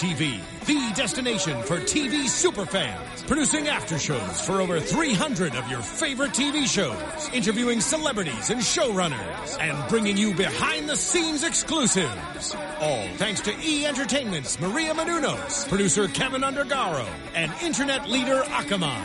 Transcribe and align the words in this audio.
TV, 0.00 0.40
the 0.64 0.94
destination 0.94 1.62
for 1.62 1.76
TV 1.76 2.24
superfans, 2.24 3.26
producing 3.26 3.66
aftershows 3.66 4.42
for 4.42 4.62
over 4.62 4.80
300 4.80 5.54
of 5.54 5.68
your 5.68 5.82
favorite 5.82 6.30
TV 6.30 6.66
shows, 6.66 7.28
interviewing 7.34 7.82
celebrities 7.82 8.48
and 8.48 8.62
showrunners, 8.62 9.60
and 9.60 9.88
bringing 9.90 10.16
you 10.16 10.32
behind-the-scenes 10.32 11.44
exclusives. 11.44 12.54
All 12.80 13.06
thanks 13.16 13.42
to 13.42 13.54
E 13.62 13.84
Entertainment's 13.84 14.58
Maria 14.58 14.94
Menounos, 14.94 15.68
producer 15.68 16.08
Kevin 16.08 16.40
Undergaro, 16.40 17.06
and 17.34 17.52
internet 17.60 18.08
leader 18.08 18.40
Akamai. 18.44 19.04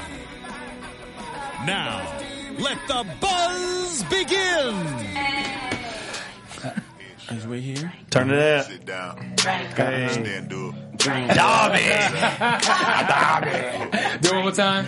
Now, 1.66 2.10
let 2.58 2.78
the 2.88 3.06
buzz 3.20 4.02
begin! 4.04 5.36
Is 7.32 7.48
we 7.48 7.60
here? 7.60 7.92
Turn 8.12 8.30
it 8.30 8.40
up. 8.40 8.68
Sit 8.68 8.86
down. 8.86 9.34
Hey. 9.40 10.08
Stand 10.12 10.54
up. 10.54 10.76
Dobby. 10.98 11.80
Do 14.22 14.30
it 14.30 14.34
one 14.34 14.44
more 14.44 14.52
time. 14.52 14.86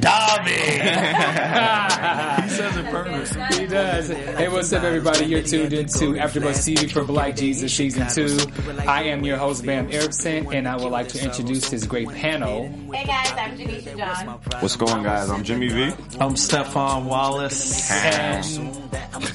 Dobby. 0.00 0.50
he 2.42 2.48
says 2.48 2.76
it 2.76 2.86
perfect. 2.86 3.54
He 3.54 3.66
does. 3.66 4.08
Hey, 4.08 4.48
what's 4.48 4.72
up, 4.72 4.82
everybody? 4.84 5.26
You're 5.26 5.42
tuned 5.42 5.72
into 5.72 6.14
AfterBuzz 6.14 6.74
TV 6.74 6.90
for 6.90 7.04
Black 7.04 7.36
Jesus 7.36 7.74
Season 7.74 8.06
2. 8.08 8.38
I 8.86 9.04
am 9.04 9.24
your 9.24 9.36
host, 9.36 9.64
Bamm 9.64 9.92
Ericsen, 9.92 10.52
and 10.54 10.68
I 10.68 10.76
would 10.76 10.92
like 10.92 11.08
to 11.08 11.22
introduce 11.22 11.68
this 11.70 11.86
great 11.86 12.08
panel. 12.08 12.68
Hey 12.92 13.04
guys, 13.04 13.32
I'm 13.32 13.58
Janiesha 13.58 13.96
John. 13.96 14.28
What's 14.60 14.76
going, 14.76 15.02
guys? 15.02 15.28
I'm 15.28 15.42
Jimmy 15.44 15.68
V. 15.68 15.92
I'm 16.20 16.36
Stephaune 16.36 17.06
Wallace. 17.06 17.90
And, 17.90 18.44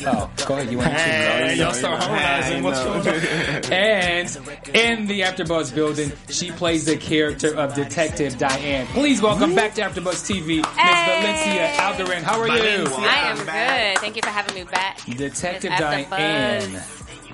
oh, 0.08 0.31
go 0.48 0.56
ahead. 0.56 0.72
You 0.72 0.78
want 0.78 0.89
to 0.89 0.95
Hey, 0.95 1.56
y'all 1.58 1.73
start 1.73 2.02
harmonizing. 2.02 2.64
What's 2.64 2.83
going 2.83 3.08
on? 3.08 3.73
And 3.73 4.30
in 4.73 5.08
the 5.08 5.22
AfterBuzz 5.22 5.76
building, 5.76 5.91
she 6.30 6.52
plays 6.52 6.86
the 6.86 6.97
character 6.97 7.56
of 7.56 7.73
Detective 7.75 8.38
Diane. 8.38 8.88
Please 8.88 9.22
welcome 9.22 9.56
back 9.56 9.73
to 9.75 9.81
AfterBuzz 9.81 10.30
TV, 10.30 10.58
Miss 10.58 10.66
Hey. 10.78 11.73
Valenzia 11.73 11.73
Algarin. 11.75 12.22
How 12.23 12.39
are 12.39 12.48
you? 12.48 12.86
I 12.88 13.31
am 13.31 13.38
good. 13.38 14.02
Thank 14.02 14.16
you 14.16 14.22
for 14.22 14.30
having 14.30 14.56
me 14.56 14.64
back. 14.64 14.98
Detective 15.06 15.72
It's 15.73 15.81
AfterBuzz. 15.81 16.09
Diane. 16.09 16.81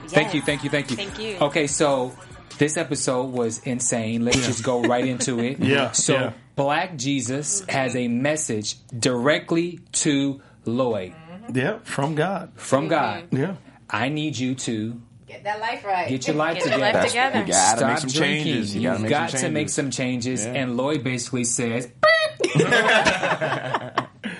Thank 0.09 0.33
you, 0.33 0.41
thank 0.41 0.63
you, 0.63 0.69
thank 0.69 0.89
you. 0.91 0.95
Thank 0.97 1.19
you. 1.19 1.37
Okay, 1.41 1.67
so 1.67 2.15
this 2.57 2.77
episode 2.77 3.31
was 3.33 3.59
insane. 3.59 4.23
Let's 4.25 4.45
just 4.45 4.63
go 4.63 4.81
right 4.81 5.05
into 5.05 5.39
it. 5.39 5.59
Yeah, 5.63 5.91
So 5.91 6.13
yeah. 6.13 6.33
Black 6.55 6.95
Jesus 6.97 7.63
has 7.69 7.95
a 7.95 8.07
message 8.07 8.77
directly 8.97 9.79
to 9.93 10.41
Lloyd 10.65 11.13
Yeah, 11.53 11.79
from 11.83 12.15
God. 12.15 12.51
from 12.55 12.87
God. 12.87 13.27
Yeah. 13.31 13.55
I 13.89 14.09
need 14.09 14.37
you 14.37 14.55
to 14.55 15.01
Get 15.27 15.43
that 15.43 15.59
life 15.59 15.83
right. 15.83 16.07
get 16.07 16.25
your 16.25 16.35
life 16.37 16.53
Get 16.55 16.63
together. 16.63 16.83
your 16.85 16.93
life 16.93 17.07
together. 17.07 17.39
you 17.39 17.45
gotta 17.47 17.77
Stop 17.77 17.89
make 17.89 17.97
some 17.99 18.09
drinking. 18.09 18.43
changes. 18.45 18.75
You 18.75 18.81
You've 18.81 19.09
gotta 19.09 19.23
make 19.23 19.29
some 19.31 19.39
to 19.41 19.49
make 19.49 19.53
changes. 19.67 19.73
some 19.75 19.91
changes. 19.91 20.45
Yeah. 20.45 20.53
And 20.53 20.77
Lloyd 20.77 21.03
basically 21.03 21.43
says, 21.43 21.89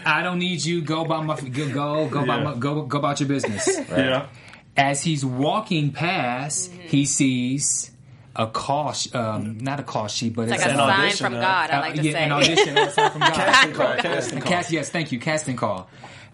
"I 0.06 0.22
don't 0.24 0.40
need 0.40 0.64
you. 0.64 0.82
Go 0.82 1.02
about 1.04 1.26
my 1.26 1.36
go 1.40 1.70
go 1.70 2.08
go 2.08 2.24
about 2.24 2.38
Yeah. 2.40 2.44
my, 2.44 2.56
go 2.56 2.82
go 2.84 2.98
about 3.00 3.20
your 3.20 3.30
business." 3.30 3.68
Yeah. 3.90 4.28
As 4.76 5.02
he's 5.02 5.26
walking 5.26 5.92
past, 5.92 6.72
he 6.72 7.06
sees 7.06 7.90
a 8.36 8.46
call, 8.46 8.94
um, 9.16 9.58
not 9.58 9.80
a 9.80 9.84
call 9.84 10.08
sheet, 10.08 10.36
but 10.36 10.44
It's 10.44 10.52
like 10.52 10.62
a 10.62 10.70
an 10.70 10.76
sign 10.78 11.00
audition, 11.00 11.26
from 11.26 11.34
uh, 11.34 11.42
God, 11.42 11.70
I 11.72 11.78
uh, 11.78 11.82
like 11.82 11.96
to 11.96 12.04
yeah, 12.04 12.12
say. 12.12 12.24
an 12.26 12.32
audition. 12.32 12.78
It's 12.78 12.96
not 12.96 13.12
from 13.12 13.22
God. 13.28 13.34
Casting 13.34 13.74
call. 13.74 13.96
Casting 13.98 14.40
call. 14.40 14.48
Cast, 14.52 14.72
yes, 14.72 14.90
thank 14.92 15.12
you. 15.12 15.20
Casting 15.20 15.56
call 15.56 15.90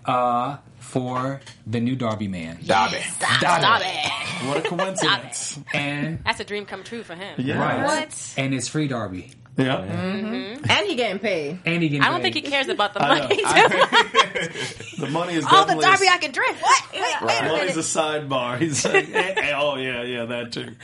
uh, 0.05 0.57
for 0.83 1.41
the 1.65 1.79
new 1.79 1.95
Darby 1.95 2.27
man. 2.27 2.59
Darby. 2.65 2.97
Stop, 2.97 3.37
stop 3.37 3.81
it. 3.83 4.47
What 4.47 4.57
a 4.57 4.61
coincidence. 4.69 5.59
And 5.73 6.19
That's 6.25 6.39
a 6.39 6.43
dream 6.43 6.65
come 6.65 6.83
true 6.83 7.03
for 7.03 7.15
him. 7.15 7.35
Yeah. 7.39 7.57
right, 7.59 7.83
What? 7.85 8.33
and 8.37 8.53
it's 8.53 8.67
free 8.67 8.87
Darby. 8.87 9.31
Yeah. 9.57 9.77
And 9.81 10.87
he 10.87 10.95
getting 10.95 11.19
paid. 11.19 11.59
And 11.65 11.81
he 11.83 11.89
can 11.89 12.01
I 12.01 12.09
don't 12.09 12.21
think 12.21 12.35
he 12.35 12.41
cares 12.41 12.67
about 12.69 12.93
the 12.95 13.01
I 13.03 13.19
know. 13.19 13.27
money. 13.27 13.43
The 14.97 15.07
money 15.09 15.33
is 15.35 15.45
All 15.45 15.65
the 15.65 15.73
definitely 15.75 15.83
Darby 15.85 16.07
I 16.09 16.17
can 16.17 16.31
drink. 16.31 16.61
What? 16.61 16.83
Wait, 16.93 17.01
wait 17.01 17.39
a 17.41 17.45
money's 17.45 17.59
minute. 17.61 17.77
a 17.77 17.79
sidebar. 17.79 18.57
He's 18.59 18.83
like, 18.93 19.09
eh, 19.09 19.33
eh, 19.37 19.53
oh 19.55 19.75
yeah, 19.75 20.03
yeah, 20.03 20.25
that 20.25 20.51
too. 20.53 20.75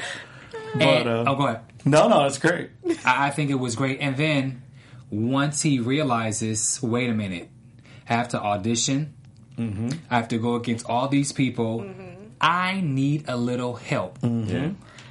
But 0.73 0.81
And, 0.81 1.09
uh, 1.09 1.23
oh, 1.27 1.35
go 1.35 1.47
ahead. 1.47 1.61
no, 1.85 2.07
no, 2.09 2.25
it's 2.25 2.37
great. 2.37 2.69
I, 3.05 3.27
I 3.27 3.29
think 3.31 3.49
it 3.49 3.55
was 3.59 3.75
great. 3.75 3.99
And 4.01 4.15
then 4.17 4.61
once 5.09 5.61
he 5.61 5.79
realizes, 5.79 6.79
wait 6.83 7.09
a 7.09 7.13
minute, 7.13 7.49
I 8.09 8.13
have 8.13 8.29
to 8.29 8.41
audition. 8.41 9.13
Mm-hmm. 9.59 9.89
I 10.09 10.15
have 10.15 10.29
to 10.29 10.37
go 10.37 10.55
against 10.55 10.85
all 10.87 11.07
these 11.09 11.31
people. 11.31 11.85
I 12.41 12.79
need 12.81 13.25
a 13.27 13.35
little 13.35 13.75
help. 13.75 14.17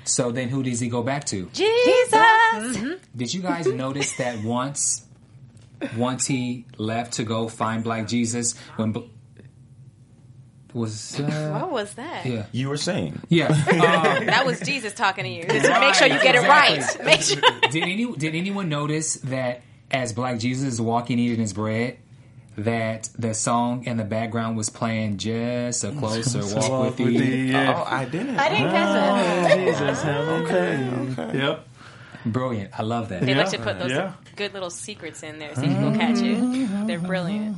So 0.05 0.33
then, 0.33 0.49
who 0.49 0.63
does 0.63 0.81
he 0.81 0.89
go 0.89 1.03
back 1.03 1.25
to? 1.27 1.51
Jesus. 1.53 2.99
Did 3.15 3.35
you 3.35 3.43
guys 3.43 3.67
notice 3.67 4.17
that 4.17 4.43
once, 4.43 5.05
once 5.99 6.27
he 6.27 6.65
left 6.79 7.13
to 7.15 7.25
go 7.25 7.47
find 7.49 7.85
Black 7.85 8.09
Jesus, 8.09 8.57
when 8.77 8.95
was 10.75 11.19
uh, 11.21 11.59
What 11.61 11.71
was 11.71 11.95
that? 11.95 12.27
yeah 12.27 12.47
You 12.53 12.69
were 12.69 12.77
saying. 12.77 13.21
yeah. 13.29 13.49
Um, 13.69 14.27
That 14.27 14.45
was 14.47 14.61
Jesus 14.61 14.93
talking 14.95 15.25
to 15.25 15.31
you. 15.31 15.45
Just 15.45 15.69
make 15.69 15.95
sure 15.95 16.07
you 16.07 16.21
get 16.21 16.35
it 16.35 16.47
right. 16.49 17.05
Make 17.05 17.23
sure. 17.23 17.41
did 17.71 17.83
any 17.85 18.11
did 18.17 18.35
anyone 18.35 18.69
notice 18.69 19.15
that 19.25 19.63
as 19.91 20.13
Black 20.13 20.39
Jesus 20.39 20.65
is 20.75 20.81
walking 20.81 21.19
eating 21.19 21.41
his 21.41 21.53
bread, 21.53 21.99
that 22.59 23.09
the 23.19 23.35
song 23.35 23.85
in 23.85 23.97
the 23.97 24.05
background 24.05 24.57
was 24.57 24.69
playing 24.71 25.17
just 25.19 25.85
a 25.85 25.93
closer 25.93 26.41
walk, 26.59 26.99
with 26.99 27.09
thee? 27.09 27.53
yeah. 27.53 27.75
Oh, 27.77 27.85
I 27.87 28.05
didn't. 28.05 28.39
I 28.39 28.49
didn't 28.49 28.71
catch 28.71 29.49
that. 29.49 29.57
Jesus, 29.59 30.05
okay. 30.05 31.39
Yep. 31.39 31.65
Brilliant. 32.27 32.71
I 32.79 32.83
love 32.83 33.09
that. 33.11 33.23
They 33.23 33.33
Yeah. 33.33 33.39
like 33.39 33.51
to 33.51 33.59
put 33.59 33.79
those 33.79 33.91
Yeah. 33.93 34.13
good 34.37 34.53
little 34.53 34.71
secrets 34.71 35.23
in 35.23 35.39
there 35.39 35.55
so 35.55 35.63
people 35.63 35.93
catch 35.93 36.19
it. 36.21 36.87
They're 36.87 36.99
brilliant. 36.99 37.57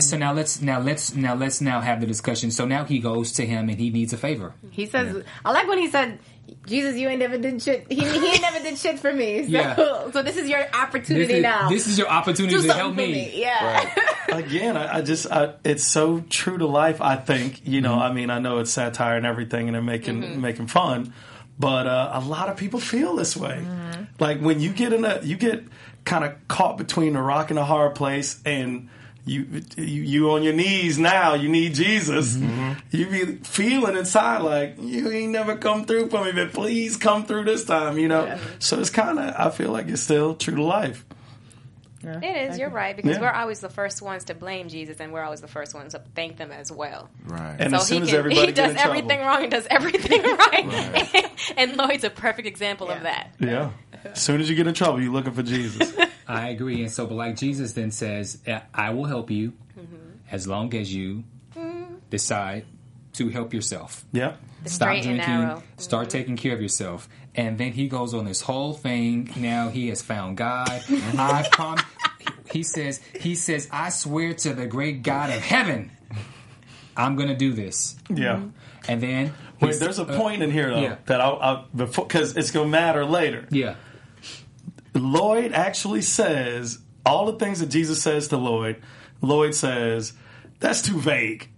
So 0.00 0.16
now 0.16 0.32
let's 0.32 0.60
now 0.60 0.80
let's 0.80 1.14
now 1.14 1.34
let's 1.34 1.60
now 1.60 1.80
have 1.80 2.00
the 2.00 2.06
discussion. 2.06 2.50
So 2.50 2.64
now 2.64 2.84
he 2.84 2.98
goes 2.98 3.32
to 3.32 3.46
him 3.46 3.68
and 3.68 3.78
he 3.78 3.90
needs 3.90 4.12
a 4.12 4.16
favor. 4.16 4.54
He 4.70 4.86
says, 4.86 5.24
I 5.44 5.52
like 5.52 5.68
when 5.68 5.78
he 5.78 5.88
said, 5.90 6.18
Jesus, 6.66 6.96
you 6.96 7.08
ain't 7.08 7.18
never 7.18 7.38
did 7.38 7.60
shit. 7.60 7.86
He, 7.90 7.96
he 7.96 8.26
ain't 8.32 8.42
never 8.42 8.60
did 8.60 8.78
shit 8.78 8.98
for 8.98 9.12
me. 9.12 9.44
So, 9.44 9.50
Yeah. 9.50 10.10
so 10.10 10.22
this 10.22 10.36
is 10.36 10.48
your 10.48 10.60
This 10.60 10.74
opportunity 10.74 11.34
is, 11.34 11.42
now. 11.42 11.68
this 11.68 11.86
is 11.86 11.98
your 11.98 12.08
opportunity 12.08 12.66
to 12.66 12.72
help 12.72 12.94
me. 12.94 13.12
me. 13.12 13.40
Yeah. 13.40 13.94
Again, 14.32 14.76
I, 14.76 14.98
I 14.98 15.02
just, 15.02 15.30
I, 15.30 15.54
it's 15.64 15.84
so 15.84 16.20
true 16.30 16.58
to 16.58 16.66
life. 16.66 17.00
I 17.00 17.16
think, 17.16 17.66
you 17.66 17.80
know, 17.80 17.92
mm-hmm. 17.92 18.02
I 18.02 18.12
mean, 18.12 18.30
I 18.30 18.38
know 18.38 18.58
it's 18.58 18.70
satire 18.70 19.16
and 19.16 19.26
everything, 19.26 19.68
and 19.68 19.74
they're 19.74 19.82
making 19.82 20.22
mm-hmm. 20.22 20.40
making 20.40 20.66
fun, 20.68 21.12
but 21.58 21.86
uh, 21.86 22.10
a 22.14 22.20
lot 22.20 22.48
of 22.48 22.56
people 22.56 22.80
feel 22.80 23.14
this 23.16 23.36
way. 23.36 23.62
Mm-hmm. 23.62 24.02
Like 24.18 24.40
when 24.40 24.60
you 24.60 24.70
get 24.72 24.92
in 24.92 25.04
a, 25.04 25.20
you 25.22 25.36
get 25.36 25.64
kind 26.04 26.24
of 26.24 26.48
caught 26.48 26.78
between 26.78 27.16
a 27.16 27.22
rock 27.22 27.50
and 27.50 27.58
a 27.58 27.64
hard 27.64 27.94
place, 27.94 28.40
and 28.44 28.88
you, 29.26 29.62
you 29.76 30.02
you 30.02 30.30
on 30.32 30.42
your 30.42 30.52
knees 30.52 30.98
now. 30.98 31.34
You 31.34 31.48
need 31.48 31.74
Jesus. 31.74 32.36
Mm-hmm. 32.36 32.72
You 32.90 33.06
be 33.06 33.24
feeling 33.44 33.96
inside 33.96 34.42
like 34.42 34.76
you 34.80 35.10
ain't 35.10 35.32
never 35.32 35.56
come 35.56 35.84
through 35.86 36.10
for 36.10 36.24
me, 36.24 36.32
but 36.32 36.52
please 36.52 36.96
come 36.96 37.24
through 37.24 37.44
this 37.44 37.64
time. 37.64 37.98
You 37.98 38.08
know. 38.08 38.38
So 38.58 38.78
it's 38.80 38.90
kind 38.90 39.18
of, 39.18 39.34
I 39.38 39.50
feel 39.50 39.70
like 39.70 39.88
it's 39.88 40.02
still 40.02 40.34
true 40.34 40.56
to 40.56 40.62
life. 40.62 41.04
It 42.06 42.50
is. 42.50 42.58
You're 42.58 42.68
right 42.68 42.94
because 42.94 43.12
Yeah. 43.16 43.20
we're 43.22 43.30
always 43.32 43.60
the 43.60 43.70
first 43.70 44.02
ones 44.02 44.24
to 44.24 44.34
blame 44.34 44.68
Jesus, 44.68 45.00
and 45.00 45.10
we're 45.10 45.22
always 45.22 45.40
the 45.40 45.48
first 45.48 45.74
ones 45.74 45.94
to 45.94 46.02
thank 46.14 46.36
them 46.36 46.52
as 46.52 46.70
well. 46.70 47.08
Right. 47.24 47.56
And 47.58 47.70
so 47.70 47.76
as 47.78 47.86
soon 47.86 48.02
he 48.02 48.08
as 48.10 48.14
everybody 48.14 48.46
he 48.48 48.52
does 48.52 48.72
in 48.72 48.76
trouble- 48.76 48.90
everything 48.98 49.20
wrong 49.20 49.42
and 49.42 49.50
does 49.50 49.66
everything 49.70 50.22
right. 50.36 51.30
and 51.56 51.76
Lloyd's 51.78 52.04
a 52.04 52.10
perfect 52.10 52.46
example 52.46 52.90
of 52.90 53.04
that. 53.04 53.28
Yeah. 53.40 53.70
As 54.04 54.20
soon 54.20 54.42
as 54.42 54.50
you 54.50 54.54
get 54.54 54.66
in 54.66 54.74
trouble, 54.74 55.00
you're 55.00 55.14
looking 55.14 55.32
for 55.32 55.42
Jesus. 55.42 55.94
I 56.26 56.48
agree. 56.48 56.82
And 56.82 56.90
so, 56.90 57.06
but 57.06 57.14
like 57.14 57.36
Jesus 57.36 57.72
then 57.72 57.90
says, 57.90 58.38
I 58.72 58.90
will 58.90 59.04
help 59.04 59.30
you 59.30 59.52
mm-hmm. 59.78 59.96
as 60.30 60.46
long 60.46 60.74
as 60.74 60.92
you 60.92 61.24
mm-hmm. 61.56 61.94
decide 62.10 62.64
to 63.14 63.28
help 63.28 63.54
yourself. 63.54 64.04
yeah. 64.12 64.36
Stop 64.66 64.88
straight 64.88 65.04
and 65.04 65.16
drinking. 65.16 65.40
narrow. 65.40 65.62
Start 65.76 66.08
mm-hmm. 66.08 66.18
taking 66.18 66.36
care 66.36 66.54
of 66.54 66.62
yourself. 66.62 67.06
And 67.34 67.58
then 67.58 67.72
he 67.72 67.88
goes 67.88 68.14
on 68.14 68.24
this 68.24 68.40
whole 68.40 68.72
thing. 68.72 69.30
Now 69.36 69.68
he 69.68 69.88
has 69.88 70.00
found 70.00 70.38
God. 70.38 70.82
I 70.88 71.46
prom- 71.50 71.78
He 72.50 72.62
says. 72.62 73.00
He 73.20 73.34
says. 73.34 73.68
I 73.70 73.90
swear 73.90 74.32
to 74.34 74.54
the 74.54 74.66
great 74.66 75.02
God 75.02 75.28
of 75.28 75.42
heaven, 75.42 75.90
I'm 76.96 77.14
going 77.16 77.28
to 77.28 77.36
do 77.36 77.52
this. 77.52 77.96
Yeah. 78.08 78.44
And 78.88 79.02
then 79.02 79.34
Wait, 79.60 79.78
there's 79.80 79.98
a 79.98 80.04
uh, 80.04 80.16
point 80.16 80.42
in 80.42 80.50
here 80.50 80.70
though 80.70 80.80
yeah. 80.80 80.96
that 81.06 81.20
I'll, 81.20 81.38
I'll 81.40 81.66
before 81.74 82.06
because 82.06 82.36
it's 82.36 82.50
gonna 82.50 82.68
matter 82.68 83.04
later. 83.04 83.46
yeah. 83.50 83.76
Lloyd 84.94 85.52
actually 85.52 86.02
says 86.02 86.78
all 87.04 87.26
the 87.26 87.38
things 87.38 87.60
that 87.60 87.66
Jesus 87.66 88.02
says 88.02 88.28
to 88.28 88.36
Lloyd. 88.36 88.82
Lloyd 89.20 89.54
says 89.54 90.12
that's 90.60 90.82
too 90.82 90.98
vague. 90.98 91.48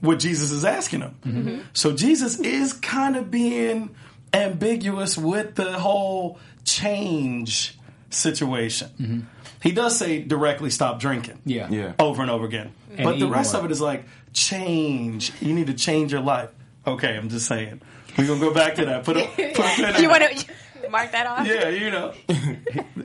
what 0.00 0.18
Jesus 0.18 0.50
is 0.50 0.64
asking 0.64 1.00
him. 1.00 1.16
Mm-hmm. 1.24 1.48
Mm-hmm. 1.48 1.60
So 1.72 1.92
Jesus 1.92 2.38
is 2.40 2.72
kind 2.72 3.16
of 3.16 3.30
being 3.30 3.94
ambiguous 4.32 5.16
with 5.16 5.54
the 5.54 5.72
whole 5.78 6.38
change 6.64 7.78
situation. 8.10 8.90
Mm-hmm. 9.00 9.20
He 9.62 9.72
does 9.72 9.98
say 9.98 10.20
directly 10.22 10.70
stop 10.70 11.00
drinking. 11.00 11.40
Yeah. 11.44 11.68
Yeah. 11.70 11.94
Over 11.98 12.22
and 12.22 12.30
over 12.30 12.44
again. 12.44 12.72
And 12.96 13.04
but 13.04 13.18
the 13.18 13.26
rest 13.26 13.52
more. 13.52 13.60
of 13.60 13.66
it 13.66 13.72
is 13.72 13.80
like 13.80 14.04
change. 14.32 15.32
You 15.40 15.54
need 15.54 15.66
to 15.68 15.74
change 15.74 16.12
your 16.12 16.20
life. 16.20 16.50
Okay, 16.86 17.16
I'm 17.16 17.28
just 17.28 17.46
saying. 17.46 17.80
We're 18.16 18.26
gonna 18.26 18.40
go 18.40 18.54
back 18.54 18.76
to 18.76 18.84
that. 18.86 19.04
Put 19.04 19.16
a, 19.16 19.26
put 19.54 19.64
a 19.64 19.68
pin 19.74 19.94
in 19.96 20.02
You 20.02 20.08
want 20.08 20.38
to 20.38 20.46
mark 20.90 21.12
that 21.12 21.26
off? 21.26 21.46
Yeah, 21.46 21.68
you 21.68 21.90
know. 21.90 22.12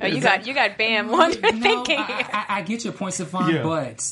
Oh, 0.02 0.08
you 0.08 0.22
got 0.22 0.48
you 0.48 0.54
got 0.54 0.78
Bamm 0.78 1.10
wondering, 1.10 1.60
No, 1.60 1.62
thinking. 1.62 2.00
I, 2.00 2.26
I, 2.50 2.58
I 2.58 2.62
get 2.64 2.84
your 2.84 2.94
point, 2.94 3.14
Stephaune, 3.14 3.54
Yeah. 3.54 3.64
but 3.64 4.12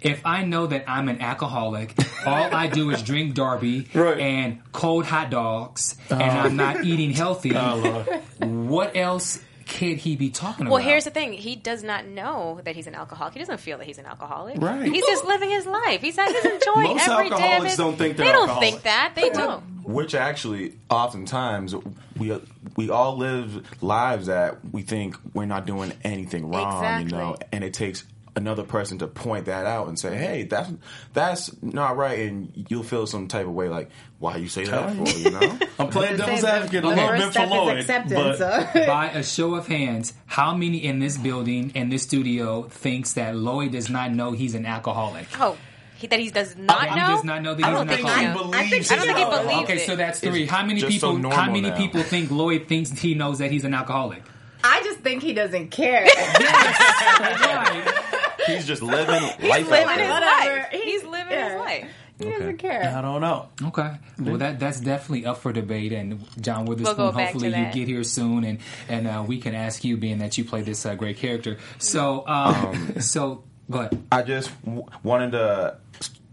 if 0.00 0.24
I 0.24 0.44
know 0.44 0.66
that 0.68 0.84
I'm 0.88 1.08
an 1.08 1.20
alcoholic, 1.20 1.94
all 2.26 2.54
I 2.54 2.66
do 2.68 2.90
is 2.90 3.02
drink 3.02 3.34
Darby 3.34 3.88
Right. 3.94 4.18
and 4.18 4.60
cold 4.72 5.04
hot 5.06 5.30
dogs, 5.30 5.96
and 6.10 6.22
uh-huh. 6.22 6.38
I'm 6.40 6.56
not 6.56 6.84
eating 6.84 7.10
healthy, 7.10 7.52
Oh 7.56 8.02
what 8.40 8.96
else 8.96 9.42
could 9.66 9.96
he 9.98 10.14
be 10.14 10.30
talking 10.30 10.66
Well, 10.66 10.76
about? 10.76 10.84
Well, 10.84 10.90
here's 10.92 11.04
the 11.04 11.10
thing. 11.10 11.32
He 11.32 11.56
does 11.56 11.82
not 11.82 12.06
know 12.06 12.60
that 12.64 12.76
he's 12.76 12.86
an 12.86 12.94
alcoholic. 12.94 13.32
He 13.34 13.40
doesn't 13.40 13.58
feel 13.58 13.78
that 13.78 13.86
he's 13.86 13.98
an 13.98 14.06
alcoholic. 14.06 14.58
Right. 14.62 14.84
He's 14.90 15.04
just 15.04 15.24
living 15.24 15.50
his 15.50 15.66
life. 15.66 16.00
He's, 16.02 16.14
he's 16.16 16.44
enjoying 16.44 16.96
Most 16.96 17.08
every 17.08 17.28
day 17.30 17.34
of 17.34 17.40
alcoholics 17.40 17.64
his- 17.72 17.76
don't 17.76 17.96
think 17.98 18.16
they're 18.16 18.26
They 18.26 18.32
don't 18.32 18.48
alcoholics. 18.48 18.70
think 18.72 18.82
that. 18.84 19.12
They 19.16 19.30
don't. 19.30 19.62
Which 19.82 20.14
actually, 20.14 20.74
oftentimes, 20.88 21.74
we 22.16 22.38
we 22.76 22.90
all 22.90 23.16
live 23.16 23.82
lives 23.82 24.26
that 24.26 24.58
we 24.72 24.82
think 24.82 25.16
we're 25.34 25.46
not 25.46 25.66
doing 25.66 25.92
anything 26.04 26.50
wrong, 26.50 27.02
you 27.02 27.08
know, 27.08 27.36
and 27.52 27.64
it 27.64 27.74
takes 27.74 28.04
another 28.34 28.64
person 28.64 28.98
to 28.98 29.06
point 29.06 29.46
that 29.46 29.64
out 29.64 29.88
and 29.88 29.98
say, 29.98 30.14
"Hey, 30.14 30.42
that's 30.42 30.70
that's 31.14 31.62
not 31.62 31.96
right," 31.96 32.18
and 32.18 32.66
you'll 32.68 32.82
feel 32.82 33.06
some 33.06 33.28
type 33.28 33.46
of 33.46 33.52
way, 33.54 33.70
like, 33.70 33.88
"Why 34.18 34.36
you 34.36 34.48
say 34.48 34.64
that 34.66 34.94
for?" 34.94 35.08
You 35.18 35.30
know? 35.30 35.58
I'm 35.78 35.88
playing 35.88 36.18
devil's 36.18 36.44
advocate 36.44 36.78
a 36.78 36.80
the 36.82 36.88
little 36.88 37.08
first 37.08 37.34
bit 37.34 37.48
for 37.48 37.54
Lloyd. 37.54 37.78
acceptance. 37.78 38.38
but- 38.38 38.72
so. 38.74 38.86
By 38.86 39.06
a 39.10 39.22
show 39.22 39.54
of 39.54 39.66
hands, 39.66 40.12
how 40.26 40.54
many 40.54 40.84
in 40.84 40.98
this 40.98 41.16
building, 41.16 41.70
in 41.74 41.88
this 41.88 42.02
studio, 42.02 42.64
thinks 42.64 43.14
that 43.14 43.34
Lloyd 43.36 43.72
does 43.72 43.88
not 43.88 44.12
know 44.12 44.32
he's 44.32 44.54
an 44.54 44.66
alcoholic? 44.66 45.28
Oh, 45.40 45.56
he, 45.96 46.06
that 46.08 46.18
he 46.20 46.30
does 46.30 46.56
not 46.56 46.88
He 46.88 46.94
know. 46.96 47.06
does 47.06 47.24
not 47.24 47.42
know 47.42 47.54
that 47.54 47.64
I 47.64 47.68
he's 47.70 47.78
don't 47.78 47.88
an 47.88 47.96
think 47.96 48.08
alcoholic. 48.08 48.28
he 48.28 48.42
believes 48.42 48.56
I 48.56 48.68
think, 48.68 48.92
I 48.92 48.96
don't 48.96 49.06
think 49.06 49.18
he 49.18 49.24
believes 49.48 49.62
Okay, 49.70 49.76
it. 49.82 49.86
so 49.86 49.96
that's 49.96 50.20
three. 50.20 50.46
How 50.46 50.64
many 50.64 50.80
just 50.80 50.92
people? 50.92 51.22
so 51.22 51.30
how 51.30 51.46
many 51.46 51.60
now. 51.70 51.76
people 51.76 52.02
think 52.02 52.30
Lloyd 52.30 52.66
thinks 52.68 52.90
he 52.90 53.14
knows 53.14 53.38
that 53.38 53.50
he's 53.50 53.64
an 53.64 53.74
alcoholic? 53.74 54.22
I 54.64 54.82
just 54.82 54.98
think 55.00 55.22
he 55.22 55.32
doesn't 55.32 55.68
care. 55.70 56.06
He's 58.46 58.66
just 58.66 58.82
living 58.82 59.22
life 59.22 59.36
He's 59.40 59.50
out 59.50 59.58
living 59.60 59.64
his 59.64 59.70
there. 59.70 60.10
Whatever. 60.10 60.58
life. 60.60 60.68
He- 60.70 60.82
He's 60.92 61.04
living 61.04 61.32
yeah. 61.32 61.50
his 61.50 61.58
life. 61.60 61.86
he 62.18 62.24
doesn't 62.30 62.56
care. 62.58 62.94
I 62.96 63.00
don't 63.02 63.20
know. 63.20 63.48
Okay. 63.68 63.90
Well, 64.20 64.38
that 64.38 64.58
that's 64.60 64.80
definitely 64.80 65.26
up 65.26 65.38
for 65.38 65.52
debate, 65.52 65.92
and 65.92 66.24
John 66.40 66.64
Witherspoon. 66.64 66.96
We'll 66.96 67.12
hopefully, 67.12 67.48
you 67.48 67.72
get 67.72 67.88
here 67.88 68.04
soon, 68.04 68.44
and 68.44 68.58
and 68.88 69.06
uh, 69.08 69.24
we 69.26 69.38
can 69.38 69.54
ask 69.54 69.84
you, 69.84 69.96
being 69.96 70.18
that 70.18 70.38
you 70.38 70.44
play 70.44 70.62
this 70.62 70.86
uh, 70.86 70.94
great 70.94 71.16
character. 71.18 71.58
So, 71.78 72.26
um, 72.28 73.00
so 73.00 73.42
go 73.70 73.80
ahead. 73.80 74.02
I 74.10 74.22
just 74.22 74.50
w- 74.64 74.86
wanted 75.02 75.32
to 75.32 75.78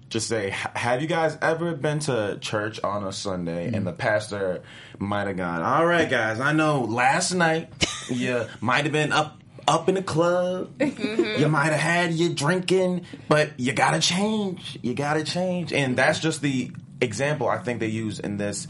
just 0.10 0.28
say, 0.28 0.52
have 0.52 1.02
you 1.02 1.08
guys 1.08 1.38
ever 1.42 1.74
been 1.74 2.00
to 2.00 2.38
church 2.40 2.80
on 2.84 3.04
a 3.04 3.12
Sunday 3.12 3.66
and 3.66 3.78
mm-hmm. 3.78 3.86
the 3.86 3.94
pastor 3.94 4.62
might 5.00 5.28
have 5.28 5.38
gone, 5.38 5.62
"All 5.62 5.86
right, 5.86 6.10
guys, 6.10 6.40
I 6.40 6.54
know 6.54 6.82
last 6.82 7.34
night 7.34 7.70
you 8.10 8.46
might 8.62 8.84
have 8.86 8.94
been 8.94 9.12
up." 9.12 9.40
Up 9.66 9.88
in 9.88 9.96
the 9.96 10.04
club, 10.04 10.78
mm-hmm. 10.78 11.40
you 11.40 11.48
might 11.48 11.72
have 11.72 11.80
had 11.80 12.14
your 12.14 12.34
drinking, 12.34 13.06
but 13.30 13.58
you 13.58 13.72
gotta 13.72 14.02
change. 14.02 14.78
You 14.82 14.94
gotta 14.94 15.24
change, 15.24 15.72
and 15.72 15.96
that's 15.96 16.20
just 16.20 16.42
the 16.42 16.70
example 17.04 17.48
I 17.48 17.58
think 17.58 17.80
they 17.80 17.88
use 17.88 18.20
in 18.20 18.38
this 18.38 18.68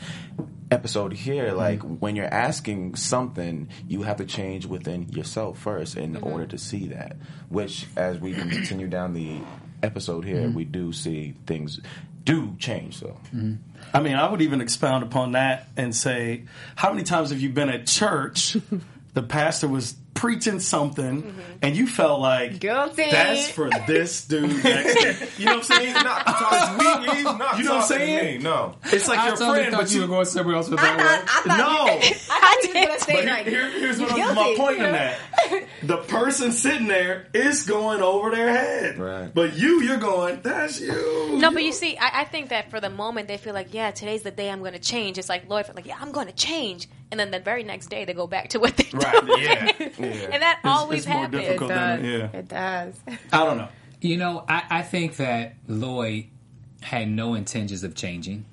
episode 0.71 1.13
here. 1.13 1.49
Mm-hmm. 1.49 1.57
Like 1.57 1.81
when 1.81 2.15
you're 2.15 2.25
asking 2.25 2.95
something, 2.95 3.69
you 3.87 4.01
have 4.03 4.17
to 4.17 4.25
change 4.25 4.65
within 4.65 5.09
yourself 5.09 5.59
first 5.59 5.95
in 5.95 6.13
mm-hmm. 6.13 6.27
order 6.27 6.45
to 6.47 6.57
see 6.57 6.87
that. 6.87 7.17
Which, 7.49 7.87
as 7.95 8.19
we 8.19 8.33
continue 8.33 8.87
down 8.87 9.13
the 9.13 9.39
episode 9.81 10.25
here, 10.25 10.41
mm-hmm. 10.41 10.55
we 10.55 10.65
do 10.65 10.91
see 10.91 11.35
things 11.45 11.79
do 12.23 12.55
change. 12.57 12.97
So 12.97 13.17
I 13.93 13.99
mean, 13.99 14.15
I 14.15 14.29
would 14.29 14.41
even 14.41 14.61
expound 14.61 15.03
upon 15.03 15.33
that 15.33 15.67
and 15.75 15.95
say, 15.95 16.45
how 16.75 16.91
many 16.91 17.03
times 17.03 17.29
have 17.29 17.39
you 17.39 17.49
been 17.49 17.69
at 17.69 17.85
church? 17.85 18.57
the 19.13 19.23
pastor 19.23 19.67
was 19.67 19.95
preaching 20.13 20.59
something, 20.59 21.23
mm-hmm. 21.23 21.41
and 21.61 21.75
you 21.75 21.87
felt 21.87 22.19
like 22.21 22.59
Guilty. 22.59 23.09
That's 23.11 23.49
for 23.49 23.69
this 23.87 24.25
dude. 24.25 24.49
Next. 24.63 25.39
You 25.39 25.45
know 25.45 25.57
what 25.57 25.57
I'm 25.57 25.63
saying? 25.63 25.85
he's 25.95 26.03
not 26.03 26.25
talking. 26.25 27.15
He's 27.15 27.23
not 27.23 27.57
You 27.57 27.63
know 27.65 27.75
what 27.75 27.81
I'm 27.81 27.81
talking 27.81 27.81
to 27.81 27.81
saying? 27.87 28.37
me, 28.37 28.43
No. 28.43 28.75
It's 28.85 29.07
like 29.07 29.25
your 29.27 29.37
friend, 29.37 29.71
but 29.75 29.91
you 29.91 30.07
going 30.07 30.25
somewhere 30.25 30.55
else 30.55 30.69
with 30.69 30.79
I 30.79 30.97
thought, 30.97 30.99
I 30.99 31.41
thought, 31.41 31.57
no. 31.57 31.85
I 31.87 31.99
thought 31.99 32.57
he 32.61 32.67
was 32.67 32.73
going 32.73 32.87
to 32.99 32.99
say 33.03 33.13
But 33.15 33.25
like, 33.25 33.47
here- 33.47 33.69
here's 33.69 33.99
what 33.99 34.11
I'm, 34.11 34.17
guilty, 34.17 34.35
my 34.35 34.53
point 34.57 34.79
you 34.79 34.85
in 34.85 34.91
that. 34.91 35.19
The 35.83 35.97
person 35.97 36.53
sitting 36.53 36.87
there 36.87 37.27
is 37.33 37.63
going 37.63 38.01
over 38.01 38.31
their 38.31 38.47
head. 38.49 38.97
Right. 38.97 39.33
But 39.33 39.57
you, 39.57 39.81
you're 39.81 39.97
going, 39.97 40.39
that's 40.41 40.79
you. 40.79 41.37
No, 41.37 41.51
but 41.51 41.61
you 41.63 41.73
see, 41.73 41.97
I, 41.97 42.21
I 42.21 42.23
think 42.23 42.49
that 42.49 42.69
for 42.71 42.79
the 42.79 42.89
moment 42.89 43.27
they 43.27 43.35
feel 43.35 43.53
like, 43.53 43.73
yeah, 43.73 43.91
today's 43.91 44.21
the 44.23 44.31
day 44.31 44.49
I'm 44.49 44.59
going 44.59 44.71
to 44.73 44.79
change. 44.79 45.17
It's 45.17 45.27
like 45.27 45.49
Lloyd 45.49 45.65
felt 45.65 45.75
like, 45.75 45.85
yeah, 45.85 45.97
I'm 45.99 46.13
going 46.13 46.27
to 46.27 46.33
change, 46.33 46.87
and 47.11 47.19
then 47.19 47.31
the 47.31 47.39
very 47.41 47.63
next 47.63 47.87
day 47.87 48.05
they 48.05 48.13
go 48.13 48.27
back 48.27 48.49
to 48.49 48.59
what 48.59 48.77
they're 48.77 48.87
Right, 48.93 49.25
doing. 49.25 49.43
yeah, 49.43 49.89
and 50.07 50.41
that 50.43 50.59
It's- 50.59 50.77
always 50.79 50.99
it's 50.99 51.07
more 51.07 51.17
happens. 51.19 51.41
It 51.43 51.45
difficult. 51.45 51.69
does. 51.69 52.03
Yeah. 52.03 52.37
It 52.39 52.47
does. 52.47 52.95
I 53.31 53.45
don't 53.45 53.57
know. 53.57 53.69
You 54.01 54.17
know, 54.17 54.43
I, 54.47 54.63
I 54.69 54.81
think 54.81 55.15
that 55.17 55.55
Lloyd 55.67 56.25
had 56.81 57.07
no 57.07 57.33
intentions 57.35 57.83
of 57.83 57.95
changing. 57.95 58.45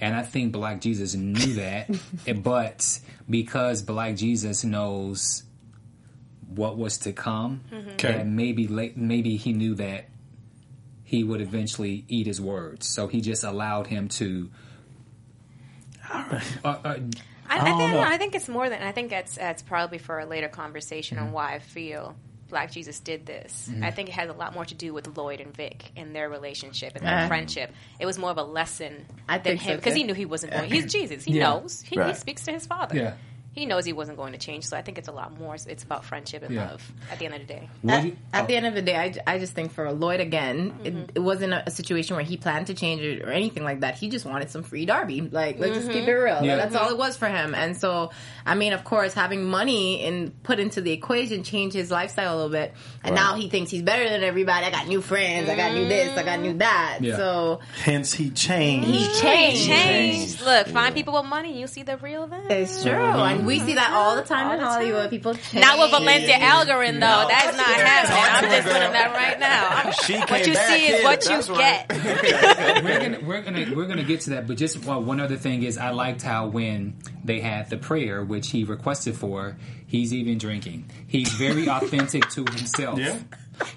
And 0.00 0.14
I 0.14 0.22
think 0.22 0.52
Black 0.52 0.80
Jesus 0.80 1.14
knew 1.14 1.54
that. 1.54 1.88
but 2.42 2.98
because 3.30 3.82
Black 3.82 4.16
Jesus 4.16 4.64
knows 4.64 5.42
what 6.48 6.76
was 6.76 6.98
to 6.98 7.12
come, 7.12 7.62
Okay. 7.72 8.12
that 8.12 8.26
maybe 8.26 8.66
late, 8.68 8.96
maybe 8.96 9.36
he 9.36 9.52
knew 9.52 9.74
that 9.76 10.06
he 11.04 11.22
would 11.24 11.40
eventually 11.40 12.04
eat 12.08 12.26
his 12.26 12.40
words. 12.40 12.86
So 12.88 13.06
he 13.08 13.20
just 13.20 13.44
allowed 13.44 13.86
him 13.86 14.08
to. 14.08 14.50
Uh, 16.12 16.40
uh, 16.64 16.96
I, 17.48 17.58
I, 17.60 17.64
don't 17.64 17.78
think, 17.78 17.92
know. 17.92 18.00
I 18.00 18.18
think 18.18 18.34
it's 18.34 18.48
more 18.48 18.68
than. 18.68 18.82
I 18.82 18.92
think 18.92 19.10
that's 19.10 19.36
that's 19.36 19.62
probably 19.62 19.98
for 19.98 20.18
a 20.20 20.26
later 20.26 20.48
conversation 20.48 21.18
Mm-hmm. 21.18 21.26
on 21.28 21.32
why 21.32 21.54
I 21.54 21.58
feel 21.58 22.14
Black 22.48 22.70
Jesus 22.70 23.00
did 23.00 23.26
this. 23.26 23.68
I 23.82 23.90
think 23.90 24.08
it 24.08 24.12
has 24.12 24.28
a 24.30 24.32
lot 24.32 24.54
more 24.54 24.64
to 24.64 24.74
do 24.74 24.92
with 24.94 25.16
Lloyd 25.16 25.40
and 25.40 25.52
Vic 25.54 25.90
and 25.96 26.14
their 26.14 26.28
relationship 26.28 26.94
and 26.94 27.04
their 27.04 27.24
Uh. 27.24 27.28
friendship. 27.28 27.72
It 27.98 28.06
was 28.06 28.18
more 28.18 28.30
of 28.30 28.38
a 28.38 28.42
lesson 28.44 29.04
I 29.28 29.38
than 29.38 29.58
think 29.58 29.60
him 29.62 29.76
because 29.78 29.94
too. 29.94 29.98
he 29.98 30.04
knew 30.04 30.14
he 30.14 30.26
wasn't 30.26 30.52
going. 30.52 30.70
He's 30.70 30.92
Jesus. 30.92 31.24
He 31.24 31.32
Yeah. 31.34 31.44
knows. 31.54 31.80
He, 31.82 32.00
he 32.00 32.14
speaks 32.14 32.44
to 32.44 32.52
his 32.52 32.66
father. 32.66 32.96
Yeah. 32.96 33.14
He 33.56 33.64
knows 33.64 33.86
he 33.86 33.94
wasn't 33.94 34.18
going 34.18 34.34
to 34.34 34.38
change. 34.38 34.66
So 34.66 34.76
I 34.76 34.82
think 34.82 34.98
it's 34.98 35.08
a 35.08 35.12
lot 35.12 35.40
more. 35.40 35.56
It's 35.66 35.82
about 35.82 36.04
friendship 36.04 36.42
and 36.42 36.54
Yeah. 36.54 36.68
love 36.68 36.92
at 37.10 37.18
the 37.18 37.24
end 37.24 37.34
of 37.34 37.40
the 37.40 37.46
day. 37.46 37.70
At, 37.88 38.04
you- 38.04 38.16
at 38.30 38.46
the 38.48 38.54
end 38.54 38.66
of 38.66 38.74
the 38.74 38.82
day, 38.82 38.96
I, 38.96 39.34
I 39.34 39.38
just 39.38 39.54
think 39.54 39.72
for 39.72 39.90
Lloyd 39.90 40.20
again, 40.20 40.74
it, 40.84 40.94
mm-hmm. 40.94 41.10
it 41.14 41.20
wasn't 41.20 41.54
a, 41.54 41.62
a 41.66 41.70
situation 41.70 42.16
where 42.16 42.24
he 42.24 42.36
planned 42.36 42.66
to 42.66 42.74
change 42.74 43.00
it 43.00 43.22
or 43.22 43.30
anything 43.30 43.64
like 43.64 43.80
that. 43.80 43.94
He 43.94 44.10
just 44.10 44.26
wanted 44.26 44.50
some 44.50 44.62
free 44.62 44.84
Darby. 44.84 45.22
Like, 45.22 45.58
let's 45.58 45.74
just 45.74 45.88
keep 45.88 46.02
mm-hmm. 46.02 46.10
it 46.10 46.12
real. 46.12 46.44
Yeah. 46.44 46.56
That's 46.56 46.74
all 46.74 46.84
mm-hmm. 46.84 46.92
it 46.92 46.98
was 46.98 47.16
for 47.16 47.28
him. 47.28 47.54
And 47.54 47.78
so, 47.78 48.10
I 48.44 48.56
mean, 48.56 48.74
of 48.74 48.84
course, 48.84 49.14
having 49.14 49.42
money 49.42 50.04
and 50.04 50.42
put 50.42 50.60
into 50.60 50.82
the 50.82 50.92
equation 50.92 51.42
changed 51.42 51.74
his 51.74 51.90
lifestyle 51.90 52.34
a 52.34 52.36
little 52.36 52.50
bit. 52.50 52.74
And 53.02 53.14
now 53.14 53.36
he 53.36 53.48
thinks 53.48 53.70
he's 53.70 53.82
better 53.82 54.06
than 54.06 54.22
everybody. 54.22 54.66
I 54.66 54.70
got 54.70 54.86
new 54.86 55.00
friends. 55.00 55.48
I 55.48 55.56
got 55.56 55.72
new 55.72 55.88
this. 55.88 56.16
I 56.18 56.22
got 56.24 56.40
new 56.40 56.58
that. 56.58 56.98
Yeah. 57.00 57.16
So 57.16 57.60
Hence, 57.82 58.12
he 58.12 58.28
changed. 58.28 58.86
he 58.86 59.06
changed. 59.18 59.66
Change. 59.66 60.42
Look, 60.42 60.68
find 60.68 60.94
people 60.94 61.14
with 61.14 61.24
money. 61.24 61.58
You'll 61.58 61.68
see 61.68 61.82
the 61.82 61.96
real 61.96 62.26
them. 62.26 62.50
It's 62.50 62.82
true, 62.82 62.92
and 62.92 63.45
we 63.46 63.60
see 63.60 63.74
that 63.74 63.92
all 63.92 64.16
the 64.16 64.22
time 64.22 64.48
All 64.48 64.52
in 64.54 64.58
the 64.60 64.66
Hollywood. 64.66 65.00
time. 65.02 65.10
People 65.10 65.34
change. 65.34 65.64
Not 65.64 65.78
with 65.78 65.90
Valenzia 65.92 66.38
Algarin 66.38 66.94
though. 66.94 67.22
No. 67.22 67.28
That's 67.28 67.56
not 67.56 67.66
happening. 67.66 68.48
I'm 68.48 68.50
just 68.62 68.66
putting 68.66 68.92
that 68.92 69.12
right 69.14 69.38
now. 69.40 69.66
I'm- 69.68 69.92
She 70.04 70.18
what 70.18 70.46
you 70.46 70.54
back 70.54 70.66
see 70.68 70.86
is 70.88 71.04
what 71.04 71.24
you 71.26 71.54
right. 71.54 71.88
get. 71.88 72.84
we're 72.84 73.00
gonna 73.00 73.20
we're 73.26 73.42
gonna 73.42 73.66
we're 73.74 73.86
gonna 73.86 74.02
get 74.04 74.20
to 74.22 74.30
that, 74.30 74.46
but 74.46 74.56
just 74.56 74.84
well, 74.84 75.02
one 75.02 75.20
other 75.20 75.36
thing 75.36 75.62
is 75.62 75.78
I 75.78 75.90
liked 75.90 76.22
how 76.22 76.48
when 76.48 76.94
they 77.24 77.40
had 77.40 77.70
the 77.70 77.76
prayer 77.76 78.24
which 78.24 78.50
he 78.50 78.64
requested 78.64 79.16
for, 79.16 79.56
he's 79.86 80.12
even 80.12 80.38
drinking. 80.38 80.90
He's 81.06 81.30
very 81.30 81.68
authentic 81.76 82.28
to 82.30 82.40
himself. 82.44 82.98
Yeah. 82.98 83.18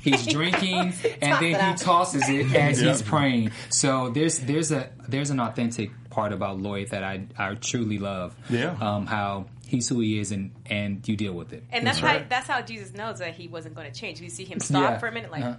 He's 0.02 0.26
drinking 0.28 0.94
and 1.22 1.42
then 1.42 1.72
he 1.72 1.78
tosses 1.78 2.28
it 2.28 2.54
as 2.54 2.80
he's 2.80 3.02
praying. 3.02 3.52
So 3.70 4.10
there's 4.10 4.40
there's 4.40 4.72
a 4.72 4.90
there's 5.08 5.30
an 5.30 5.40
authentic 5.40 5.92
part 6.10 6.34
about 6.34 6.60
Lloyd 6.60 6.90
that 6.90 7.04
I 7.04 7.22
I 7.38 7.54
truly 7.56 7.98
love. 7.98 8.36
Yeah. 8.50 8.76
Um, 8.82 9.06
how 9.06 9.46
He's 9.70 9.88
who 9.88 10.00
he 10.00 10.20
is, 10.20 10.32
and 10.32 10.52
and 10.66 11.08
you 11.08 11.16
deal 11.16 11.34
with 11.34 11.54
it. 11.54 11.64
And 11.72 11.86
that's, 11.86 12.02
That's 12.02 12.18
how 12.22 12.26
that's 12.28 12.48
how 12.48 12.62
Jesus 12.62 12.92
knows 12.94 13.20
that 13.20 13.36
he 13.36 13.48
wasn't 13.48 13.76
going 13.76 13.92
to 13.92 13.98
change. 13.98 14.20
You 14.20 14.30
see 14.30 14.44
him 14.46 14.60
stop 14.60 14.82
Yeah. 14.82 14.98
for 14.98 15.08
a 15.08 15.12
minute, 15.12 15.30
like. 15.32 15.44
Uh-huh. 15.44 15.56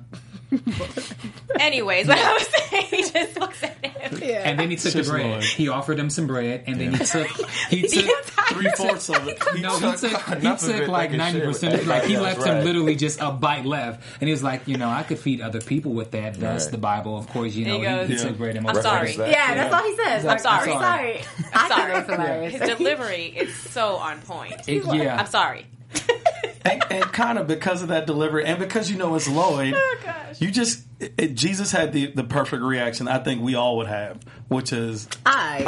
Anyways, 1.61 2.09
what 2.09 2.19
I 2.19 2.33
was 2.33 2.47
saying, 2.49 2.85
he 2.91 3.03
just 3.11 3.39
looks 3.39 3.63
at 3.63 3.85
him. 3.85 4.19
Yeah. 4.21 4.43
And 4.45 4.59
then 4.59 4.71
he 4.71 4.77
took 4.77 4.93
the 4.93 5.03
bread. 5.05 5.27
Lord. 5.27 5.45
He 5.45 5.69
offered 5.69 5.99
him 5.99 6.11
some 6.11 6.27
bread, 6.27 6.65
and 6.67 6.81
then 6.81 6.93
he 6.95 7.05
took 7.05 7.27
he 7.69 7.83
took 7.89 8.17
Three 8.51 8.69
fourths 8.77 9.09
of 9.11 9.29
it. 9.29 9.39
no, 9.61 9.79
he 9.79 9.93
took 9.97 10.21
he 10.41 10.57
took 10.57 10.89
like 10.89 11.13
ninety 11.13 11.39
share 11.39 11.47
with 11.49 11.61
percent. 11.61 11.87
Like 11.87 12.03
he 12.05 12.17
left 12.19 12.39
else, 12.39 12.47
him 12.47 12.55
right. 12.57 12.65
literally 12.65 12.97
just 12.97 13.21
a 13.21 13.31
bite 13.31 13.65
left, 13.65 14.03
and 14.21 14.27
he 14.29 14.33
was 14.33 14.43
like, 14.43 14.67
you 14.67 14.77
know, 14.77 14.89
I 14.89 15.05
could 15.05 15.19
feed 15.21 15.41
other 15.41 15.61
people 15.61 15.93
with 15.93 16.11
that. 16.13 16.35
Thus, 16.35 16.65
Right. 16.65 16.73
the 16.73 16.79
Bible, 16.79 17.17
of 17.17 17.29
course, 17.29 17.55
you 17.55 17.67
know, 17.67 17.75
he 17.75 17.79
he, 17.81 17.85
goes. 17.85 18.09
he 18.09 18.15
Yeah. 18.15 18.23
took 18.25 18.39
bread 18.39 18.57
and 18.57 18.67
I'm 18.69 18.75
sorry. 18.83 19.13
that. 19.17 19.31
Yeah, 19.31 19.55
that's 19.55 19.73
all 19.75 19.83
he 19.85 19.97
says. 19.97 20.27
I'm 20.27 20.39
sorry. 20.41 20.73
sorry. 20.73 20.81
sorry. 20.83 21.25
I'm 21.53 21.61
I 21.65 21.69
sorry. 21.69 21.93
think 21.93 22.07
that's 22.07 22.21
hilarious. 22.23 22.53
His 22.55 22.77
delivery 22.79 23.27
is 23.27 23.55
so 23.55 24.00
on 24.01 24.21
point. 24.23 24.55
It- 24.69 24.85
yeah, 24.95 25.17
I'm 25.21 25.27
sorry. 25.27 25.67
and, 26.65 26.83
and 26.91 27.05
kind 27.13 27.39
of 27.39 27.47
because 27.49 27.83
of 27.83 27.89
that 27.89 28.07
delivery, 28.07 28.45
and 28.45 28.59
because 28.59 28.91
you 28.91 28.97
know 28.97 29.15
it's 29.17 29.29
Lloyd, 29.29 29.75
Oh, 29.77 29.97
gosh. 30.05 30.41
you 30.41 30.51
just 30.51 30.83
it, 31.01 31.35
Jesus 31.35 31.73
had 31.73 31.93
the 31.93 32.07
the 32.13 32.23
perfect 32.25 32.63
reaction. 32.63 33.09
I 33.09 33.19
think 33.19 33.43
we 33.43 33.55
all 33.57 33.79
would 33.79 33.89
have, 33.89 34.21
which 34.49 34.73
is, 34.73 35.09
I. 35.27 35.59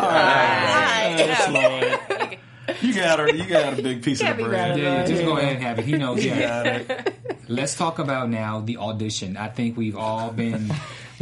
"Yes, 1.18 1.48
Yeah. 1.50 2.28
Lord, 2.28 2.38
you 2.80 2.94
got 2.94 3.18
her, 3.18 3.30
you 3.34 3.44
got 3.46 3.78
a 3.78 3.82
big 3.82 4.02
piece 4.02 4.20
of 4.20 4.28
the 4.28 4.34
be 4.34 4.44
bread. 4.44 4.78
yeah, 4.78 5.00
yeah, 5.00 5.06
just 5.06 5.24
go 5.24 5.36
ahead 5.36 5.54
and 5.56 5.62
have 5.64 5.78
it. 5.80 5.84
He 5.84 5.92
knows. 5.92 6.24
Yeah. 6.24 7.02
Let's 7.48 7.74
talk 7.74 7.98
about 7.98 8.30
now 8.30 8.60
the 8.60 8.76
audition. 8.78 9.36
I 9.36 9.48
think 9.48 9.76
we've 9.76 9.96
all 9.96 10.30
been. 10.30 10.72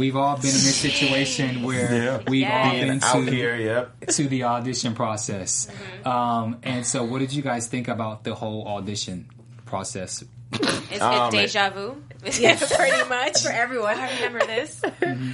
We've 0.01 0.15
all 0.15 0.35
been 0.35 0.47
in 0.47 0.53
this 0.53 0.75
situation 0.77 1.61
where 1.61 1.93
Yeah. 1.93 2.17
we've 2.27 2.43
all 2.47 2.73
Yes. 2.73 2.81
been 2.87 3.03
Out 3.03 3.25
to 3.27 3.31
here, 3.31 3.55
yep. 3.55 4.07
to 4.07 4.27
the 4.27 4.45
audition 4.45 4.95
process. 4.95 5.67
Um, 6.03 6.57
and 6.63 6.83
so, 6.87 7.03
what 7.03 7.19
did 7.19 7.31
you 7.31 7.43
guys 7.43 7.67
think 7.67 7.87
about 7.87 8.23
the 8.23 8.33
whole 8.33 8.67
audition 8.67 9.27
process? 9.67 10.23
It's, 10.53 10.99
Um, 11.01 11.27
it's 11.35 11.53
deja 11.53 11.69
vu. 11.69 12.01
yeah, 12.39 12.57
pretty 12.57 13.07
much. 13.09 13.43
For 13.43 13.51
everyone. 13.51 13.95
I 13.99 14.15
remember 14.15 14.39
this. 14.39 14.81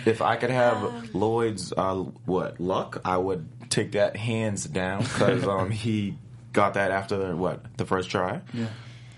If 0.06 0.22
I 0.22 0.36
could 0.36 0.52
Um, 0.52 0.56
have 0.58 1.16
Lloyd's 1.16 1.72
uh, 1.72 1.96
what 2.26 2.60
luck, 2.60 3.00
I 3.06 3.16
would 3.16 3.48
take 3.70 3.94
that 3.94 4.18
hands 4.18 4.66
down 4.66 5.04
because 5.04 5.48
um, 5.48 5.72
he 5.72 6.18
got 6.52 6.74
that 6.74 6.92
after 6.92 7.34
what 7.38 7.62
the 7.78 7.86
first 7.86 8.10
try. 8.10 8.42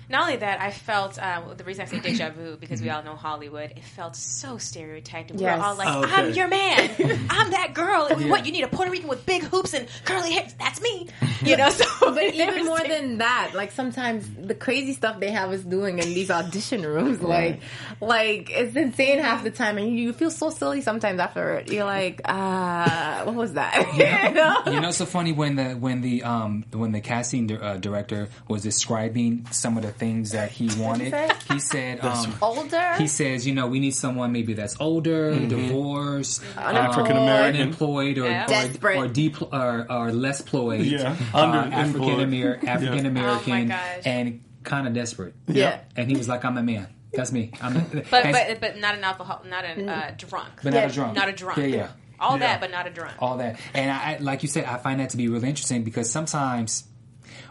Not 0.09 0.21
only 0.23 0.37
that, 0.37 0.59
I 0.59 0.71
felt 0.71 1.19
uh, 1.19 1.53
the 1.55 1.63
reason 1.63 1.83
I 1.83 1.85
say 1.85 1.99
deja 1.99 2.31
vu 2.31 2.57
because 2.57 2.81
we 2.81 2.89
all 2.89 3.03
know 3.03 3.15
Hollywood. 3.15 3.71
It 3.75 3.83
felt 3.83 4.15
so 4.15 4.57
stereotyped. 4.57 5.31
We 5.31 5.41
Yes. 5.41 5.59
were 5.59 5.63
all 5.65 5.75
like, 5.75 5.87
Okay. 5.95 6.13
"I'm 6.15 6.33
your 6.33 6.47
man. 6.47 6.89
I'm 7.29 7.51
that 7.51 7.73
girl." 7.75 8.07
And 8.09 8.29
what 8.29 8.45
you 8.45 8.51
need 8.51 8.63
a 8.63 8.67
Puerto 8.67 8.91
Rican 8.91 9.07
with 9.07 9.25
big 9.25 9.43
hoops 9.43 9.73
and 9.73 9.87
curly 10.05 10.31
hair? 10.31 10.47
That's 10.59 10.81
me. 10.81 11.07
You 11.45 11.55
know. 11.55 11.69
So, 11.69 11.85
But 12.13 12.33
even 12.33 12.65
more 12.65 12.81
than 12.83 13.19
that, 13.19 13.51
like 13.53 13.71
sometimes 13.71 14.27
the 14.35 14.53
crazy 14.55 14.93
stuff 14.93 15.19
they 15.21 15.31
have 15.31 15.51
us 15.51 15.61
doing 15.61 15.99
in 15.99 16.13
these 16.13 16.29
audition 16.29 16.81
rooms, 16.83 17.21
like, 17.21 17.61
like 18.01 18.49
it's 18.49 18.75
insane 18.75 19.19
half 19.19 19.43
the 19.45 19.51
time, 19.51 19.77
and 19.77 19.97
you 19.97 20.11
feel 20.11 20.31
so 20.31 20.49
silly 20.49 20.81
sometimes 20.81 21.19
after 21.19 21.53
it. 21.53 21.71
You're 21.71 21.85
like, 21.85 22.19
ah, 22.25 23.21
what 23.23 23.35
was 23.35 23.53
that? 23.53 23.75
you 23.93 24.33
know? 24.35 24.73
You 24.73 24.81
know, 24.81 24.89
it's 24.89 24.97
so 24.97 25.05
funny 25.05 25.31
when 25.31 25.55
the 25.55 25.69
when 25.75 26.01
the 26.01 26.23
um 26.23 26.65
when 26.73 26.91
the 26.91 26.99
casting 27.01 27.47
di- 27.47 27.55
uh, 27.55 27.77
director 27.77 28.27
was 28.49 28.61
describing 28.63 29.45
some 29.51 29.77
of 29.77 29.83
the 29.83 29.91
things 29.99 30.31
that 30.31 30.51
he 30.51 30.69
wanted. 30.79 31.11
say? 31.11 31.29
He 31.51 31.59
said, 31.59 31.99
um, 32.03 32.33
Older. 32.41 32.93
he 32.97 33.07
says, 33.07 33.45
you 33.45 33.53
know, 33.53 33.67
we 33.67 33.79
need 33.79 33.91
someone 33.91 34.31
maybe 34.31 34.53
that's 34.53 34.75
older, 34.79 35.35
divorced, 35.47 36.41
um, 36.57 36.75
African 36.75 37.17
American. 37.17 37.61
unemployed, 37.61 38.17
or 38.17 38.25
Yeah. 38.29 38.45
or, 38.45 38.47
Desperate. 38.47 38.97
or, 38.97 39.07
depl- 39.07 39.53
or, 39.53 39.91
or 39.91 40.11
less 40.11 40.41
ployed, 40.41 40.81
Yeah. 40.85 41.15
uh, 41.33 41.63
Underemployed. 41.63 41.71
African 41.73 42.19
American, 42.21 42.69
African 42.69 43.05
American, 43.05 43.71
Oh 43.71 43.75
and 44.05 44.41
kind 44.63 44.87
of 44.87 44.93
desperate. 44.93 45.35
yeah. 45.47 45.79
And 45.95 46.09
he 46.09 46.17
was 46.17 46.27
like, 46.27 46.43
"I'm 46.45 46.57
a 46.57 46.63
man. 46.63 46.87
That's 47.13 47.31
me. 47.31 47.51
I'm 47.61 47.75
a, 47.77 47.79
but 48.11 48.23
but 48.31 48.57
but 48.61 48.77
not 48.79 48.95
an 48.95 49.03
alcohol, 49.03 49.41
not 49.49 49.65
a 49.65 49.85
uh, 49.85 50.11
drunk, 50.17 50.49
but 50.63 50.73
not 50.73 50.79
Yeah. 50.79 50.85
a 50.87 50.91
drunk. 50.91 51.15
not 51.15 51.29
a 51.29 51.31
drunk. 51.33 51.57
Yeah, 51.59 51.65
yeah." 51.65 51.87
All 52.19 52.33
Yeah. 52.33 52.39
that, 52.47 52.59
but 52.61 52.69
not 52.71 52.85
a 52.85 52.89
drunk. 52.89 53.15
all 53.19 53.37
that. 53.37 53.59
And 53.73 53.89
I, 53.89 54.17
like 54.19 54.43
you 54.43 54.49
said, 54.49 54.65
I 54.65 54.75
find 54.77 54.99
that 54.99 55.11
to 55.11 55.17
be 55.17 55.27
really 55.29 55.47
interesting 55.47 55.83
because 55.83 56.09
sometimes 56.11 56.83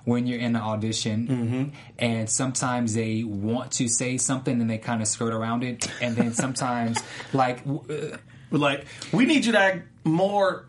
when 0.09 0.27
you're 0.27 0.38
in 0.41 0.57
an 0.57 0.62
audition 0.62 1.73
and 1.99 2.31
sometimes 2.31 2.95
they 2.95 3.23
want 3.25 3.73
to 3.73 3.88
say 3.88 4.17
something 4.17 4.61
and 4.61 4.69
they 4.71 4.79
kind 4.79 5.03
of 5.03 5.09
skirt 5.09 5.33
around 5.35 5.62
it, 5.65 5.87
and 6.00 6.17
then 6.17 6.33
sometimes 6.33 6.97
like 7.33 7.59
w- 7.65 7.85
uh, 8.12 8.17
Like, 8.50 8.87
we 9.12 9.27
need 9.27 9.45
you 9.45 9.53
to 9.53 9.59
act 9.61 9.81
more 10.05 10.65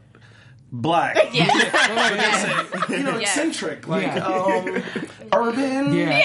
black. 0.71 1.15
Yeah. 1.33 1.45
you 2.89 3.03
know, 3.03 3.11
Yeah. 3.17 3.19
eccentric, 3.21 3.87
like 3.87 4.03
Yeah. 4.03 4.25
um, 4.25 4.83
urban. 5.33 5.93
yeah. 5.93 6.21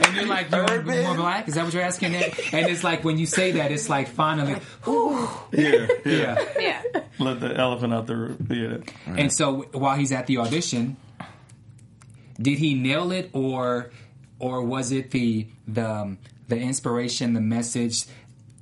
And 0.00 0.16
you're 0.16 0.26
like, 0.26 0.50
you 0.50 0.58
want 0.58 0.86
more 0.86 1.14
black? 1.16 1.48
Is 1.48 1.54
that 1.54 1.64
what 1.64 1.74
you're 1.74 1.82
asking? 1.82 2.14
And 2.16 2.66
it's 2.68 2.82
like 2.84 3.04
when 3.04 3.18
you 3.18 3.26
say 3.26 3.52
that, 3.52 3.70
it's 3.72 3.88
like 3.88 4.08
finally, 4.08 4.56
yeah, 4.86 5.36
yeah. 5.52 5.86
yeah. 6.04 6.44
yeah. 6.58 6.82
Let 7.18 7.40
the 7.40 7.54
elephant 7.56 7.92
out 7.94 8.06
the 8.06 8.16
room. 8.16 8.46
Yeah. 8.50 9.14
And 9.20 9.32
so 9.32 9.62
while 9.72 9.96
he's 9.96 10.12
at 10.12 10.26
the 10.26 10.38
audition, 10.38 10.96
did 12.40 12.58
he 12.58 12.74
nail 12.74 13.12
it, 13.12 13.30
or 13.32 13.90
or 14.38 14.62
was 14.62 14.92
it 14.92 15.10
the 15.10 15.46
the 15.66 15.88
um, 15.90 16.18
the 16.48 16.56
inspiration, 16.58 17.34
the 17.34 17.40
message 17.40 18.04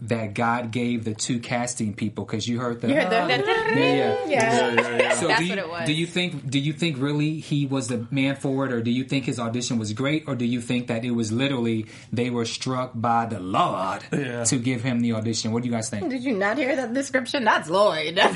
that 0.03 0.35
God 0.35 0.71
gave 0.73 1.05
the 1.05 1.15
two 1.15 1.39
casting 1.41 1.95
people? 1.95 2.25
Because 2.27 2.47
you 2.47 2.59
heard 2.61 2.83
the, 2.83 2.89
You 2.89 2.97
heard 2.97 3.11
the- 3.11 3.17
yeah, 3.47 4.27
yeah. 4.27 4.27
yeah. 4.29 5.15
So 5.15 5.27
That's 5.29 5.39
do 5.41 5.45
you, 5.47 5.51
what 5.53 5.59
it 5.59 5.69
was. 5.71 5.87
do 5.87 5.93
you 5.95 6.07
think 6.07 6.51
do 6.51 6.59
you 6.59 6.73
think 6.75 6.99
really 6.99 7.41
he 7.41 7.65
was 7.67 7.89
the 7.89 8.07
man 8.11 8.37
for 8.37 8.67
it, 8.67 8.73
or 8.73 8.83
do 8.83 8.91
you 8.91 9.05
think 9.05 9.25
his 9.25 9.39
audition 9.39 9.79
was 9.79 9.93
great, 9.95 10.25
or 10.27 10.35
do 10.35 10.45
you 10.45 10.61
think 10.61 10.89
that 10.89 11.05
it 11.05 11.13
was 11.13 11.33
literally 11.33 11.87
they 12.13 12.29
were 12.29 12.45
struck 12.45 12.93
by 12.95 13.25
the 13.27 13.41
Lord 13.41 14.03
Yeah. 14.13 14.45
to 14.45 14.59
give 14.59 14.83
him 14.83 15.01
the 15.01 15.13
audition? 15.15 15.53
What 15.53 15.63
do 15.63 15.69
you 15.69 15.75
guys 15.75 15.89
think? 15.89 16.11
Did 16.11 16.23
you 16.25 16.35
not 16.37 16.59
hear 16.59 16.77
that 16.77 16.93
description? 16.93 17.45
That's 17.45 17.71
Lloyd. 17.71 18.19
All 18.19 18.35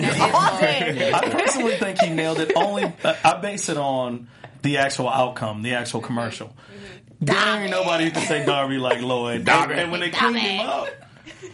day. 0.60 1.12
I 1.14 1.28
personally 1.28 1.76
think 1.76 1.98
he 2.00 2.08
nailed 2.10 2.40
it. 2.40 2.52
Only 2.56 2.90
I 3.04 3.38
base 3.40 3.68
it 3.68 3.76
on 3.76 4.28
the 4.62 4.78
actual 4.78 5.08
outcome, 5.08 5.62
the 5.62 5.74
actual 5.74 6.00
commercial. 6.00 6.54
There 7.20 7.36
ain't 7.36 7.70
nobody 7.70 8.04
who 8.04 8.10
can 8.12 8.26
say 8.26 8.46
Darby 8.46 8.78
like 8.78 9.02
Lloyd. 9.02 9.44
Darby. 9.44 9.74
And 9.74 9.90
when 9.90 10.00
they 10.00 10.10
cleaned 10.10 10.38
him 10.38 10.66
up, 10.66 10.88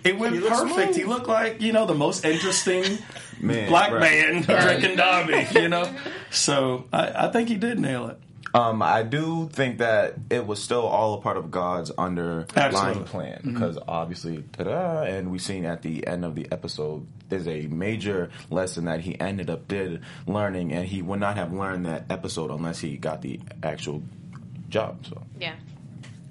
it 0.04 0.16
went 0.18 0.36
looked 0.36 0.48
perfect. 0.48 0.94
He 0.94 1.04
looked 1.04 1.26
like 1.26 1.60
you 1.60 1.72
know 1.72 1.86
the 1.86 1.94
most 1.94 2.24
interesting 2.24 2.98
Man, 3.40 3.68
black 3.68 3.90
right. 3.90 4.00
man 4.00 4.42
drinking 4.42 4.96
Darby. 4.96 5.46
You 5.54 5.68
know, 5.68 5.92
so 6.30 6.84
I, 6.92 7.26
I 7.26 7.28
think 7.32 7.48
he 7.48 7.56
did 7.56 7.78
nail 7.78 8.08
it. 8.08 8.18
Um, 8.56 8.80
I 8.80 9.02
do 9.02 9.48
think 9.52 9.78
that 9.78 10.14
it 10.30 10.46
was 10.46 10.62
still 10.62 10.86
all 10.86 11.14
a 11.14 11.20
part 11.20 11.36
of 11.36 11.50
God's 11.50 11.90
underlying 11.90 13.04
plan 13.04 13.40
because 13.44 13.78
obviously, 13.86 14.44
ta-da, 14.52 15.02
and 15.02 15.30
we've 15.30 15.42
seen 15.42 15.66
at 15.66 15.82
the 15.82 16.06
end 16.06 16.24
of 16.24 16.34
the 16.34 16.50
episode, 16.50 17.06
there's 17.28 17.46
a 17.46 17.66
major 17.66 18.30
lesson 18.48 18.86
that 18.86 19.00
he 19.00 19.20
ended 19.20 19.50
up 19.50 19.68
did 19.68 20.00
learning, 20.26 20.72
and 20.72 20.86
he 20.86 21.02
would 21.02 21.20
not 21.20 21.36
have 21.36 21.52
learned 21.52 21.84
that 21.84 22.06
episode 22.08 22.50
unless 22.50 22.78
he 22.78 22.96
got 22.96 23.20
the 23.20 23.40
actual 23.62 24.02
job. 24.70 25.04
So 25.06 25.22
Yeah. 25.38 25.54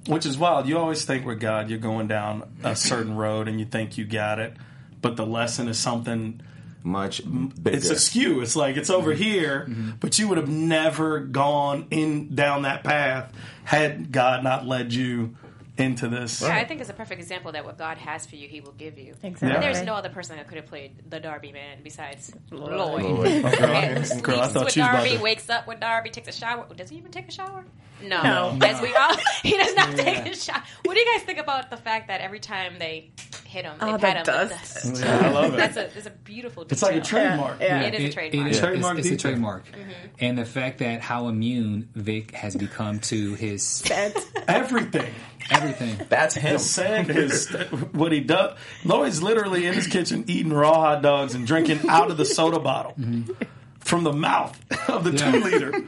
Which 0.08 0.26
is 0.26 0.38
wild. 0.38 0.68
You 0.68 0.78
always 0.78 1.06
think 1.06 1.26
with 1.26 1.40
God, 1.40 1.70
you're 1.70 1.80
going 1.80 2.08
down 2.08 2.44
a 2.64 2.76
certain 2.76 3.16
road 3.16 3.48
and 3.48 3.60
you 3.60 3.66
think 3.66 3.98
you 3.98 4.06
got 4.06 4.40
it, 4.40 4.54
but 5.02 5.16
the 5.16 5.26
lesson 5.26 5.68
is 5.68 5.78
something. 5.80 6.42
Much 6.86 7.22
bigger. 7.26 7.78
It's 7.78 7.90
askew. 7.90 8.42
It's 8.42 8.56
like 8.56 8.78
it's 8.78 8.90
over 8.90 9.14
mm-hmm. 9.14 9.24
here, 9.24 9.66
mm-hmm. 9.68 9.92
but 10.00 10.18
you 10.20 10.28
would 10.28 10.38
have 10.38 10.50
never 10.50 11.20
gone 11.20 11.88
in 11.92 12.36
down 12.36 12.62
that 12.62 12.84
path 12.84 13.34
had 13.64 14.12
God 14.12 14.44
not 14.44 14.66
led 14.66 14.94
you 14.94 15.36
into 15.78 16.08
this. 16.08 16.42
Yeah, 16.42 16.56
I 16.56 16.64
think 16.66 16.80
it's 16.80 16.90
a 16.90 16.94
perfect 16.94 17.20
example 17.20 17.52
that 17.52 17.66
what 17.66 17.78
God 17.78 17.98
has 17.98 18.26
for 18.26 18.36
you, 18.36 18.48
He 18.48 18.62
will 18.62 18.72
give 18.74 18.98
you. 18.98 19.14
Exactly. 19.24 19.52
And 19.52 19.64
there's 19.64 19.82
no 19.84 19.94
other 19.96 20.10
person 20.10 20.38
that 20.38 20.48
could 20.48 20.58
have 20.58 20.68
played 20.68 21.10
the 21.10 21.20
Darby 21.20 21.52
man 21.52 21.80
besides 21.84 22.32
Lloyd. 22.52 23.04
Lloyd. 23.04 23.44
Man, 23.44 24.04
who 24.04 24.22
Girl, 24.22 24.40
I 24.40 24.44
sleeps 24.44 24.54
thought 24.54 24.66
with 24.66 24.78
you 24.78 24.84
Darby, 24.84 25.18
to- 25.18 25.22
wakes 25.22 25.50
up 25.50 25.68
with 25.68 25.80
Darby, 25.80 26.10
takes 26.12 26.28
a 26.28 26.32
shower. 26.32 26.66
Does 26.76 26.90
he 26.90 26.98
even 26.98 27.12
take 27.12 27.28
a 27.28 27.32
shower? 27.32 27.66
No. 28.02 28.22
No. 28.22 28.66
As 28.66 28.82
we 28.82 28.94
all, 28.96 29.16
he 29.44 29.58
does 29.58 29.76
not 29.76 29.96
take 29.96 30.26
a 30.26 30.36
shower. 30.36 30.64
What 30.84 30.94
do 30.94 31.00
you 31.00 31.14
guys 31.14 31.24
think 31.24 31.40
about 31.40 31.70
the 31.70 31.78
fact 31.78 32.08
that 32.08 32.22
every 32.22 32.40
time 32.40 32.78
they 32.80 33.12
hit 33.56 33.66
him, 33.66 33.74
ah, 33.80 33.86
they 33.86 33.92
Oh, 33.94 33.98
pat 33.98 34.26
the 34.26 34.32
him 34.34 34.40
with 34.40 34.50
dust. 34.52 34.74
dust? 34.84 35.04
Yeah, 35.06 35.20
I 35.20 35.30
love 35.30 35.54
it. 35.54 35.58
That's 35.58 35.78
a, 35.78 35.90
that's 35.94 36.06
a 36.08 36.12
beautiful 36.12 36.64
detail. 36.66 36.74
It's 36.74 36.82
like 36.84 36.96
a 36.96 37.02
trademark. 37.02 37.60
Yeah. 37.62 37.82
It 37.82 37.94
is 37.96 38.00
a 38.02 38.06
It- 38.08 38.14
trademark. 38.14 38.48
It 38.48 38.52
is, 38.52 38.60
Trademark 38.60 38.98
it's, 39.00 39.08
it's 39.08 39.14
a 39.14 39.18
detail. 39.18 39.32
trademark. 39.32 39.66
Mm-hmm. 39.68 39.92
And 40.20 40.38
the 40.38 40.46
fact 40.46 40.80
that 40.80 41.02
how 41.02 41.28
immune 41.30 41.90
Vic 41.96 42.32
has 42.32 42.56
become 42.56 43.00
to 43.00 43.34
his 43.36 43.82
Everything. 44.48 45.14
everything. 45.50 46.02
That's 46.10 46.36
him. 46.36 46.54
His 46.54 46.70
saying 46.70 47.06
his 47.06 47.50
what 47.94 48.12
he 48.12 48.20
does. 48.20 48.58
Lloyd's 48.84 49.24
literally 49.24 49.66
in 49.66 49.74
his 49.74 49.88
kitchen 49.88 50.26
eating 50.28 50.52
raw 50.54 50.74
hot 50.74 51.02
dogs 51.02 51.34
and 51.36 51.48
drinking 51.48 51.88
out 51.90 52.12
of 52.12 52.18
the 52.18 52.26
soda 52.26 52.60
bottle 52.60 52.94
mm-hmm. 53.00 53.32
from 53.80 54.04
the 54.04 54.14
mouth 54.14 54.60
of 54.90 55.04
the 55.04 55.12
Yeah. 55.12 55.32
two 55.32 55.40
liter. 55.44 55.84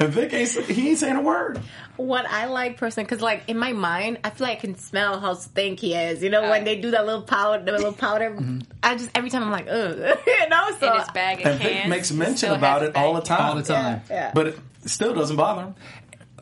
And 0.00 0.08
Vic 0.14 0.32
ain't 0.32 0.48
he 0.48 0.88
ain't 0.88 0.98
saying 0.98 1.16
a 1.16 1.20
word. 1.20 1.60
What 1.96 2.24
I 2.24 2.46
like 2.46 2.78
personally, 2.78 3.04
because 3.04 3.20
like 3.20 3.42
in 3.48 3.58
my 3.58 3.74
mind, 3.74 4.18
I 4.24 4.30
feel 4.30 4.46
like 4.46 4.56
I 4.56 4.60
can 4.62 4.78
smell 4.78 5.20
how 5.20 5.34
stink 5.34 5.80
he 5.80 5.94
is. 5.94 6.22
You 6.22 6.30
know, 6.30 6.48
when 6.48 6.64
they 6.64 6.80
do 6.80 6.90
that 6.92 7.04
little 7.04 7.20
powder, 7.20 7.62
the 7.62 7.72
little 7.72 7.92
powder. 7.92 8.30
Mm-hmm. 8.40 8.60
I 8.82 8.96
just 8.96 9.10
every 9.14 9.28
time 9.28 9.42
I'm 9.42 9.50
like, 9.50 9.66
ugh, 9.68 9.98
you 10.26 10.48
know. 10.48 10.70
So 10.78 10.92
in 10.92 11.00
his 11.00 11.10
bag 11.10 11.42
And 11.44 11.60
cans. 11.60 11.62
Vic 11.62 11.88
makes 11.88 12.12
mention 12.12 12.52
about 12.52 12.82
it 12.82 12.96
all 12.96 13.12
the 13.14 13.20
time. 13.20 13.42
All 13.42 13.54
the 13.56 13.62
time. 13.62 14.00
yeah. 14.08 14.32
But 14.34 14.46
it, 14.48 14.58
it 14.82 14.88
still 14.88 15.12
doesn't 15.12 15.36
bother 15.36 15.62
him. 15.62 15.74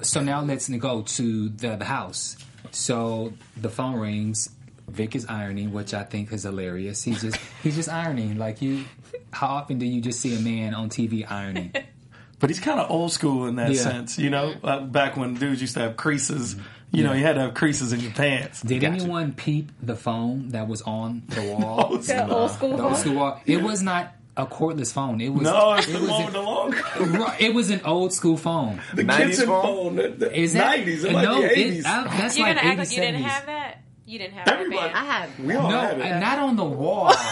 So 0.02 0.22
now 0.22 0.42
let's 0.42 0.68
go 0.68 1.02
to 1.02 1.48
the, 1.48 1.76
the 1.76 1.84
house. 1.84 2.36
So 2.70 3.32
the 3.56 3.68
phone 3.68 3.96
rings. 3.96 4.50
Vic 4.86 5.16
is 5.16 5.26
ironing, 5.26 5.72
which 5.72 5.92
I 5.92 6.04
think 6.04 6.32
is 6.32 6.44
hilarious. 6.44 7.02
He's 7.02 7.20
just 7.20 7.36
he's 7.62 7.74
just 7.74 7.88
ironing. 7.88 8.38
Like 8.38 8.62
you, 8.62 8.84
how 9.32 9.48
often 9.48 9.78
do 9.78 9.86
you 9.86 10.00
just 10.00 10.20
see 10.20 10.36
a 10.36 10.40
man 10.40 10.74
on 10.74 10.88
TV 10.88 11.28
ironing? 11.28 11.72
But 12.40 12.50
he's 12.50 12.60
kind 12.60 12.78
of 12.78 12.90
old 12.90 13.12
school 13.12 13.46
in 13.46 13.56
that 13.56 13.72
Yeah. 13.72 13.80
sense, 13.82 14.18
you 14.18 14.30
know. 14.30 14.54
Uh, 14.62 14.80
back 14.80 15.16
when 15.16 15.34
dudes 15.34 15.60
used 15.60 15.74
to 15.74 15.80
have 15.80 15.96
creases, 15.96 16.54
you 16.92 17.02
know, 17.02 17.12
you 17.12 17.24
had 17.24 17.34
to 17.34 17.40
have 17.40 17.54
creases 17.54 17.92
in 17.92 18.00
your 18.00 18.12
pants. 18.12 18.62
Did 18.62 18.84
anyone 18.84 19.32
peep 19.32 19.72
the 19.82 19.96
phone 19.96 20.50
that 20.50 20.68
was 20.68 20.82
on 20.82 21.22
the 21.28 21.42
wall? 21.58 21.96
The 21.98 22.28
old 22.32 22.50
school 22.52 22.76
the 22.76 22.82
old 22.82 22.92
phone. 22.92 23.00
school 23.00 23.14
wall. 23.14 23.40
It 23.44 23.62
was 23.62 23.82
not 23.82 24.14
a 24.36 24.46
cordless 24.46 24.92
phone. 24.92 25.20
It 25.20 25.30
was 25.30 25.42
No, 25.42 25.74
it's 25.74 25.88
it 25.88 25.92
the 25.94 25.98
was 26.00 26.10
one 26.10 26.22
an- 26.26 26.32
the 26.32 26.40
long, 26.40 27.34
It 27.40 27.52
was 27.54 27.70
an 27.70 27.80
old 27.84 28.12
school 28.12 28.36
phone. 28.36 28.80
the 28.94 29.02
90s 29.02 29.16
kitchen 29.30 29.46
phone? 29.46 29.62
phone, 29.64 29.96
the, 29.96 30.08
the 30.10 30.38
Is 30.40 30.52
that 30.52 30.78
90s, 30.78 31.04
it 31.04 31.12
might 31.12 31.22
no? 31.24 31.38
be 31.40 31.44
it- 31.46 31.74
80s. 31.82 31.86
I- 31.86 32.04
that's 32.16 32.38
You're 32.38 32.46
like 32.46 32.56
gonna 32.56 32.68
act 32.68 32.76
80s, 32.76 32.78
like 32.78 32.90
you 32.92 33.02
didn't 33.02 33.22
have 33.22 33.46
that. 33.46 33.82
You 34.06 34.18
didn't 34.20 34.34
have 34.34 34.46
Everybody- 34.48 34.76
that 34.76 34.94
I 34.96 35.00
band. 35.02 35.32
had. 35.32 35.44
we 35.44 35.54
all 35.56 35.68
No, 35.70 35.80
have 35.80 35.98
it. 35.98 36.12
uh, 36.12 36.18
not 36.20 36.38
on 36.38 36.54
the 36.54 36.64
wall. 36.64 37.12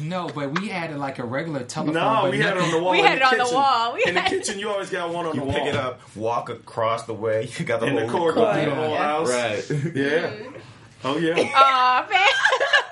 no, 0.00 0.28
but 0.28 0.58
we 0.60 0.68
had 0.68 0.90
it 0.90 0.98
like 0.98 1.18
a 1.18 1.24
regular 1.24 1.62
telephone. 1.64 1.94
no, 1.94 2.28
we 2.30 2.38
had 2.38 2.56
it 2.56 2.62
on 2.62 2.70
the 2.70 2.78
wall. 2.78 2.92
We 2.92 3.00
in 3.00 3.04
had 3.06 3.18
the 3.18 3.22
it 3.22 3.24
on 3.24 3.30
the 3.38 3.44
kitchen. 3.44 3.54
wall. 3.56 3.94
We 3.94 4.04
in 4.06 4.14
the 4.14 4.20
kitchen, 4.22 4.58
you 4.58 4.68
always 4.70 4.90
got 4.90 5.10
one 5.12 5.26
on 5.26 5.34
You 5.34 5.40
the 5.40 5.46
wall. 5.46 5.54
pick 5.54 5.66
it 5.66 5.76
up, 5.76 6.00
walk 6.16 6.48
across 6.50 7.04
the 7.04 7.14
way. 7.14 7.48
You 7.58 7.64
got 7.64 7.80
the 7.80 7.86
in 7.86 7.94
the 7.96 8.06
whole 8.08 8.20
cord 8.20 8.34
going 8.34 8.64
through 8.64 8.74
the 8.74 8.76
whole 8.76 8.96
house. 8.96 9.30
Right. 9.30 9.64
Yeah. 9.94 10.30
Mm-hmm. 10.30 10.56
Oh 11.06 11.18
yeah. 11.18 11.34
Aw, 11.54 12.06
man. 12.10 12.20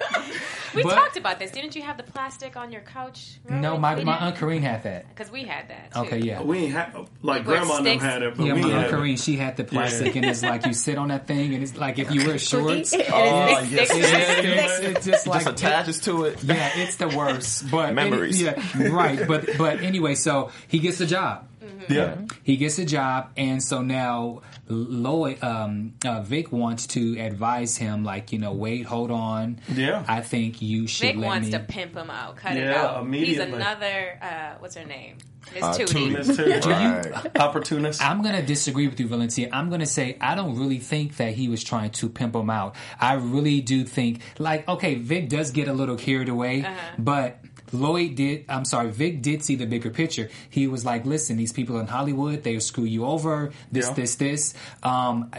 we 0.75 0.83
But- 0.83 0.95
talked 0.95 1.17
about 1.17 1.39
this. 1.39 1.51
Didn't 1.51 1.75
you 1.77 1.83
have 1.83 1.97
the 1.97 2.03
plastic 2.03 2.57
on 2.57 2.73
your 2.73 2.81
couch? 2.83 3.39
No, 3.49 3.77
my 3.79 4.03
my 4.05 4.17
aunt 4.19 4.37
Karine 4.37 4.63
had 4.63 4.83
that. 4.85 5.09
Because 5.09 5.31
we 5.33 5.45
had 5.45 5.69
that. 5.69 5.93
Too. 5.95 6.01
Okay, 6.01 6.19
yeah. 6.19 6.43
we 6.43 6.59
ain't 6.65 6.73
had 6.73 6.95
like 7.23 7.39
With 7.39 7.47
grandma 7.47 7.77
and 7.77 7.87
them 7.87 7.99
sticks? 7.99 8.05
had 8.05 8.23
it, 8.23 8.37
but 8.37 8.47
Yeah, 8.47 8.55
we 8.55 8.61
my 8.63 8.69
aunt 8.69 8.77
had 8.77 8.87
it. 8.87 8.91
Karine, 8.95 9.17
she 9.17 9.37
had 9.37 9.57
the 9.57 9.65
plastic, 9.65 10.17
and 10.17 10.25
it's 10.25 10.43
like 10.43 10.67
you 10.67 10.73
sit 10.75 10.99
on 10.99 11.09
that 11.09 11.27
thing, 11.27 11.55
and 11.55 11.63
it's 11.63 11.77
like 11.77 11.99
if 11.99 12.11
you 12.11 12.27
wear 12.27 12.39
shorts, 12.39 12.91
Cookie. 12.93 13.03
it's, 13.03 13.13
Oh, 13.13 13.59
It's 13.61 13.71
yes. 13.71 13.91
it's, 13.93 14.79
it's 14.97 15.07
just 15.07 15.27
like 15.27 15.45
Just 15.45 15.55
attaches 15.63 16.01
to 16.01 16.25
it. 16.25 16.43
Yeah, 16.43 16.71
it's 16.77 16.97
the 16.97 17.09
worst. 17.09 17.71
But 17.71 17.95
Memories. 17.95 18.41
yeah, 18.41 18.61
right. 18.91 19.27
But 19.27 19.57
but 19.59 19.81
anyway, 19.83 20.15
so 20.15 20.51
he 20.69 20.79
gets 20.79 20.99
the 20.99 21.07
job. 21.07 21.47
Yeah. 21.89 22.17
He 22.43 22.57
gets 22.57 22.79
a 22.79 22.85
job, 22.85 23.31
and 23.37 23.63
so 23.63 23.83
now 23.83 24.43
Lloyd, 24.69 25.43
um, 25.43 25.95
uh, 26.05 26.23
Vic 26.23 26.53
wants 26.53 26.87
to 26.89 27.19
advise 27.19 27.77
him, 27.77 28.05
like 28.05 28.33
you 28.33 28.39
know, 28.39 28.53
wait, 28.53 28.87
hold 28.87 29.11
on. 29.11 29.61
Yeah. 29.73 30.05
I 30.09 30.21
think 30.21 30.63
you 30.63 30.87
should. 30.87 31.07
Vic 31.09 31.17
let 31.17 31.27
wants 31.27 31.47
me. 31.47 31.53
to 31.53 31.61
pimp 31.61 31.95
him 31.97 32.11
out, 32.11 32.37
cut 32.37 32.57
it 32.57 32.61
Yeah, 32.65 32.83
out. 32.87 33.13
He's 33.13 33.39
another. 33.39 34.19
Uh, 34.23 34.55
what's 34.59 34.77
her 34.77 34.85
name? 34.85 35.17
Miss 35.53 35.63
Uh, 35.63 35.73
Tootie. 35.75 35.87
Tootie. 35.87 36.13
Miss 36.13 36.29
Tootie. 36.29 37.13
Right. 37.13 37.39
Opportunist. 37.41 38.01
I'm 38.01 38.23
gonna 38.23 38.43
disagree 38.43 38.87
with 38.87 38.99
you, 39.01 39.09
Valenzia. 39.09 39.49
I'm 39.53 39.71
gonna 39.71 39.87
say 39.87 40.17
I 40.21 40.35
don't 40.35 40.57
really 40.59 40.79
think 40.79 41.17
that 41.17 41.35
he 41.35 41.49
was 41.49 41.65
trying 41.65 41.91
to 41.91 42.09
pimp 42.09 42.35
him 42.37 42.49
out. 42.49 42.77
I 43.01 43.15
really 43.15 43.61
do 43.61 43.85
think, 43.85 44.21
like, 44.39 44.67
okay, 44.69 44.95
Vic 44.95 45.29
does 45.29 45.51
get 45.51 45.67
a 45.69 45.73
little 45.73 45.97
carried 45.97 46.29
away, 46.29 46.65
but 46.99 47.41
Lloyd 47.73 48.15
did. 48.15 48.45
I'm 48.49 48.65
sorry, 48.65 48.91
Vic 48.91 49.23
did 49.23 49.43
see 49.43 49.55
the 49.57 49.67
bigger 49.67 49.91
picture. 49.91 50.29
He 50.51 50.67
was 50.67 50.85
like, 50.85 51.05
"Listen, 51.07 51.37
these 51.37 51.53
people 51.53 51.79
in 51.81 51.87
Hollywood, 51.87 52.43
they'll 52.43 52.61
screw 52.61 52.85
you 52.85 53.05
over. 53.07 53.53
This, 53.71 53.87
Yeah. 53.89 53.95
this, 53.95 54.15
this." 54.17 54.55
Um, 54.83 55.31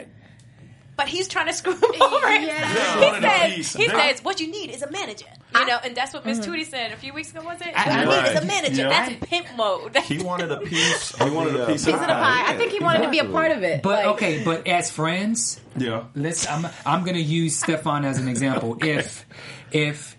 But 0.96 1.08
he's 1.08 1.28
trying 1.28 1.48
to 1.48 1.54
screw 1.54 1.74
him 1.74 1.82
over. 2.02 2.30
Yeah. 2.30 2.40
Yeah. 2.46 2.96
He 3.00 3.06
Wanted 3.06 3.22
says, 3.66 3.74
he 3.74 3.88
says, 3.90 4.24
what 4.24 4.40
you 4.40 4.48
need 4.52 4.70
is 4.70 4.84
a 4.84 4.92
manager. 4.92 5.26
You 5.56 5.66
know, 5.66 5.78
and 5.84 5.96
that's 5.98 6.14
what 6.14 6.24
Miss 6.24 6.40
Tootie 6.40 6.66
said 6.68 6.92
a 6.92 6.96
few 6.98 7.14
weeks 7.14 7.32
ago, 7.32 7.42
was 7.44 7.60
it? 7.62 7.74
I- 7.76 8.06
what 8.06 8.06
you 8.06 8.10
Right. 8.12 8.24
need 8.24 8.38
is 8.38 8.44
a 8.44 8.46
manager. 8.46 8.82
Yeah. 8.84 8.90
That's 8.90 9.26
pimp 9.28 9.48
mode. 9.58 9.98
He 9.98 10.20
wanted 10.22 10.52
a 10.52 10.58
piece. 10.58 11.16
He 11.24 11.30
wanted 11.32 11.56
a 11.60 11.66
piece 11.66 11.82
of 11.88 11.94
Piece 11.94 11.96
of 11.96 12.00
the 12.02 12.06
pie. 12.14 12.44
I 12.48 12.54
think 12.58 12.72
he 12.74 12.80
wanted 12.80 13.04
to 13.06 13.10
be 13.10 13.18
a 13.20 13.26
part 13.26 13.52
of 13.52 13.64
it. 13.64 13.82
but 13.82 14.06
Like, 14.06 14.16
okay, 14.16 14.44
but 14.44 14.68
as 14.68 14.92
friends, 14.92 15.60
yeah. 15.76 16.04
let's 16.16 16.48
I'm 16.48 16.68
I'm 16.86 17.04
gonna 17.04 17.18
use 17.18 17.58
Stephaune 17.58 18.06
as 18.06 18.20
an 18.20 18.28
example. 18.28 18.78
If 18.84 19.26
if 19.72 20.16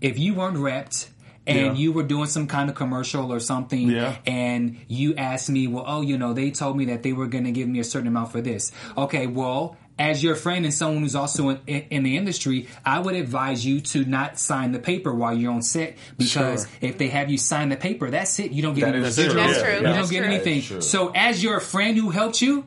if 0.00 0.18
you 0.18 0.34
weren't 0.34 0.56
repped 0.56 1.08
and 1.46 1.58
Yeah. 1.58 1.72
you 1.74 1.92
were 1.92 2.02
doing 2.02 2.26
some 2.26 2.46
kind 2.46 2.68
of 2.68 2.74
commercial 2.76 3.32
or 3.32 3.40
something 3.40 3.90
Yeah. 3.90 4.16
and 4.26 4.76
you 4.88 5.14
asked 5.16 5.48
me, 5.50 5.66
well, 5.66 5.84
oh, 5.86 6.00
you 6.02 6.18
know, 6.18 6.32
they 6.32 6.50
told 6.50 6.76
me 6.76 6.86
that 6.86 7.02
they 7.02 7.12
were 7.12 7.26
gonna 7.26 7.52
give 7.52 7.68
me 7.68 7.78
a 7.80 7.84
certain 7.84 8.08
amount 8.08 8.32
for 8.32 8.40
this. 8.40 8.72
Okay, 8.96 9.26
well, 9.26 9.76
as 9.98 10.22
your 10.22 10.34
friend 10.34 10.66
and 10.66 10.74
someone 10.74 11.02
who's 11.02 11.14
also 11.14 11.48
in, 11.48 11.58
in, 11.66 11.82
in 11.90 12.02
the 12.02 12.16
industry, 12.18 12.68
I 12.84 12.98
would 12.98 13.14
advise 13.14 13.64
you 13.64 13.80
to 13.80 14.04
not 14.04 14.38
sign 14.38 14.72
the 14.72 14.78
paper 14.78 15.14
while 15.14 15.34
you're 15.34 15.52
on 15.52 15.62
set 15.62 15.96
because 16.18 16.62
Sure. 16.64 16.70
if 16.82 16.98
they 16.98 17.08
have 17.08 17.30
you 17.30 17.38
sign 17.38 17.70
the 17.70 17.76
paper, 17.76 18.10
that's 18.10 18.38
it. 18.38 18.52
You 18.52 18.60
don't 18.62 18.74
get 18.74 18.84
That 18.86 18.94
any 18.96 19.04
is 19.06 19.16
residuals. 19.16 19.24
true. 19.30 19.34
That's 19.40 19.58
true. 19.62 19.68
You 19.70 19.74
Yeah. 19.76 19.82
don't 19.82 19.94
That's 19.94 20.10
get 20.10 20.18
true. 20.18 20.26
anything. 20.34 20.80
So 20.82 21.12
as 21.14 21.42
your 21.42 21.60
friend 21.60 21.96
who 21.96 22.10
helped 22.10 22.42
you, 22.42 22.66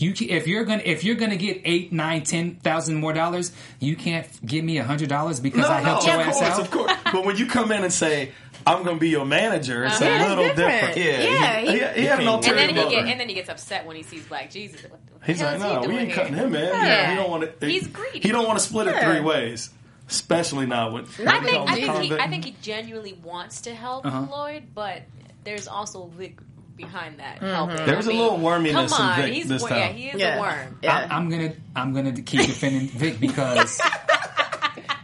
you 0.00 0.12
can, 0.12 0.28
if 0.30 0.46
you're 0.46 0.64
gonna 0.64 0.82
if 0.84 1.02
you're 1.04 1.16
gonna 1.16 1.36
get 1.36 1.60
eight, 1.64 1.92
nine, 1.92 2.22
ten 2.22 2.54
thousand 2.56 2.96
more 2.96 3.12
dollars, 3.12 3.52
you 3.80 3.96
can't 3.96 4.26
give 4.46 4.64
me 4.64 4.78
a 4.78 4.84
hundred 4.84 5.08
dollars 5.08 5.40
because 5.40 5.62
No, 5.62 5.68
I 5.68 5.80
helped 5.80 6.06
no, 6.06 6.12
your 6.12 6.22
of 6.22 6.28
ass 6.28 6.38
course, 6.38 6.50
out. 6.52 6.60
of 6.60 6.70
course. 6.70 6.92
But 7.12 7.24
when 7.24 7.36
you 7.36 7.46
come 7.46 7.72
in 7.72 7.82
and 7.82 7.92
say, 7.92 8.32
"I'm 8.66 8.84
going 8.84 8.96
to 8.96 9.00
be 9.00 9.08
your 9.08 9.24
manager," 9.24 9.84
it's 9.84 10.00
yeah, 10.00 10.06
a 10.06 10.18
that's 10.18 10.28
little 10.28 10.44
different. 10.54 10.94
different. 10.94 10.96
Yeah, 10.96 11.20
Yeah, 11.20 11.60
He, 11.60 11.66
he- 11.70 12.00
he 12.02 12.06
had 12.06 12.18
no 12.24 12.36
And 12.36 12.46
And 12.46 12.58
then 12.58 12.68
he 12.68 12.74
get, 12.74 13.06
and 13.08 13.20
then 13.20 13.28
he 13.28 13.34
gets 13.34 13.48
upset 13.48 13.86
when 13.86 13.96
he 13.96 14.02
sees 14.04 14.24
Black 14.26 14.50
Jesus. 14.50 14.82
What 14.82 15.00
the 15.20 15.26
He's 15.32 15.42
like, 15.42 15.58
"No, 15.58 15.68
he 15.68 15.78
we 15.80 15.86
doing 15.86 15.98
ain't 15.98 16.06
here?" 16.08 16.16
cutting 16.16 16.34
him, 16.34 16.52
man. 16.52 16.62
Yeah. 16.64 16.84
Yeah, 16.86 17.10
he 17.10 17.16
don't 17.16 17.30
want 17.30 17.60
to. 17.60 17.66
He's 17.66 17.86
greedy. 17.88 18.20
He 18.20 18.28
don't 18.30 18.46
want 18.46 18.58
to 18.58 18.64
split 18.64 18.86
it 18.86 19.02
three 19.02 19.20
ways, 19.20 19.70
especially 20.08 20.66
not 20.66 20.92
with. 20.92 21.08
I 21.26 21.40
think, 21.42 21.68
I 21.68 21.74
think, 21.74 22.02
he. 22.02 22.12
I 22.18 22.28
think 22.28 22.44
he 22.44 22.56
genuinely 22.62 23.14
wants 23.24 23.62
to 23.62 23.74
help 23.74 24.06
Uh-huh. 24.06 24.26
Lloyd, 24.30 24.64
but 24.74 25.02
there's 25.44 25.66
also 25.66 26.06
Vic 26.06 26.38
behind 26.78 27.18
that 27.18 27.36
Mm-hmm. 27.36 27.46
helping. 27.46 27.84
There 27.84 27.96
was 27.96 28.06
I 28.08 28.10
a 28.10 28.14
mean, 28.14 28.22
little 28.22 28.38
worminess 28.38 28.72
Come 28.72 28.86
in 28.86 28.92
on, 29.10 29.16
Vic 29.22 29.34
he's 29.34 29.48
this 29.48 29.62
time. 29.64 29.76
yeah, 29.78 29.88
he 29.88 30.08
is 30.08 30.20
Yeah. 30.20 30.36
a 30.36 30.40
worm. 30.40 30.78
Yeah. 30.82 30.96
I, 31.10 31.14
I'm 31.16 31.28
gonna 31.28 31.52
I'm 31.76 31.92
gonna 31.92 32.12
keep 32.12 32.46
defending 32.46 32.88
Vic 32.88 33.20
because 33.28 33.80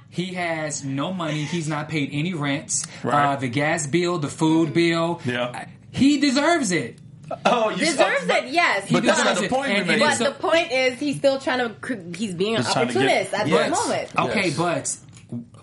he 0.08 0.34
has 0.34 0.84
no 0.84 1.12
money. 1.12 1.42
He's 1.44 1.68
not 1.68 1.88
paid 1.88 2.10
any 2.12 2.32
rents. 2.34 2.86
Right. 3.02 3.32
Uh, 3.34 3.36
the 3.36 3.48
gas 3.48 3.86
bill, 3.86 4.18
the 4.18 4.28
food 4.28 4.72
bill. 4.72 5.20
Yeah. 5.24 5.66
He 5.90 6.18
deserves 6.20 6.72
it. 6.72 6.98
Oh, 7.46 7.70
you 7.70 7.76
deserves 7.78 8.26
but- 8.26 8.44
it, 8.44 8.50
yes. 8.52 8.86
He 8.86 8.94
But 8.94 9.04
that's 9.04 9.18
deserves 9.18 9.40
not 9.40 9.48
the 9.50 9.54
point 9.54 9.70
And- 9.72 9.90
and 9.90 10.00
But 10.00 10.14
so- 10.16 10.24
the 10.24 10.30
point 10.32 10.70
is, 10.72 10.98
he's 11.00 11.16
still 11.16 11.38
trying 11.38 11.58
to. 11.58 12.12
He's 12.16 12.34
being 12.34 12.56
an 12.56 12.62
He's 12.62 12.72
trying 12.72 12.88
to 12.88 12.92
get- 12.94 13.02
opportunist 13.02 13.34
at 13.34 13.48
Yes. 13.48 13.70
this 13.70 13.78
moment. 13.88 14.30
Okay, 14.30 14.48
Yes. 14.48 14.56
but 14.56 14.96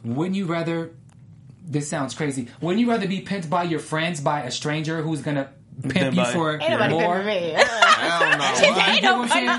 wouldn't 0.04 0.36
you 0.36 0.45
rather? 0.45 0.91
This 1.63 1.88
sounds 1.88 2.13
crazy. 2.15 2.47
Wouldn't 2.60 2.82
you 2.82 2.89
rather 2.89 3.08
be 3.08 3.21
pimped 3.21 3.50
by 3.50 3.63
your 3.63 3.80
friends 3.80 4.19
by 4.19 4.41
a 4.41 4.52
stranger 4.52 5.02
who's 5.04 5.21
gonna 5.21 5.50
pimp 5.90 6.16
you 6.16 6.22
by- 6.24 6.32
for 6.34 6.60
Ain't 6.62 6.70
nobody 6.70 6.94
more? 6.94 7.16
pimping 7.24 7.44
me. 7.44 7.54
Hell 7.56 8.38
no. 8.38 8.94
You 8.94 9.02
get 9.02 9.18
what 9.18 9.22
I'm 9.24 9.28
saying? 9.30 9.46
No, 9.46 9.54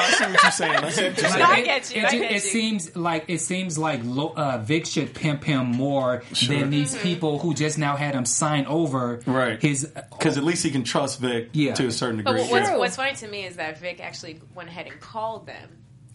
I 0.00 0.10
see 0.10 0.24
what 0.24 0.42
you're 0.42 0.50
saying. 0.52 0.76
I 0.76 0.90
see 0.90 1.04
what 1.08 1.18
you're 1.20 1.30
saying. 1.30 1.44
I 1.44 1.58
it, 1.58 1.64
get 1.64 1.94
you, 1.94 2.02
It, 2.02 2.04
I 2.06 2.10
get 2.10 2.22
it 2.30 2.32
you. 2.34 2.38
seems 2.40 2.96
like 2.96 3.24
it 3.28 3.40
seems 3.40 3.78
like 3.78 4.00
Lo- 4.04 4.32
uh, 4.36 4.58
Vic 4.58 4.86
should 4.86 5.14
pimp 5.14 5.44
him 5.44 5.66
more 5.66 6.22
than 6.46 6.70
these 6.70 6.92
Mm-hmm. 6.94 7.02
people 7.02 7.38
who 7.38 7.54
just 7.54 7.78
now 7.78 7.96
had 7.96 8.14
him 8.14 8.24
sign 8.24 8.66
over 8.66 9.20
Right. 9.26 9.60
his. 9.60 9.86
Because 10.10 10.36
at 10.36 10.44
least 10.44 10.62
he 10.64 10.70
can 10.70 10.84
trust 10.84 11.20
Vic 11.20 11.48
Yeah. 11.52 11.74
to 11.74 11.86
a 11.86 11.92
certain 11.92 12.22
But 12.22 12.36
degree. 12.36 12.50
what's, 12.50 12.68
True. 12.68 12.78
what's 12.78 12.96
funny 12.96 13.14
to 13.16 13.28
me 13.28 13.44
is 13.46 13.56
that 13.56 13.78
Vic 13.78 14.00
actually 14.00 14.40
went 14.54 14.68
ahead 14.68 14.86
and 14.86 15.00
called 15.00 15.46
them. 15.46 15.68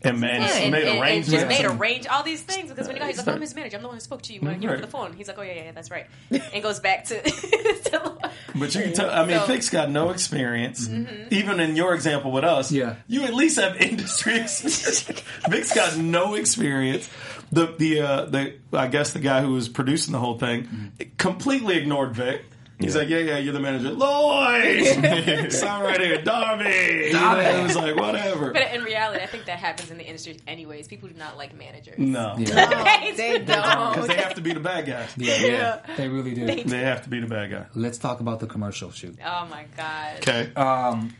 And 0.04 0.20
man, 0.20 0.42
And, 0.42 0.52
he 0.52 0.64
and, 0.64 0.72
made 0.72 0.82
and, 0.84 0.90
and 0.90 1.02
arrangements. 1.02 1.30
just 1.32 1.48
made 1.48 1.66
and- 1.66 1.80
arrange 1.80 2.08
all 2.08 2.24
these 2.24 2.42
things 2.42 2.70
because 2.70 2.88
when 2.88 2.96
he 2.96 3.00
got, 3.00 3.08
he's 3.10 3.18
like, 3.18 3.28
Right. 3.28 3.36
"I'm 3.36 3.42
his 3.42 3.56
manager. 3.56 3.78
I'm 3.78 3.82
the 3.84 3.88
one 3.88 3.96
who 3.98 4.02
spoke 4.02 4.22
to 4.24 4.34
you 4.34 4.42
when 4.42 4.62
you 4.62 4.68
were 4.68 4.76
Right. 4.76 4.84
on 4.84 4.90
the 4.90 4.92
phone." 4.92 5.14
He's 5.14 5.28
like, 5.28 5.38
"Oh 5.38 5.42
yeah, 5.44 5.54
yeah, 5.54 5.72
that's 5.72 5.90
right," 5.92 6.08
and 6.30 6.62
goes 6.64 6.80
back 6.80 7.06
to. 7.06 7.22
to 7.24 8.18
But 8.56 8.76
you 8.76 8.82
can 8.84 8.94
tell. 8.94 9.10
I 9.10 9.26
mean, 9.26 9.40
So- 9.40 9.46
Vic's 9.46 9.70
got 9.70 9.90
no 9.90 10.10
experience. 10.10 10.90
Even 11.32 11.60
in 11.60 11.76
your 11.76 11.94
example 11.96 12.32
with 12.32 12.44
us, 12.44 12.72
Yeah. 12.72 12.96
you 13.08 13.24
at 13.24 13.34
least 13.34 13.60
have 13.60 13.76
industry 13.82 14.40
experience. 14.40 15.02
Vic's 15.50 15.74
got 15.74 15.98
no 15.98 16.36
experience. 16.36 17.10
The 17.52 17.68
the 17.78 18.02
uh, 18.02 18.26
the 18.26 18.54
I 18.74 18.88
guess 18.88 19.14
the 19.14 19.20
guy 19.20 19.42
who 19.42 19.54
was 19.54 19.70
producing 19.70 20.12
the 20.12 20.20
whole 20.20 20.38
thing 20.40 20.92
completely 21.18 21.78
ignored 21.78 22.16
Vic. 22.16 22.44
He's 22.80 22.96
like, 22.96 23.08
yeah, 23.08 23.20
yeah, 23.20 23.38
you're 23.38 23.54
the 23.54 23.60
manager. 23.60 23.92
Lloyd! 23.92 25.52
Sign 25.54 25.84
right 25.84 26.02
here. 26.02 26.22
Darby! 26.22 26.64
You 26.66 26.70
it 27.14 27.64
was 27.64 27.76
like, 27.76 27.96
whatever. 27.96 28.52
But 28.52 28.74
in 28.74 28.84
reality, 28.84 29.24
I 29.24 29.28
think 29.28 29.46
that 29.46 29.60
happens 29.60 29.90
in 29.92 29.98
the 29.98 30.06
industry 30.06 30.38
anyways. 30.48 30.88
People 30.88 31.08
do 31.08 31.16
not 31.16 31.38
like 31.38 31.56
managers. 31.58 31.98
No. 32.00 32.36
Yeah, 32.38 33.14
they 33.16 33.38
don't. 33.40 33.94
Because 33.94 34.08
they 34.08 34.16
have 34.16 34.34
to 34.36 34.42
be 34.42 34.54
the 34.54 34.60
bad 34.60 34.86
guy. 34.86 35.08
yeah, 35.18 35.36
yeah, 35.46 35.96
they 35.96 36.10
really 36.10 36.34
do. 36.34 36.46
They 36.64 36.80
have 36.80 37.04
to 37.04 37.10
be 37.10 37.20
the 37.22 37.28
bad 37.28 37.52
guy. 37.52 37.66
Let's 37.76 37.98
talk 38.00 38.20
about 38.20 38.40
the 38.42 38.48
commercial 38.48 38.92
shoot. 38.92 39.18
Oh 39.24 39.46
my 39.50 39.66
god. 39.78 40.18
Okay. 40.18 40.52
Um, 40.56 41.14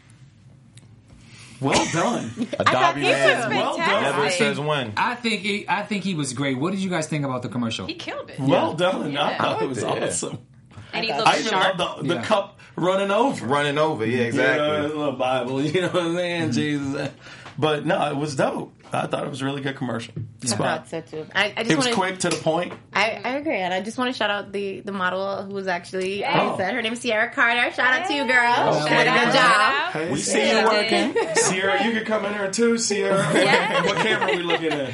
Well 1.62 1.86
done. 1.94 2.32
A 2.60 2.64
Dobby 2.66 3.02
he 3.02 3.08
was 3.08 3.16
man 3.16 3.50
Well 3.52 3.78
done. 3.78 4.04
never 4.04 4.30
says 4.32 4.60
when. 4.60 4.94
I 4.98 5.16
think 5.16 5.42
he, 5.42 5.66
I 5.70 5.84
think 5.84 6.04
he 6.04 6.14
was 6.16 6.34
great. 6.34 6.58
What 6.58 6.72
did 6.72 6.82
you 6.82 6.90
guys 6.90 7.08
think 7.08 7.24
about 7.24 7.42
the 7.42 7.48
commercial? 7.50 7.86
He 7.86 7.94
killed 7.94 8.30
it. 8.32 8.40
Well 8.40 8.74
done. 8.74 9.16
I 9.16 9.32
Yeah. 9.32 9.38
thought 9.38 9.62
it 9.62 9.70
was 9.70 9.78
it, 9.78 9.84
yeah. 9.88 10.06
awesome. 10.08 10.40
And 10.94 11.06
he 11.06 11.12
I 11.12 11.18
looked 11.18 11.28
I 11.30 11.38
even 11.40 11.50
sharp. 11.50 11.78
love 11.80 11.98
the, 12.02 12.08
the 12.08 12.16
Yeah. 12.16 12.24
cup 12.24 12.60
running 12.76 13.12
over. 13.12 13.46
Running 13.46 13.78
over, 13.78 14.06
yeah, 14.06 14.12
You 14.12 14.22
know, 14.22 14.28
exactly. 14.28 15.04
the 15.06 15.12
Bible, 15.12 15.62
you 15.66 15.82
know 15.82 15.90
what 15.90 16.04
I'm 16.04 16.16
saying? 16.16 16.42
Mm-hmm. 16.44 16.52
Jesus. 16.52 17.12
But 17.58 17.86
no, 17.86 18.10
it 18.10 18.16
was 18.18 18.36
dope. 18.36 18.73
I 18.94 19.08
thought 19.08 19.26
it 19.26 19.30
was 19.30 19.42
a 19.42 19.46
really 19.46 19.62
good 19.62 19.76
commercial. 19.76 20.14
I 20.44 20.46
Spot. 20.46 20.88
thought 20.88 20.90
so 20.90 21.02
too. 21.02 21.26
I, 21.34 21.46
I 21.58 21.64
just 21.64 21.72
It 21.72 21.78
was 21.78 21.86
wanna, 21.88 21.96
quick 21.96 22.20
to 22.20 22.30
the 22.30 22.36
point. 22.36 22.74
I, 22.94 23.20
I 23.24 23.30
agree, 23.38 23.58
and 23.58 23.74
I 23.74 23.82
just 23.82 23.98
want 23.98 24.12
to 24.14 24.18
shout 24.18 24.30
out 24.30 24.52
the 24.52 24.82
the 24.82 24.92
model 24.92 25.44
who 25.44 25.54
was 25.54 25.68
actually. 25.68 26.20
Yeah. 26.20 26.40
I 26.40 26.54
oh. 26.54 26.58
said 26.58 26.74
her 26.74 26.82
name 26.82 26.94
is 26.94 27.00
Sierra 27.00 27.32
Carter. 27.32 27.72
Shout 27.74 27.94
out 28.02 28.08
to 28.08 28.14
you, 28.14 28.26
girl. 28.26 28.54
Oh, 28.58 28.84
She 28.84 28.90
did 28.90 29.06
good 29.06 29.34
job. 29.34 29.92
Hey, 29.94 30.12
We 30.12 30.20
see 30.20 30.50
you 30.50 30.64
working. 30.66 31.16
Sierra, 31.36 31.84
you 31.86 31.92
can 31.92 32.06
come 32.06 32.26
in 32.26 32.34
here 32.34 32.52
too, 32.52 32.78
Sierra. 32.78 33.18
Yeah. 33.44 33.84
what 33.86 33.98
camera 33.98 34.32
are 34.32 34.38
we 34.38 34.44
looking 34.44 34.72
at? 34.72 34.92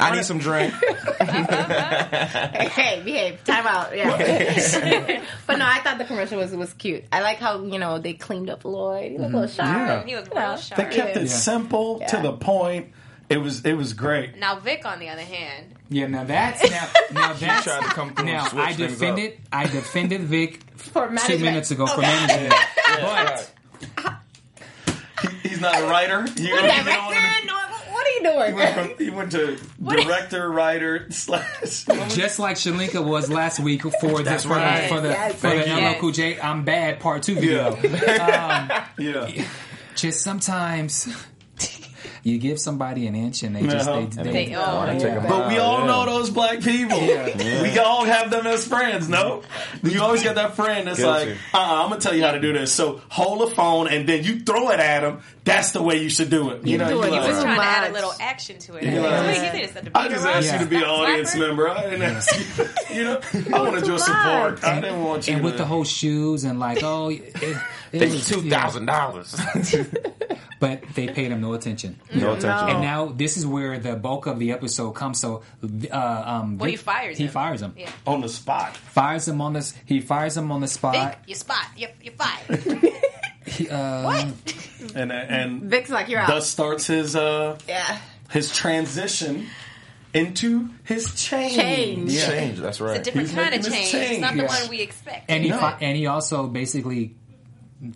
I 0.00 0.14
need 0.14 0.24
some 0.24 0.38
drink. 0.38 0.72
Hey, 1.20 2.68
hey, 2.68 3.02
behave. 3.04 3.44
Time 3.44 3.66
out. 3.66 3.96
Yeah. 3.96 5.22
but 5.46 5.58
no, 5.58 5.64
I 5.66 5.80
thought 5.80 5.98
the 5.98 6.04
commercial 6.04 6.38
was 6.38 6.54
was 6.54 6.72
cute. 6.74 7.04
I 7.12 7.20
like 7.22 7.38
how 7.38 7.62
you 7.64 7.78
know 7.78 7.98
they 7.98 8.14
cleaned 8.14 8.50
up 8.50 8.64
Lloyd. 8.64 9.12
He 9.12 9.18
looked 9.18 9.34
a 9.34 9.38
little 9.38 9.48
mm-hmm. 9.48 9.56
sharp. 9.56 9.88
Yeah. 9.88 10.04
He 10.06 10.14
was 10.16 10.28
You 10.28 10.34
know. 10.34 10.40
real 10.40 10.56
They 10.56 10.62
sharp. 10.62 10.90
kept 10.90 11.16
it 11.16 11.22
Yeah. 11.22 11.28
simple 11.28 12.00
to 12.08 12.20
the 12.20 12.32
point. 12.32 12.88
It 13.30 13.38
was 13.38 13.64
it 13.64 13.72
was 13.74 13.92
great. 13.94 14.36
Now 14.36 14.58
Vic, 14.58 14.84
on 14.84 14.98
the 14.98 15.08
other 15.08 15.22
hand, 15.22 15.74
Yeah, 15.88 16.06
now 16.08 16.24
that's 16.24 16.62
now, 16.70 16.88
now 17.12 17.32
that's 17.38 17.64
tried 17.64 17.82
to 17.82 17.88
come 17.88 18.14
through 18.14 18.26
now 18.26 18.44
switch 18.48 18.62
I 18.64 18.72
things 18.74 18.92
defended 18.92 19.38
I 19.52 19.66
defended 19.66 20.20
Vic 20.22 20.60
For 20.76 21.06
two 21.08 21.12
management. 21.14 21.40
minutes 21.42 21.70
ago 21.70 21.86
for 21.86 22.00
management, 22.02 22.54
but 23.00 23.50
He- 25.22 25.48
he's 25.48 25.60
not 25.60 25.80
a 25.80 25.86
writer. 25.86 26.26
You, 26.36 26.44
you 26.44 26.60
Director, 26.60 26.84
don't 26.84 27.04
wanna- 27.04 27.20
what 27.46 27.70
what 27.92 28.06
are 28.06 28.10
you 28.10 28.46
he 28.48 28.52
went, 28.54 28.74
doing? 28.74 28.88
from, 28.88 29.04
he 29.04 29.10
went 29.10 29.32
to 29.32 29.58
director, 30.02 30.50
writer, 30.50 31.06
slash. 31.10 31.84
just 32.14 32.38
like 32.38 32.56
Shalinka 32.56 33.02
was 33.04 33.30
last 33.30 33.60
week 33.60 33.82
for 33.82 34.22
the 34.22 34.38
for 34.38 34.48
right. 34.48 34.82
the 34.82 34.88
for 34.94 35.00
the, 35.00 35.08
Yes. 35.08 35.34
for 35.36 35.48
the 35.50 35.62
Thank 35.64 35.80
you. 35.82 35.88
LL 35.88 36.00
Cool 36.00 36.10
J 36.12 36.40
I'm 36.40 36.64
bad 36.64 37.00
part 37.00 37.22
two 37.22 37.36
video. 37.36 37.78
yeah. 38.98 39.20
Um, 39.20 39.44
just 39.94 40.22
sometimes 40.22 41.08
you 42.24 42.38
give 42.38 42.58
somebody 42.58 43.06
an 43.06 43.14
inch 43.14 43.42
and 43.42 43.54
they 43.54 43.62
just 43.62 43.86
Uh-huh. 43.88 44.00
they, 44.00 44.22
they, 44.22 44.32
they 44.46 44.56
oh, 44.56 44.86
Take 44.98 45.12
a 45.12 45.26
But 45.28 45.48
we 45.48 45.58
all 45.58 45.80
yeah. 45.80 45.86
know 45.86 46.06
those 46.06 46.30
black 46.30 46.60
people. 46.60 46.98
We 47.62 47.78
all 47.78 48.04
have 48.04 48.30
them 48.30 48.46
as 48.46 48.66
friends, 48.66 49.08
no? 49.08 49.42
You 49.82 50.02
always 50.02 50.22
got 50.22 50.36
that 50.36 50.56
friend 50.56 50.86
that's 50.88 50.98
Guilty. 50.98 51.30
like, 51.30 51.38
uh 51.52 51.58
uh-uh, 51.58 51.82
I'm 51.82 51.88
going 51.90 52.00
to 52.00 52.06
tell 52.08 52.16
you 52.16 52.24
how 52.24 52.32
to 52.32 52.40
do 52.40 52.52
this. 52.54 52.72
So 52.72 53.02
hold 53.10 53.42
a 53.42 53.54
phone 53.54 53.88
and 53.88 54.08
then 54.08 54.24
you 54.24 54.40
throw 54.40 54.70
it 54.70 54.80
at 54.80 55.00
them. 55.00 55.20
That's 55.44 55.72
the 55.72 55.82
way 55.82 56.00
you 56.02 56.08
should 56.08 56.30
do 56.30 56.50
it. 56.50 56.66
You 56.66 56.78
know, 56.78 56.88
do 56.88 56.94
you 56.94 57.02
it. 57.02 57.10
like, 57.10 57.22
You 57.22 57.28
was 57.28 57.36
Too 57.38 57.42
trying 57.44 57.56
to 57.58 57.62
add 57.64 57.90
a 57.90 57.92
little 57.92 58.14
action 58.18 58.58
to 58.60 58.76
it. 58.76 58.84
Yeah. 58.84 59.00
Like, 59.00 59.52
he 59.52 59.60
did. 59.66 59.90
I 59.94 60.08
just 60.08 60.24
asked 60.26 60.52
you 60.52 60.58
to 60.60 60.66
be 60.66 60.76
an 60.76 60.82
Yeah. 60.82 60.88
audience 60.88 61.36
member. 61.36 61.68
I 61.68 61.82
didn't 61.82 62.02
ask 62.02 62.58
you. 62.58 62.64
You 62.94 63.02
know, 63.02 63.20
I 63.52 63.60
wanted 63.60 63.86
your 63.88 63.98
support. 63.98 64.62
I 64.62 64.80
didn't 64.80 65.02
want 65.02 65.26
you 65.26 65.32
and 65.34 65.42
to. 65.42 65.44
with 65.44 65.58
the 65.58 65.64
whole 65.64 65.82
shoes 65.82 66.44
and 66.44 66.60
like 66.60 66.80
oh 66.84 67.08
it, 67.10 67.32
it 67.42 67.56
They 67.90 68.06
was- 68.06 68.28
two 68.28 68.48
thousand 68.48 68.86
dollars. 68.86 69.34
but 70.60 70.82
they 70.94 71.08
paid 71.08 71.32
him 71.32 71.40
no 71.40 71.54
attention. 71.54 72.00
No 72.14 72.34
attention. 72.34 72.68
And 72.68 72.80
now 72.82 73.06
this 73.06 73.36
is 73.36 73.46
where 73.46 73.78
the 73.80 73.96
bulk 73.96 74.26
of 74.26 74.38
the 74.38 74.52
episode 74.52 74.92
comes. 74.92 75.18
So, 75.20 75.42
uh, 75.90 76.22
um, 76.24 76.56
Well, 76.58 76.70
he 76.70 76.76
fires 76.76 77.18
He 77.18 77.24
him. 77.24 77.30
fires 77.32 77.60
him. 77.62 77.74
Yeah. 77.76 77.90
on 78.06 78.20
the 78.20 78.28
spot. 78.28 78.76
Fires 78.76 79.26
him 79.26 79.40
on 79.40 79.52
this. 79.54 79.74
He 79.86 80.00
fires 80.00 80.36
him 80.36 80.52
on 80.52 80.60
the 80.60 80.68
spot. 80.68 80.94
Vic, 80.94 81.18
you 81.26 81.34
spot. 81.34 81.66
You 81.76 81.88
you 82.00 82.12
fired. 82.12 82.92
He, 83.46 83.68
uh, 83.68 84.04
what? 84.04 84.26
And 84.94 85.12
and 85.12 85.62
Vic's 85.62 85.90
like 85.90 86.08
you're 86.08 86.20
out. 86.20 86.28
thus 86.28 86.48
starts 86.48 86.86
his 86.86 87.14
uh 87.16 87.58
yeah. 87.68 87.98
his 88.30 88.54
transition 88.54 89.46
into 90.14 90.70
his 90.84 91.12
change. 91.14 91.54
Change. 91.56 92.10
Yeah. 92.12 92.26
Change. 92.28 92.58
That's 92.60 92.80
right. 92.80 92.98
It's 92.98 93.08
a 93.08 93.12
different 93.12 93.28
He's 93.28 93.36
kind 93.36 93.54
of 93.54 93.62
making 93.62 93.70
this 93.80 93.90
change. 93.90 94.10
It's 94.12 94.20
not 94.20 94.34
the 94.34 94.40
change. 94.40 94.50
one 94.62 94.68
we 94.70 94.80
expect. 94.80 95.30
And 95.30 95.42
he 95.44 95.50
No. 95.50 95.58
fi- 95.58 95.78
and 95.80 95.96
he 95.96 96.06
also 96.06 96.46
basically 96.46 97.16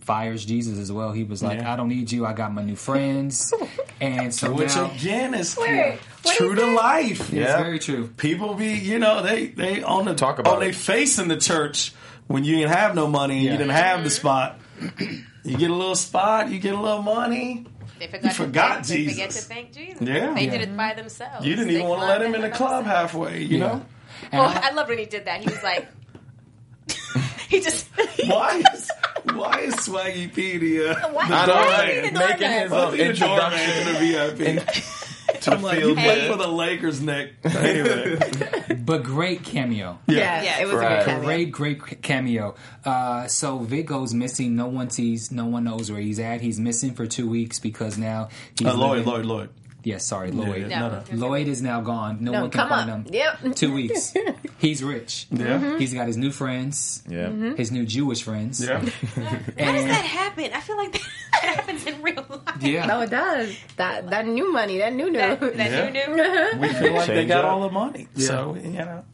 fires 0.00 0.44
Jesus 0.44 0.78
as 0.78 0.92
well. 0.92 1.12
He 1.12 1.24
was 1.24 1.42
like, 1.42 1.60
Yeah. 1.60 1.72
"I 1.72 1.76
don't 1.76 1.88
need 1.88 2.10
you. 2.12 2.26
I 2.26 2.32
got 2.34 2.52
my 2.52 2.62
new 2.62 2.76
friends." 2.76 3.52
and 4.00 4.34
so 4.34 4.52
Which 4.52 4.74
now, 4.74 4.90
again 4.90 5.32
is 5.34 5.56
Wait, 5.56 5.98
true 6.36 6.54
to 6.54 6.60
that? 6.60 6.72
life. 6.74 7.32
it's 7.32 7.52
very 7.54 7.78
true. 7.78 8.08
People 8.16 8.54
be, 8.54 8.72
you 8.74 8.98
know, 8.98 9.22
they 9.22 9.46
they 9.46 9.82
on 9.82 10.04
the 10.04 10.14
Talk 10.14 10.38
about 10.40 10.54
on 10.54 10.60
their 10.60 10.70
it. 10.70 10.74
face 10.74 11.18
in 11.18 11.28
the 11.28 11.36
church 11.38 11.92
when 12.26 12.44
you 12.44 12.56
didn't 12.56 12.72
have 12.72 12.94
no 12.94 13.06
money, 13.06 13.36
and 13.36 13.44
Yeah. 13.44 13.52
you 13.52 13.58
didn't 13.58 13.72
have 13.76 14.04
the 14.04 14.10
spot. 14.10 14.58
You 15.48 15.56
get 15.56 15.70
a 15.70 15.74
little 15.74 15.94
spot, 15.96 16.50
you 16.50 16.58
get 16.58 16.74
a 16.74 16.80
little 16.80 17.02
money. 17.02 17.64
They 17.98 18.06
forgot, 18.06 18.22
You 18.24 18.28
to 18.30 18.34
forgot 18.34 18.86
thank, 18.86 19.06
They 19.06 19.08
forget 19.12 19.30
to 19.30 19.38
thank 19.42 19.72
Jesus. 19.72 20.00
Yeah. 20.02 20.34
They 20.34 20.44
Yeah. 20.44 20.50
did 20.50 20.60
it 20.62 20.76
by 20.76 20.94
themselves. 20.94 21.44
You 21.46 21.56
didn't 21.56 21.68
They 21.68 21.74
even 21.76 21.88
want 21.88 22.02
to 22.02 22.06
let 22.06 22.22
him 22.22 22.34
in 22.34 22.42
the 22.42 22.50
club 22.50 22.84
themselves. 22.84 23.12
halfway, 23.12 23.42
you 23.42 23.58
Yeah. 23.58 23.66
know? 23.66 23.86
And 24.32 24.40
Well, 24.40 24.48
I- 24.50 24.68
I 24.68 24.70
love 24.72 24.88
when 24.88 24.98
he 24.98 25.06
did 25.06 25.24
that. 25.24 25.40
He 25.40 25.48
was 25.48 25.62
like, 25.62 25.86
he 27.48 27.60
just. 27.60 27.86
Why 28.26 28.62
is 28.74 28.90
why 29.34 29.60
is 29.60 29.74
Swaggy 29.76 30.32
P 30.32 30.58
the, 30.58 30.90
uh, 30.90 31.08
Why- 31.10 31.28
the 31.28 31.34
I 31.34 31.46
doorman? 31.46 32.14
Making 32.14 32.50
his 32.50 32.70
Why 32.70 32.88
is 32.88 32.92
he 32.94 33.04
the 33.04 33.12
doorman 33.14 33.52
introduction. 33.52 33.86
to 33.86 33.92
the 33.92 33.98
VIP? 33.98 34.97
to 35.42 35.50
the 35.50 35.56
I'm 35.56 35.62
like, 35.62 35.78
you 35.78 35.84
field. 35.86 35.98
play 35.98 36.20
Hey. 36.20 36.30
for 36.30 36.36
the 36.36 36.48
Lakers, 36.48 37.00
Nick. 37.00 37.32
Anyway. 37.44 38.18
but 38.84 39.02
great 39.02 39.42
cameo. 39.44 39.98
Yeah, 40.06 40.42
Yeah. 40.42 40.60
it 40.60 40.64
was 40.64 40.74
a 40.74 40.76
Right. 40.78 40.96
good 40.98 41.04
cameo. 41.06 41.24
Great, 41.24 41.52
great 41.52 42.02
cameo. 42.02 42.54
Uh, 42.84 43.26
so 43.28 43.58
Vic 43.58 43.86
goes 43.86 44.14
missing. 44.14 44.56
No 44.56 44.66
one 44.66 44.90
sees. 44.90 45.30
No 45.30 45.46
one 45.46 45.64
knows 45.64 45.90
where 45.90 46.00
he's 46.00 46.18
at. 46.18 46.40
He's 46.40 46.58
missing 46.58 46.94
for 46.94 47.06
two 47.06 47.28
weeks 47.28 47.58
because 47.58 47.98
now 47.98 48.28
he's 48.58 48.68
Uh, 48.68 48.74
Lloyd, 48.76 48.98
living- 49.06 49.12
Lloyd, 49.12 49.24
Lloyd. 49.26 49.48
Yes, 49.88 50.04
sorry, 50.04 50.30
Lloyd. 50.32 50.68
Yeah, 50.70 50.80
No. 50.80 50.88
no, 50.90 51.02
no. 51.12 51.26
Lloyd 51.28 51.48
is 51.48 51.62
now 51.62 51.80
gone. 51.80 52.18
No, 52.20 52.32
No, 52.32 52.40
one 52.42 52.50
can 52.50 52.60
come 52.60 52.68
find 52.68 52.90
up. 52.90 53.06
him. 53.06 53.14
Yep. 53.14 53.54
Two 53.56 53.72
weeks. 53.72 54.12
He's 54.58 54.84
rich. 54.84 55.26
Yeah. 55.30 55.46
Mm-hmm. 55.46 55.78
He's 55.78 55.94
got 55.94 56.06
his 56.08 56.16
new 56.18 56.30
friends. 56.30 57.02
Yeah. 57.08 57.28
Mm-hmm. 57.28 57.54
His 57.54 57.72
new 57.72 57.86
Jewish 57.86 58.22
friends. 58.22 58.62
Yeah. 58.62 58.80
How 59.16 59.72
does 59.72 59.84
that 59.86 60.04
happen? 60.04 60.50
I 60.52 60.60
feel 60.60 60.76
like 60.76 60.92
that 61.32 61.54
happens 61.56 61.86
in 61.86 62.02
real 62.02 62.24
life. 62.28 62.60
yeah. 62.62 62.84
No, 62.84 63.00
it 63.00 63.08
does. 63.10 63.56
That 63.76 64.10
that 64.10 64.26
new 64.26 64.52
money, 64.52 64.76
that 64.78 64.92
new 64.92 65.08
new. 65.10 65.18
That, 65.18 65.40
that 65.40 65.70
Yeah. 65.70 65.88
new 65.90 66.14
new. 66.16 66.22
Uh-huh. 66.22 66.58
We 66.60 66.68
feel 66.68 66.92
like 66.92 67.06
they 67.06 67.14
Change 67.14 67.28
got 67.28 67.44
up. 67.46 67.52
all 67.52 67.60
the 67.62 67.70
money. 67.70 68.08
So, 68.16 68.56
you 68.62 68.70
know, 68.72 69.04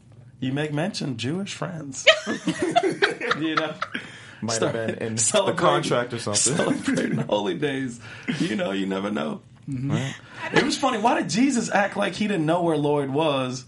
you 0.41 0.51
make 0.51 0.73
mention 0.73 1.15
Jewish 1.15 1.53
friends. 1.53 2.05
you 3.39 3.55
know, 3.55 3.73
Might 4.41 4.59
have 4.61 4.73
been 4.73 4.95
in 4.95 5.15
the 5.15 5.21
Celebrating- 5.21 5.57
contract 5.57 6.13
or 6.13 6.19
something. 6.19 6.55
Celebrating 6.57 7.17
holy 7.29 7.53
days. 7.55 7.99
You 8.39 8.55
know, 8.57 8.71
you 8.71 8.85
never 8.87 9.09
know. 9.09 9.41
Mm-hmm. 9.69 10.55
It 10.57 10.63
was 10.63 10.77
funny. 10.77 10.99
Why 10.99 11.19
did 11.19 11.29
Jesus 11.29 11.71
act 11.71 11.97
like 11.97 12.13
he 12.13 12.27
didn't 12.27 12.45
know 12.45 12.61
where 12.61 12.77
Lloyd 12.77 13.09
was? 13.09 13.61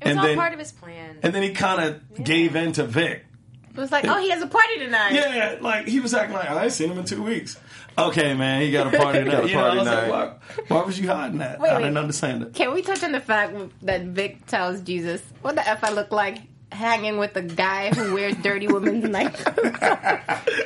It 0.00 0.06
was 0.06 0.10
And 0.10 0.18
all 0.18 0.24
then- 0.26 0.36
part 0.38 0.52
of 0.52 0.58
his 0.58 0.72
plan. 0.72 1.18
And 1.22 1.34
then 1.34 1.42
he 1.42 1.52
kind 1.52 1.82
of 1.82 2.24
gave 2.24 2.56
in 2.56 2.72
to 2.72 2.84
Vic. 2.84 3.24
It 3.72 3.76
was 3.78 3.92
like, 3.92 4.04
oh, 4.04 4.18
he 4.20 4.30
has 4.30 4.42
a 4.42 4.48
party 4.48 4.78
tonight. 4.78 5.12
Yeah, 5.12 5.56
like 5.60 5.86
he 5.86 6.00
was 6.00 6.12
acting 6.12 6.34
like 6.34 6.50
I 6.50 6.64
ain't 6.64 6.72
seen 6.72 6.90
him 6.90 6.98
in 6.98 7.04
two 7.04 7.22
weeks. 7.22 7.56
Okay, 7.96 8.34
man, 8.34 8.62
he 8.62 8.72
got 8.72 8.92
a 8.92 8.98
party 8.98 9.20
tonight. 9.24 9.46
You 9.48 9.54
know, 9.54 9.60
I 9.60 9.62
party 9.62 9.78
was 9.78 9.86
like, 9.86 10.10
why, 10.10 10.32
why 10.76 10.82
was 10.84 10.98
you 10.98 11.08
hiding 11.08 11.38
that? 11.38 11.60
Wait, 11.60 11.70
I 11.70 11.74
wait. 11.76 11.82
didn't 11.82 11.96
understand 11.98 12.42
it. 12.42 12.54
Can 12.54 12.74
we 12.74 12.82
touch 12.82 13.04
on 13.04 13.12
the 13.12 13.20
fact 13.20 13.54
that 13.82 14.02
Vic 14.06 14.44
tells 14.46 14.80
Jesus, 14.80 15.22
"What 15.42 15.54
the 15.54 15.66
f 15.66 15.84
I 15.84 15.92
look 15.92 16.10
like 16.10 16.38
hanging 16.72 17.18
with 17.18 17.36
a 17.36 17.42
guy 17.42 17.90
who 17.90 18.14
wears 18.14 18.36
dirty 18.36 18.66
women's 18.68 19.04
night?" 19.08 19.34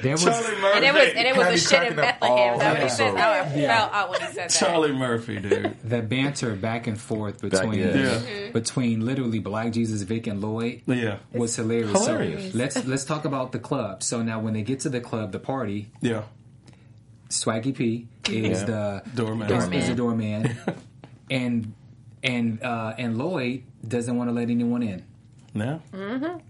There 0.03 0.13
was 0.13 0.23
Charlie 0.25 0.61
Murphy. 0.61 0.77
and 0.77 0.85
it 0.85 0.93
was 0.95 1.09
and 1.17 1.27
it 1.27 1.37
was 1.37 1.47
Can't 1.47 1.61
shit 1.61 1.91
in 1.93 1.97
Bethlehem. 1.97 2.53
all 2.53 2.59
That 2.59 2.73
what 2.75 2.83
he 2.83 2.89
said. 2.91 3.07
episode. 3.07 3.17
That 3.17 3.47
I 3.47 3.51
fell 3.67 3.91
out 3.93 4.11
when 4.11 4.21
he 4.21 4.27
said 4.27 4.51
that. 4.51 4.51
Charlie 4.51 4.93
Murphy, 4.93 5.39
dude. 5.41 5.77
the 5.83 6.03
banter 6.03 6.55
back 6.55 6.87
and 6.87 7.01
forth 7.01 7.41
between 7.41 7.75
yeah. 7.79 7.87
Yeah. 7.87 7.93
Mm-hmm. 8.19 8.53
between 8.53 9.01
literally 9.07 9.39
Black 9.39 9.73
Jesus, 9.73 10.03
Vic, 10.03 10.27
and 10.27 10.43
Lloyd 10.43 10.83
Yeah. 10.87 11.19
was 11.33 11.57
hilarious. 11.57 11.91
Hilarious. 12.07 12.53
So 12.53 12.59
let's 12.59 12.87
let's 12.87 13.05
talk 13.05 13.25
about 13.25 13.53
the 13.53 13.59
club. 13.59 14.03
So 14.03 14.23
now 14.23 14.41
when 14.41 14.53
they 14.53 14.63
get 14.63 14.81
to 14.81 14.89
the 14.91 15.01
club, 15.01 15.33
the 15.33 15.39
party, 15.41 15.91
Yeah. 16.03 16.23
Swaggy 17.31 17.75
P 17.75 18.07
is 18.31 18.61
Yeah. 18.61 18.67
the 18.67 19.03
Doorman. 19.15 19.51
is, 19.51 19.65
is 19.73 19.89
the 19.89 19.95
doorman, 19.95 20.57
and 21.31 21.73
and 22.23 22.63
uh, 22.63 22.95
and 22.99 23.17
Lloyd 23.19 23.63
doesn't 23.87 24.17
want 24.17 24.29
to 24.29 24.35
let 24.35 24.51
anyone 24.51 24.83
in. 24.83 25.03
Yeah. 25.55 25.79
Mhm. 25.93 26.41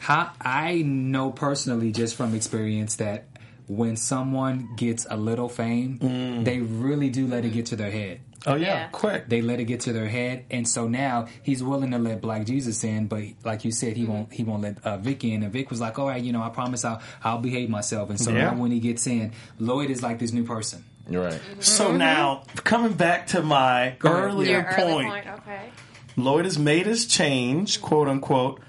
How 0.00 0.30
I 0.40 0.82
know 0.84 1.30
personally, 1.30 1.92
just 1.92 2.14
from 2.16 2.34
experience, 2.34 2.96
that 2.96 3.24
when 3.66 3.96
someone 3.96 4.68
gets 4.76 5.06
a 5.08 5.16
little 5.16 5.48
fame, 5.48 5.98
Mm. 5.98 6.44
they 6.44 6.60
really 6.60 7.08
do 7.08 7.26
let 7.26 7.44
it 7.44 7.50
get 7.54 7.66
to 7.66 7.76
their 7.76 7.90
head. 7.90 8.20
Oh 8.46 8.56
yeah, 8.56 8.66
Yeah. 8.66 8.86
quick. 8.92 9.28
They 9.30 9.40
let 9.40 9.58
it 9.60 9.64
get 9.64 9.80
to 9.80 9.92
their 9.94 10.06
head, 10.08 10.44
and 10.50 10.68
so 10.68 10.86
now 10.86 11.26
he's 11.42 11.62
willing 11.62 11.92
to 11.92 11.98
let 11.98 12.20
Black 12.20 12.44
Jesus 12.44 12.84
in, 12.84 13.06
but 13.06 13.22
like 13.42 13.64
you 13.64 13.72
said, 13.72 13.96
he 13.96 14.04
won't. 14.04 14.30
He 14.34 14.44
won't 14.44 14.60
let 14.62 14.84
uh, 14.84 14.98
Vic 14.98 15.24
in. 15.24 15.42
And 15.42 15.50
Vic 15.50 15.70
was 15.70 15.80
like, 15.80 15.98
"All 15.98 16.08
right, 16.08 16.22
you 16.22 16.30
know, 16.32 16.42
I 16.42 16.50
promise 16.50 16.84
I'll 16.84 17.00
I'll 17.22 17.38
behave 17.38 17.70
myself." 17.70 18.10
And 18.10 18.20
so 18.20 18.32
Yeah. 18.32 18.50
now 18.50 18.54
when 18.56 18.70
he 18.70 18.80
gets 18.80 19.06
in, 19.06 19.32
Lloyd 19.58 19.88
is 19.88 20.02
like 20.02 20.18
this 20.18 20.34
new 20.34 20.44
person. 20.44 20.84
You're 21.08 21.24
right. 21.24 21.40
So 21.60 21.96
now 21.96 22.42
coming 22.64 22.92
back 22.92 23.28
to 23.28 23.42
my 23.42 23.80
ahead. 23.82 23.98
earlier 24.04 24.50
Your 24.60 24.64
early 24.78 24.92
point, 25.04 25.08
point. 25.08 25.26
Okay. 25.38 25.68
Lloyd 26.16 26.44
has 26.44 26.58
made 26.58 26.86
his 26.86 27.06
change, 27.06 27.80
quote 27.82 28.08
unquote. 28.08 28.60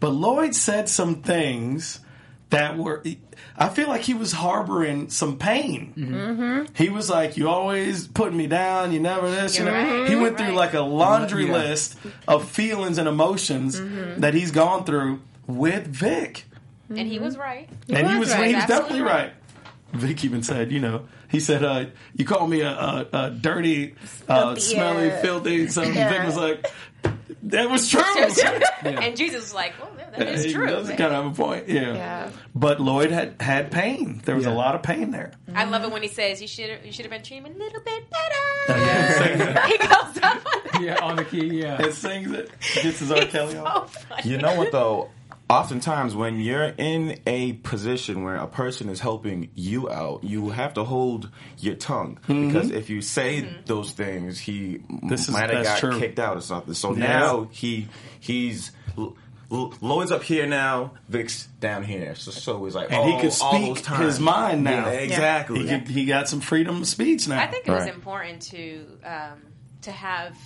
But 0.00 0.10
Lloyd 0.10 0.54
said 0.54 0.88
some 0.88 1.22
things 1.22 2.00
that 2.50 2.76
were. 2.78 3.02
I 3.58 3.68
feel 3.70 3.88
like 3.88 4.02
he 4.02 4.14
was 4.14 4.32
harboring 4.32 5.08
some 5.10 5.38
pain. 5.38 5.92
Mm-hmm. 5.96 6.72
He 6.74 6.88
was 6.90 7.08
like, 7.10 7.36
"You 7.36 7.48
always 7.48 8.06
putting 8.06 8.36
me 8.36 8.46
down. 8.46 8.92
You 8.92 9.00
never 9.00 9.30
this." 9.30 9.58
You 9.58 9.64
You're 9.64 9.72
know, 9.72 10.00
right, 10.00 10.08
he 10.08 10.16
went 10.16 10.36
through 10.36 10.48
right. 10.48 10.54
like 10.54 10.74
a 10.74 10.80
laundry 10.80 11.46
Yeah. 11.46 11.52
list 11.54 11.96
of 12.28 12.48
feelings 12.48 12.98
and 12.98 13.08
emotions 13.08 13.80
mm-hmm. 13.80 14.20
that 14.20 14.34
he's 14.34 14.50
gone 14.52 14.84
through 14.84 15.20
with 15.46 15.86
Vic, 15.86 16.44
And 16.90 17.08
he 17.08 17.18
was 17.18 17.36
right. 17.36 17.68
and 17.88 18.06
he 18.08 18.18
was 18.18 18.28
was 18.28 18.34
right. 18.34 18.48
he 18.48 18.54
was 18.54 18.66
definitely 18.66 19.02
right. 19.02 19.32
right. 19.32 19.32
Vic 19.92 20.24
even 20.24 20.42
said, 20.42 20.70
you 20.72 20.80
know, 20.80 21.02
he 21.30 21.40
said, 21.40 21.64
uh, 21.64 21.86
"You 22.14 22.24
call 22.24 22.46
me 22.46 22.60
a, 22.62 22.70
a, 22.70 23.06
a 23.12 23.30
dirty, 23.30 23.94
uh, 24.28 24.56
smelly, 24.56 25.10
filthy." 25.22 25.68
So 25.68 25.82
Yeah. 25.82 26.08
Vic 26.10 26.24
was 26.24 26.36
like, 26.36 26.66
"That 27.44 27.70
was 27.70 27.88
true." 27.88 28.02
And 28.82 29.16
Jesus 29.16 29.40
was 29.42 29.54
like, 29.54 29.74
well, 29.80 29.90
that 30.16 30.28
is 30.28 30.44
He 30.44 30.52
true. 30.52 30.66
does 30.66 30.88
kind 30.88 31.00
of 31.02 31.12
have 31.12 31.26
a 31.26 31.30
point. 31.34 31.68
Yeah. 31.68 31.94
Yeah. 31.94 32.30
But 32.54 32.80
Lloyd 32.80 33.10
had 33.10 33.40
had 33.40 33.70
pain. 33.72 34.20
There 34.24 34.36
was 34.36 34.44
Yeah. 34.46 34.52
a 34.52 34.54
lot 34.54 34.74
of 34.76 34.82
pain 34.82 35.10
there. 35.10 35.32
I 35.54 35.64
love 35.64 35.82
it 35.82 35.90
when 35.90 36.02
he 36.02 36.08
says, 36.08 36.40
you 36.40 36.46
should 36.46 36.78
you 36.84 36.92
should 36.92 37.04
have 37.04 37.10
been 37.10 37.22
treating 37.22 37.46
a 37.46 37.56
little 37.58 37.80
bit 37.80 38.04
better. 38.10 39.60
he 39.68 39.78
goes 39.78 39.90
up 40.22 40.36
on 40.36 40.40
that. 40.72 40.78
yeah, 40.80 41.04
on 41.04 41.16
the 41.16 41.24
key. 41.24 41.46
Yeah. 41.46 41.82
And 41.82 41.92
sings 41.92 42.30
it, 42.30 42.50
gets 42.74 43.00
his 43.00 43.10
R. 43.10 43.24
Kelly 43.24 43.54
So 43.54 43.64
on. 43.66 43.88
funny. 43.88 44.30
You 44.30 44.38
know 44.38 44.54
what 44.56 44.70
though? 44.72 45.10
Oftentimes, 45.48 46.16
when 46.16 46.40
you're 46.40 46.72
in 46.76 47.20
a 47.24 47.52
position 47.52 48.24
where 48.24 48.34
a 48.34 48.48
person 48.48 48.88
is 48.88 48.98
helping 48.98 49.48
you 49.54 49.88
out, 49.88 50.24
you 50.24 50.50
have 50.50 50.74
to 50.74 50.82
hold 50.82 51.30
your 51.58 51.76
tongue 51.76 52.18
because 52.26 52.70
if 52.72 52.90
you 52.90 53.00
say 53.00 53.42
Mm-hmm. 53.42 53.60
those 53.66 53.92
things, 53.92 54.40
he 54.40 54.80
This 55.04 55.28
is- 55.28 55.30
might 55.30 55.50
have 55.50 55.62
that's 55.64 55.80
got 55.80 55.90
true. 55.90 55.98
kicked 56.00 56.18
out 56.18 56.36
or 56.36 56.40
something. 56.40 56.74
So 56.74 56.96
Yeah. 56.96 57.06
now 57.06 57.48
he 57.52 57.86
he's. 58.18 58.72
L- 59.48 59.72
Lloyd's 59.80 60.10
up 60.10 60.24
here 60.24 60.44
now, 60.44 60.90
Vic's 61.08 61.46
down 61.60 61.84
here. 61.84 62.16
So, 62.16 62.32
so 62.32 62.66
it's 62.66 62.74
like, 62.74 62.90
And 62.90 62.98
oh, 63.00 63.06
he 63.06 63.12
could 63.20 63.40
all 63.40 63.52
speak 63.52 63.74
those 63.76 63.82
times. 63.82 64.04
his 64.04 64.18
mind 64.18 64.64
now. 64.64 64.86
Yeah, 64.86 64.92
exactly. 64.94 65.60
He, 65.60 65.68
could, 65.68 65.86
he 65.86 66.04
got 66.04 66.28
some 66.28 66.40
freedom 66.40 66.78
of 66.82 66.88
speech 66.88 67.28
now. 67.28 67.40
I 67.40 67.46
think 67.46 67.68
it 67.68 67.70
was 67.70 67.84
Right. 67.84 67.94
important 67.94 68.42
to 68.50 68.84
um, 69.04 69.42
to 69.82 69.92
have 69.92 70.36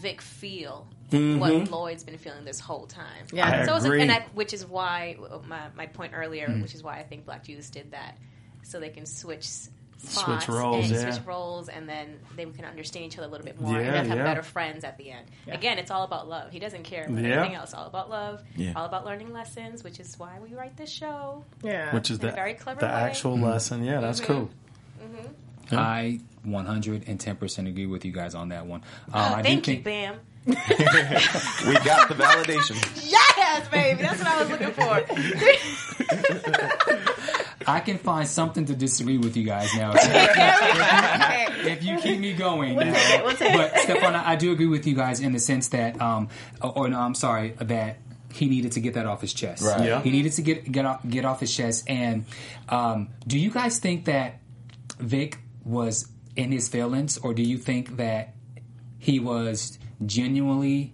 Vic 0.00 0.22
feel 0.22 0.88
Mm-hmm. 1.10 1.38
what 1.38 1.70
Lloyd's 1.70 2.02
been 2.04 2.18
feeling 2.18 2.44
this 2.44 2.58
whole 2.60 2.86
time. 2.86 3.26
Yeah. 3.32 3.62
I 3.62 3.64
so 3.64 3.72
it 3.72 3.74
was- 3.74 3.84
agree. 3.84 4.02
and 4.02 4.10
I, 4.10 4.26
which 4.34 4.52
is 4.52 4.66
why 4.66 5.16
my, 5.46 5.68
my 5.76 5.86
point 5.86 6.12
earlier, 6.14 6.48
which 6.60 6.74
is 6.74 6.82
why 6.82 6.98
I 6.98 7.02
think 7.04 7.24
Black 7.26 7.44
Jesus 7.44 7.70
did 7.70 7.92
that, 7.92 8.18
so 8.62 8.80
they 8.80 8.88
can 8.90 9.06
switch 9.06 9.44
s- 9.44 9.70
spots 9.98 10.48
roles, 10.48 10.84
and 10.90 10.94
yeah. 11.00 11.10
switch 11.12 11.24
roles, 11.26 11.68
and 11.68 11.88
then 11.88 12.18
they 12.34 12.44
can 12.44 12.64
understand 12.64 13.04
each 13.06 13.18
other 13.18 13.28
a 13.28 13.30
little 13.30 13.46
bit 13.46 13.60
more 13.60 13.72
Yeah, 13.74 13.94
and 13.94 14.08
have 14.08 14.18
yeah. 14.18 14.24
better 14.24 14.42
friends 14.42 14.82
at 14.84 14.98
the 14.98 15.10
end. 15.12 15.26
Again, 15.46 15.78
it's 15.78 15.90
all 15.92 16.02
about 16.02 16.28
love. 16.28 16.50
He 16.50 16.58
doesn't 16.58 16.82
care 16.82 17.04
about 17.06 17.22
Yeah. 17.22 17.38
anything 17.40 17.54
else. 17.54 17.72
All 17.72 17.86
about 17.86 18.10
love. 18.10 18.42
Yeah. 18.56 18.72
All 18.74 18.84
about 18.84 19.04
learning 19.06 19.32
lessons, 19.32 19.84
which 19.84 20.00
is 20.00 20.18
why 20.18 20.38
we 20.42 20.54
write 20.54 20.76
this 20.76 20.90
show. 20.90 21.44
Yeah. 21.62 21.94
Which 21.94 22.10
is 22.10 22.18
the, 22.18 22.32
very 22.32 22.54
clever 22.54 22.80
the 22.80 22.86
way. 22.86 22.92
actual 22.92 23.38
lesson. 23.38 23.84
Yeah, 23.84 24.00
that's 24.00 24.20
cool. 24.20 24.50
I 25.72 26.20
110% 26.46 27.68
agree 27.68 27.86
with 27.86 28.04
you 28.04 28.12
guys 28.12 28.34
on 28.34 28.50
that 28.50 28.66
one. 28.66 28.82
Um, 29.12 29.14
Oh, 29.14 29.18
I 29.18 29.42
do 29.42 29.48
thank 29.48 29.68
you, 29.68 29.74
think, 29.82 29.86
Bamm. 29.86 30.16
we 30.46 30.54
got 30.54 32.08
the 32.08 32.14
validation. 32.14 32.76
Yes, 33.04 33.68
baby. 33.68 34.02
That's 34.02 34.18
what 34.22 34.28
I 34.28 34.42
was 34.42 34.48
looking 34.48 34.70
for. 34.70 35.02
I 37.66 37.80
can 37.80 37.98
find 37.98 38.28
something 38.28 38.64
to 38.66 38.76
disagree 38.76 39.18
with 39.18 39.36
you 39.36 39.44
guys 39.44 39.74
now. 39.74 39.92
if 39.96 41.82
you 41.82 41.98
keep 41.98 42.20
me 42.20 42.32
going. 42.32 42.76
now. 42.76 42.84
take 42.84 43.18
it, 43.18 43.24
we'll 43.24 43.34
take 43.34 43.54
but 43.54 43.76
Stephaune, 43.80 44.14
I, 44.14 44.32
I 44.32 44.36
do 44.36 44.52
agree 44.52 44.68
with 44.68 44.86
you 44.86 44.94
guys 44.94 45.18
in 45.18 45.32
the 45.32 45.40
sense 45.40 45.66
that, 45.68 46.00
um, 46.00 46.28
or 46.62 46.88
no, 46.88 47.00
I'm 47.00 47.16
sorry, 47.16 47.56
that 47.58 47.96
he 48.32 48.46
needed 48.46 48.70
to 48.72 48.80
get 48.80 48.94
that 48.94 49.06
off 49.06 49.22
his 49.22 49.34
chest. 49.34 49.64
Right. 49.64 49.84
Yeah. 49.84 50.00
He 50.00 50.10
needed 50.10 50.30
to 50.34 50.42
get 50.42 50.70
get 50.70 50.84
off, 50.84 51.00
get 51.08 51.24
off 51.24 51.40
his 51.40 51.52
chest. 51.52 51.90
And 51.90 52.24
um, 52.68 53.08
do 53.26 53.36
you 53.36 53.50
guys 53.50 53.80
think 53.80 54.04
that 54.04 54.40
Vic 55.00 55.38
was 55.64 56.06
in 56.36 56.52
his 56.52 56.68
feelings, 56.68 57.18
or 57.18 57.34
do 57.34 57.42
you 57.42 57.58
think 57.58 57.96
that 57.96 58.34
he 58.98 59.18
was 59.18 59.78
genuinely 60.04 60.92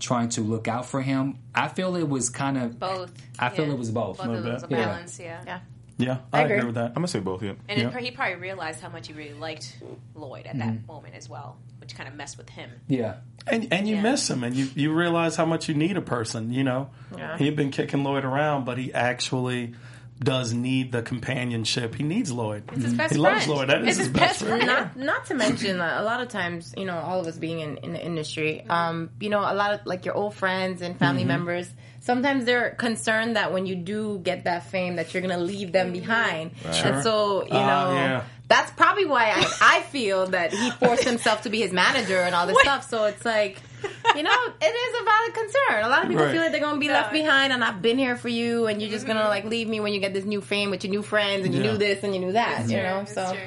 trying 0.00 0.28
to 0.30 0.40
look 0.40 0.68
out 0.68 0.86
for 0.86 1.02
him? 1.02 1.38
I 1.54 1.68
feel 1.68 1.96
it 1.96 2.08
was 2.08 2.30
kind 2.30 2.58
of 2.58 2.78
Both. 2.78 3.12
I 3.38 3.48
feel 3.50 3.66
yeah. 3.66 3.72
it 3.72 3.78
was 3.78 3.90
both. 3.90 4.18
Both 4.18 4.26
A 4.26 4.30
of 4.30 4.36
little 4.36 4.52
was 4.52 4.62
a. 4.64 4.68
Yeah. 4.68 4.84
balance, 4.86 5.18
yeah. 5.20 5.42
Yeah. 5.46 5.60
Yeah, 5.98 6.18
I, 6.30 6.40
I 6.40 6.42
agree. 6.42 6.56
agree. 6.56 6.66
with 6.66 6.74
that. 6.74 6.88
I'm 6.88 6.94
gonna 6.94 7.08
say 7.08 7.20
both. 7.20 7.42
Yeah. 7.42 7.54
And 7.68 7.80
Yeah. 7.80 7.88
it, 7.88 8.04
he 8.04 8.10
probably 8.10 8.34
realized 8.36 8.80
how 8.82 8.90
much 8.90 9.06
he 9.06 9.14
really 9.14 9.32
liked 9.32 9.78
Lloyd 10.14 10.46
at 10.46 10.58
that 10.58 10.68
mm-hmm. 10.68 10.86
moment 10.86 11.14
as 11.14 11.26
well, 11.26 11.56
which 11.80 11.94
kind 11.96 12.06
of 12.06 12.14
messed 12.14 12.36
with 12.36 12.50
him. 12.50 12.70
Yeah. 12.86 13.16
And 13.46 13.72
and 13.72 13.88
you 13.88 13.96
Yeah. 13.96 14.02
miss 14.02 14.28
him, 14.28 14.44
and 14.44 14.54
you 14.54 14.68
you 14.74 14.92
realize 14.92 15.36
how 15.36 15.46
much 15.46 15.70
you 15.70 15.74
need 15.74 15.96
a 15.96 16.02
person. 16.02 16.52
You 16.52 16.64
know, 16.64 16.90
Yeah. 17.16 17.38
he'd 17.38 17.56
been 17.56 17.70
kicking 17.70 18.04
Lloyd 18.04 18.26
around, 18.26 18.66
but 18.66 18.76
he 18.76 18.92
actually 18.92 19.74
does 20.18 20.52
need 20.52 20.92
the 20.92 21.02
companionship. 21.02 21.94
He 21.94 22.02
needs 22.02 22.32
Lloyd. 22.32 22.64
It's 22.72 22.84
his 22.84 22.94
best 22.94 23.14
he 23.14 23.20
friend. 23.20 23.34
loves 23.36 23.48
Lloyd. 23.48 23.68
That 23.68 23.82
is 23.82 23.88
it's 23.88 23.96
his 23.98 24.06
his 24.06 24.08
best 24.16 24.20
best 24.40 24.42
friend. 24.44 24.62
friend. 24.64 24.96
not 24.96 24.96
not 24.96 25.26
to 25.26 25.34
mention 25.34 25.80
uh, 25.80 25.96
a 25.98 26.04
lot 26.04 26.20
of 26.20 26.28
times 26.28 26.72
you 26.76 26.84
know 26.86 26.96
all 26.96 27.20
of 27.20 27.26
us 27.26 27.36
being 27.36 27.60
in, 27.60 27.76
in 27.78 27.92
the 27.92 28.02
industry 28.04 28.64
um 28.68 29.10
you 29.20 29.28
know 29.28 29.40
a 29.40 29.52
lot 29.54 29.74
of 29.74 29.80
like 29.84 30.04
your 30.06 30.14
old 30.14 30.34
friends 30.34 30.80
and 30.82 30.98
family 30.98 31.22
Mm-hmm. 31.22 31.28
members 31.28 31.68
sometimes 32.00 32.44
they're 32.44 32.70
concerned 32.70 33.36
that 33.36 33.52
when 33.52 33.66
you 33.66 33.74
do 33.74 34.18
get 34.22 34.44
that 34.44 34.64
fame 34.66 34.96
that 34.96 35.12
you're 35.12 35.20
gonna 35.22 35.38
leave 35.38 35.72
them 35.72 35.92
behind 35.92 36.52
and 36.64 37.02
so 37.02 37.42
you 37.44 37.48
Ah, 37.52 37.66
know 37.66 37.94
yeah. 37.94 38.22
that's 38.48 38.70
probably 38.72 39.04
why 39.06 39.30
I, 39.30 39.78
I 39.78 39.80
feel 39.82 40.26
that 40.28 40.52
he 40.52 40.70
forced 40.70 41.04
himself 41.04 41.42
to 41.42 41.50
be 41.50 41.60
his 41.60 41.72
manager 41.72 42.18
and 42.20 42.34
all 42.34 42.46
this 42.46 42.58
stuff 42.62 42.88
so 42.88 43.04
it's 43.04 43.24
like 43.24 43.60
you 44.14 44.22
know 44.22 44.36
it 44.60 44.74
is 44.84 45.00
a 45.00 45.04
valid 45.04 45.34
concern 45.34 45.84
a 45.84 45.88
lot 45.88 46.02
of 46.02 46.08
people 46.08 46.24
Right. 46.24 46.32
feel 46.32 46.40
like 46.42 46.52
they're 46.52 46.60
gonna 46.60 46.78
be 46.80 46.88
left 46.88 47.12
behind 47.12 47.52
and 47.52 47.62
i've 47.62 47.82
been 47.82 47.98
here 47.98 48.16
for 48.16 48.28
you 48.28 48.66
and 48.66 48.80
you're 48.80 48.90
just 48.90 49.06
gonna 49.06 49.28
like 49.28 49.44
leave 49.44 49.68
me 49.68 49.80
when 49.80 49.92
you 49.92 50.00
get 50.00 50.14
this 50.14 50.24
new 50.24 50.40
fame 50.40 50.70
with 50.70 50.84
your 50.84 50.90
new 50.90 51.02
friends 51.02 51.44
and 51.44 51.54
you 51.54 51.62
Yeah. 51.62 51.72
knew 51.72 51.78
this 51.78 52.02
and 52.04 52.14
you 52.14 52.20
knew 52.20 52.32
that 52.32 52.68
you 52.68 52.76
know 52.78 53.00
It's 53.00 53.14
so 53.14 53.32
true. 53.32 53.40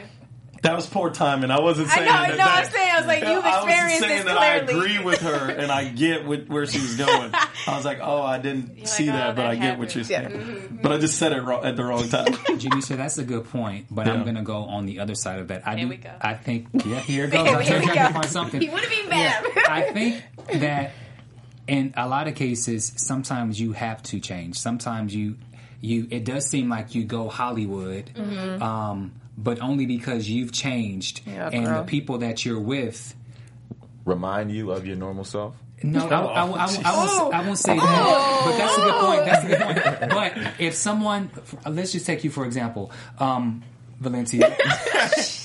That 0.62 0.76
was 0.76 0.88
poor 0.88 1.10
timing. 1.10 1.52
I 1.52 1.60
wasn't 1.62 1.88
I 1.90 1.96
saying 1.96 2.06
know, 2.08 2.12
that. 2.14 2.30
no, 2.32 2.36
that- 2.38 2.66
I'm 2.66 2.72
saying, 2.72 2.92
I 2.92 2.98
was 2.98 3.08
like, 3.08 3.20
you've 3.24 3.46
experienced 3.46 3.46
I 3.46 3.64
was 3.64 3.74
experienced 3.74 4.00
saying 4.02 4.16
this 4.18 4.26
that 4.26 4.38
I 4.38 4.56
agree 4.56 5.00
with 5.04 5.22
her, 5.22 5.50
and 5.58 5.72
I 5.72 5.88
get 5.90 6.26
with, 6.26 6.48
where 6.50 6.66
she 6.66 6.80
was 6.80 6.96
going. 6.98 7.32
I 7.34 7.76
was 7.76 7.86
like, 7.86 8.00
oh, 8.02 8.22
I 8.22 8.40
didn't 8.40 8.86
see 8.88 9.08
like, 9.08 9.16
that, 9.16 9.30
oh, 9.30 9.34
but 9.36 9.46
I 9.46 9.56
that 9.56 9.62
get 9.62 9.80
what 9.80 9.96
you're 9.96 10.04
happened. 10.04 10.44
saying. 10.44 10.80
But 10.82 10.92
I 10.92 10.98
just 10.98 11.18
said 11.18 11.32
it 11.34 11.42
wrong, 11.42 11.64
at 11.64 11.76
the 11.78 11.84
wrong 11.86 12.08
time. 12.10 12.26
Janiesha, 12.34 12.98
that's 12.98 13.18
a 13.18 13.24
good 13.24 13.46
point, 13.50 13.86
but 13.90 14.06
Yeah. 14.08 14.14
I'm 14.14 14.24
going 14.24 14.36
to 14.36 14.42
go 14.42 14.64
on 14.64 14.86
the 14.86 15.00
other 15.00 15.16
side 15.16 15.40
of 15.40 15.48
that. 15.48 15.66
I 15.68 15.76
Here 15.76 15.86
do, 15.86 15.90
we 15.90 15.98
go. 15.98 16.12
I 16.20 16.34
think, 16.34 16.68
yeah, 16.86 17.00
here 17.00 17.26
it 17.26 17.32
goes. 17.32 17.48
Here 17.48 17.76
I'm 17.78 17.82
we 17.82 17.86
trying 17.86 17.98
go. 17.98 18.08
to 18.08 18.14
find 18.14 18.26
something. 18.26 18.62
He 18.62 18.70
wouldn't 18.70 18.92
be 18.92 19.08
mad. 19.08 19.46
I 19.68 19.82
think 19.94 20.24
that 20.60 20.92
in 21.68 21.94
a 21.96 22.08
lot 22.08 22.28
of 22.28 22.36
cases, 22.36 22.92
sometimes 22.98 23.62
you 23.62 23.72
have 23.74 24.02
to 24.04 24.20
change. 24.20 24.58
Sometimes 24.60 25.14
you, 25.16 25.38
you, 25.82 26.08
it 26.10 26.26
does 26.26 26.48
seem 26.50 26.68
like 26.70 26.96
you 26.96 27.04
go 27.06 27.30
Hollywood, 27.30 28.10
um, 28.62 29.14
but 29.44 29.60
only 29.62 29.86
because 29.86 30.30
you've 30.30 30.52
changed. 30.52 31.22
Yeah, 31.26 31.50
and 31.52 31.66
bro. 31.66 31.78
the 31.80 31.84
people 31.84 32.18
that 32.20 32.46
you're 32.46 32.60
with. 32.60 33.16
Remind 34.06 34.52
you 34.52 34.72
of 34.72 34.86
your 34.86 34.96
normal 34.96 35.24
self. 35.24 35.56
No, 35.82 36.08
I, 36.10 36.16
I, 36.16 36.16
I, 36.16 36.44
I, 36.44 36.46
I, 36.46 36.82
Oh. 36.86 37.24
won't, 37.24 37.34
I 37.36 37.46
won't 37.46 37.58
say 37.58 37.76
that, 37.78 38.42
but 38.46 38.58
that's 38.58 38.78
a 38.78 38.82
good 38.82 38.94
point. 39.00 39.26
That's 39.26 39.46
a 39.46 39.48
good 39.48 40.10
point. 40.10 40.12
But 40.46 40.54
if 40.60 40.74
someone, 40.76 41.30
let's 41.66 41.92
just 41.94 42.06
take 42.06 42.24
you 42.26 42.30
for 42.30 42.46
example, 42.46 42.92
um, 43.20 43.64
Valenzia. 44.02 44.56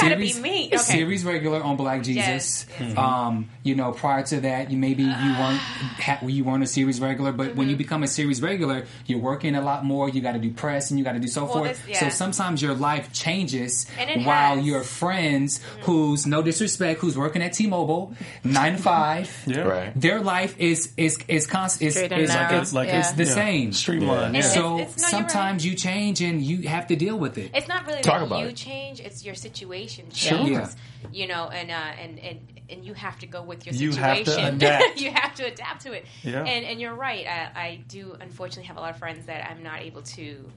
gotta 0.00 0.16
be 0.16 0.34
me. 0.40 0.66
Okay. 0.68 0.76
Series 0.78 1.24
regular 1.24 1.62
on 1.62 1.76
Black 1.76 2.02
Jesus. 2.02 2.66
Yes. 2.78 2.96
Um, 2.96 3.48
you 3.62 3.74
know, 3.74 3.92
prior 3.92 4.22
to 4.24 4.40
that, 4.42 4.70
you 4.70 4.76
maybe 4.78 5.02
you 5.02 5.08
weren't 5.10 5.58
ha- 5.60 6.18
you 6.26 6.44
weren't 6.44 6.62
a 6.62 6.66
series 6.66 7.00
regular, 7.00 7.32
but 7.32 7.54
when 7.54 7.64
Mm-hmm. 7.64 7.70
you 7.70 7.76
become 7.76 8.02
a 8.02 8.06
series 8.08 8.42
regular, 8.42 8.86
you're 9.06 9.18
working 9.20 9.54
a 9.56 9.62
lot 9.62 9.84
more. 9.84 10.08
You 10.08 10.20
got 10.20 10.32
to 10.32 10.38
do 10.38 10.50
press 10.52 10.90
and 10.90 10.98
you 10.98 11.04
got 11.04 11.12
to 11.12 11.18
do 11.20 11.28
so 11.28 11.44
Well, 11.44 11.52
forth. 11.54 11.86
this- 11.86 11.98
So 11.98 12.08
sometimes 12.08 12.60
your 12.62 12.74
life 12.74 13.12
changes 13.12 13.86
while 14.24 14.56
has. 14.56 14.64
your 14.66 14.82
friends, 14.82 15.60
who's 15.82 16.26
no 16.26 16.42
disrespect, 16.42 17.00
who's 17.00 17.16
working 17.16 17.42
at 17.42 17.52
T-Mobile, 17.54 18.14
nine 18.44 18.76
to 18.76 18.78
five. 18.82 19.30
Yeah. 19.46 19.60
Right. 19.60 19.92
Their 20.00 20.20
life 20.20 20.58
is 20.58 20.92
is 20.96 21.18
is 21.28 21.46
constant. 21.46 21.88
Is, 21.88 21.96
is 21.96 22.10
narrow. 22.10 22.58
it's, 22.60 22.72
Like 22.72 22.88
Yeah. 22.88 23.00
it's 23.00 23.12
the 23.12 23.24
yeah, 23.24 23.34
same. 23.34 23.72
Streamline. 23.72 24.34
Yeah. 24.34 24.40
Yeah. 24.40 24.46
So 24.48 24.78
It's- 24.78 24.94
it's- 24.96 25.12
no, 25.12 25.18
you're 25.18 25.28
sometimes 25.28 25.66
you 25.66 25.74
change 25.74 26.20
and 26.22 26.42
you 26.42 26.68
have 26.68 26.86
to 26.88 26.96
deal 26.96 27.18
with 27.18 27.38
it. 27.38 27.50
It's 27.54 27.68
not 27.68 27.86
really 27.86 28.02
Talk 28.02 28.22
about 28.22 28.40
you 28.40 28.46
it. 28.48 28.56
change; 28.56 29.00
it's 29.00 29.24
your 29.24 29.34
situation 29.34 29.83
Sure. 29.88 30.08
changes. 30.38 30.76
You 31.12 31.26
know, 31.26 31.48
and 31.48 31.70
uh, 31.70 31.74
and 31.74 32.18
and 32.18 32.40
and 32.70 32.84
you 32.84 32.94
have 32.94 33.18
to 33.18 33.26
go 33.26 33.42
with 33.42 33.66
your 33.66 33.74
You 33.74 33.92
situation. 33.92 34.24
have 34.26 34.36
to 34.36 34.48
adapt. 34.56 35.00
you 35.00 35.10
have 35.10 35.34
to 35.34 35.44
adapt 35.44 35.82
to 35.82 35.92
it. 35.92 36.06
Yeah. 36.22 36.44
And 36.44 36.64
and 36.64 36.80
you're 36.80 36.94
right. 36.94 37.26
I, 37.26 37.60
I 37.60 37.84
do 37.88 38.16
unfortunately 38.20 38.64
have 38.64 38.76
a 38.78 38.80
lot 38.80 38.90
of 38.90 38.98
friends 38.98 39.26
that 39.26 39.48
I'm 39.50 39.62
not 39.62 39.80
able 39.82 40.02
to 40.02 40.50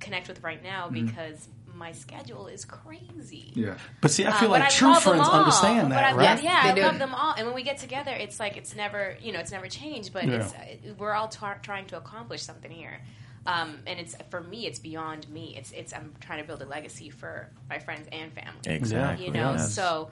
connect 0.00 0.28
with 0.28 0.42
right 0.42 0.62
now 0.62 0.88
Mm-hmm. 0.88 1.06
because 1.06 1.48
my 1.74 1.92
schedule 1.92 2.46
is 2.48 2.64
crazy. 2.66 3.52
yeah. 3.54 3.76
But 4.02 4.10
see, 4.10 4.26
I 4.26 4.30
Uh, 4.30 4.40
feel 4.40 4.48
but 4.50 4.60
like 4.60 4.70
true 4.70 4.94
friends 4.96 5.20
all. 5.26 5.30
understand 5.32 5.88
But 5.88 5.94
that, 5.94 6.12
I, 6.12 6.16
right? 6.16 6.42
Yeah, 6.42 6.62
They 6.64 6.70
I 6.70 6.74
do. 6.74 6.82
love 6.82 6.98
them 6.98 7.14
all. 7.14 7.32
And 7.36 7.46
when 7.46 7.54
we 7.54 7.62
get 7.62 7.78
together, 7.78 8.10
it's 8.10 8.38
like 8.38 8.56
it's 8.58 8.74
never, 8.76 9.16
you 9.22 9.32
know, 9.32 9.38
it's 9.38 9.52
never 9.52 9.66
changed. 9.68 10.12
But 10.12 10.24
Yeah. 10.26 10.34
it's 10.34 10.52
uh, 10.52 10.94
we're 10.98 11.12
all 11.14 11.28
tar- 11.28 11.58
trying 11.62 11.86
to 11.86 11.96
accomplish 11.96 12.42
something 12.42 12.70
here. 12.70 13.00
Um, 13.46 13.78
and 13.86 13.98
it's 13.98 14.14
for 14.28 14.40
me, 14.42 14.66
it's 14.66 14.78
beyond 14.78 15.28
me. 15.30 15.54
It's 15.56 15.72
it's 15.72 15.92
I'm 15.94 16.12
trying 16.20 16.40
to 16.40 16.46
build 16.46 16.60
a 16.62 16.66
legacy 16.66 17.08
for 17.10 17.48
my 17.68 17.78
friends 17.78 18.06
and 18.12 18.32
family. 18.32 18.60
Exactly. 18.66 19.26
You 19.26 19.32
know, 19.32 19.52
Yes. 19.52 19.74
so. 19.74 20.10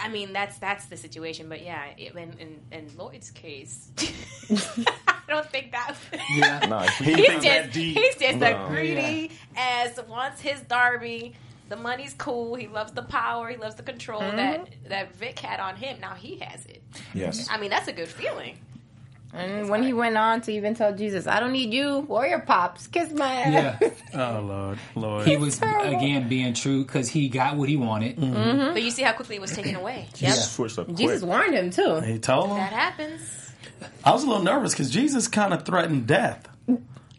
I 0.00 0.08
mean 0.08 0.32
that's 0.32 0.58
that's 0.58 0.86
the 0.86 0.96
situation, 0.96 1.48
but 1.48 1.62
yeah, 1.64 1.84
it, 1.96 2.14
in, 2.16 2.32
in 2.40 2.60
in 2.72 2.90
Lloyd's 2.98 3.30
case, 3.30 3.88
I 4.50 5.20
don't 5.28 5.48
think 5.50 5.70
that's. 5.72 5.98
Yeah. 6.34 6.66
No, 6.68 6.78
He's 6.80 7.14
he, 7.16 7.28
that 7.28 7.42
just 7.42 7.72
deep. 7.72 7.96
he's 7.96 8.16
just 8.16 8.38
No. 8.38 8.64
a 8.64 8.68
greedy 8.68 9.30
as 9.56 9.98
wants 10.08 10.40
his 10.40 10.60
Darby. 10.62 11.34
The 11.68 11.76
money's 11.76 12.12
cool. 12.14 12.56
He 12.56 12.66
loves 12.68 12.92
the 12.92 13.02
power. 13.02 13.48
He 13.48 13.56
loves 13.56 13.76
the 13.76 13.82
control 13.84 14.20
that 14.20 14.68
that 14.88 15.14
Vic 15.16 15.38
had 15.38 15.60
on 15.60 15.76
him. 15.76 16.00
Now 16.00 16.14
he 16.14 16.36
has 16.38 16.66
it. 16.66 16.82
yes. 17.14 17.48
I 17.50 17.58
mean, 17.58 17.70
that's 17.70 17.88
a 17.88 17.92
good 17.92 18.08
feeling. 18.08 18.58
And 19.34 19.68
when 19.68 19.82
he 19.82 19.92
went 19.92 20.16
on 20.16 20.40
to 20.42 20.52
even 20.52 20.74
tell 20.74 20.94
Jesus, 20.94 21.26
"I 21.26 21.40
don't 21.40 21.52
need 21.52 21.72
you 21.74 22.06
or 22.08 22.26
your 22.26 22.38
pops, 22.40 22.86
kiss 22.86 23.10
my 23.12 23.34
ass." 23.34 23.78
Yeah, 23.82 23.90
Oh 24.36 24.40
Lord, 24.40 24.78
Lord. 24.94 25.26
he 25.26 25.36
was 25.36 25.58
terrible. 25.58 25.96
again 25.96 26.28
being 26.28 26.54
true 26.54 26.84
because 26.84 27.08
he 27.08 27.28
got 27.28 27.56
what 27.56 27.68
he 27.68 27.76
wanted. 27.76 28.16
Mm-hmm. 28.16 28.34
Mm-hmm. 28.36 28.72
But 28.74 28.82
you 28.82 28.90
see 28.92 29.02
how 29.02 29.12
quickly 29.12 29.36
it 29.36 29.40
was 29.42 29.50
taken 29.52 29.74
away. 29.74 30.08
Yeah. 30.16 30.30
Switched 30.32 30.78
up 30.78 30.94
Jesus 30.94 31.22
warned 31.22 31.54
him 31.54 31.70
too. 31.70 32.00
he 32.00 32.18
told 32.18 32.48
him. 32.50 32.56
That 32.58 32.72
happens. 32.72 33.20
I 34.04 34.12
was 34.12 34.22
a 34.22 34.26
little 34.28 34.42
nervous 34.44 34.72
because 34.72 34.90
Jesus 34.90 35.26
kind 35.28 35.52
of 35.52 35.64
threatened 35.66 36.06
death. 36.06 36.46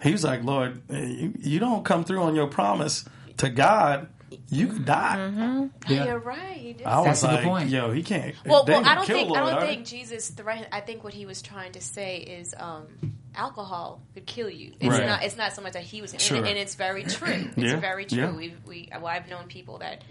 He 0.02 0.12
was 0.12 0.24
like, 0.24 0.44
Lord, 0.44 0.82
you, 0.90 1.34
you 1.40 1.60
don't 1.60 1.84
come 1.84 2.04
through 2.04 2.22
on 2.22 2.36
your 2.36 2.48
promise 2.48 3.06
to 3.38 3.50
God, 3.50 4.08
you 4.50 4.68
could 4.68 4.86
die. 4.86 5.68
Yeah. 5.88 6.06
You're 6.06 6.20
right. 6.20 6.58
He. 6.58 6.84
I 6.86 6.98
was 7.00 7.22
That's 7.22 7.24
a 7.24 7.28
good 7.38 7.44
point. 7.44 7.70
yo, 7.70 7.92
he 7.92 8.04
can't. 8.04 8.36
Well, 8.46 8.66
well, 8.68 8.86
I 8.86 8.96
don't 8.96 9.06
kill 9.06 9.18
think 9.18 9.38
I 9.38 9.40
don't 9.40 9.54
are 9.54 9.62
think 9.62 9.86
they? 9.86 9.98
Jesus 9.98 10.30
threatened. 10.30 10.68
I 10.72 10.82
think 10.82 11.04
what 11.04 11.14
he 11.14 11.26
was 11.26 11.42
trying 11.42 11.72
to 11.74 11.82
say 11.82 12.18
is 12.18 12.54
um, 12.58 12.88
alcohol 13.36 14.02
could 14.14 14.26
kill 14.26 14.50
you. 14.50 14.74
It's 14.80 14.90
Right. 14.90 15.06
not. 15.06 15.24
It's 15.24 15.38
not 15.38 15.54
so 15.54 15.62
much 15.62 15.74
that 15.74 15.84
he 15.84 16.02
was, 16.02 16.14
and, 16.14 16.22
Sure. 16.22 16.38
and 16.38 16.48
it's 16.58 16.76
very 16.76 17.04
true. 17.04 17.28
It's 17.56 17.58
Yeah, 17.58 17.76
very 17.80 18.06
true. 18.06 18.18
yeah. 18.20 18.32
We've, 18.32 18.58
we 18.68 18.90
well, 18.94 19.08
I've 19.08 19.30
known 19.30 19.48
people 19.48 19.80
that 19.80 20.04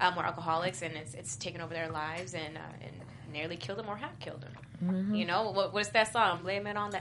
um, 0.00 0.16
were 0.16 0.24
alcoholics, 0.24 0.82
and 0.82 0.94
it's 0.96 1.14
it's 1.14 1.36
taken 1.36 1.60
over 1.60 1.74
their 1.74 1.90
lives 1.90 2.34
and 2.34 2.56
uh, 2.56 2.60
and 2.84 2.92
nearly 3.32 3.56
killed 3.56 3.78
them 3.78 3.88
or 3.88 3.96
have 3.96 4.18
killed 4.20 4.40
them. 4.42 4.52
Mm-hmm. 4.84 5.14
You 5.14 5.26
know 5.26 5.50
what, 5.50 5.72
what's 5.72 5.90
that 5.90 6.12
song? 6.12 6.40
Blame 6.42 6.66
it 6.66 6.76
on 6.76 6.90
the. 6.90 7.00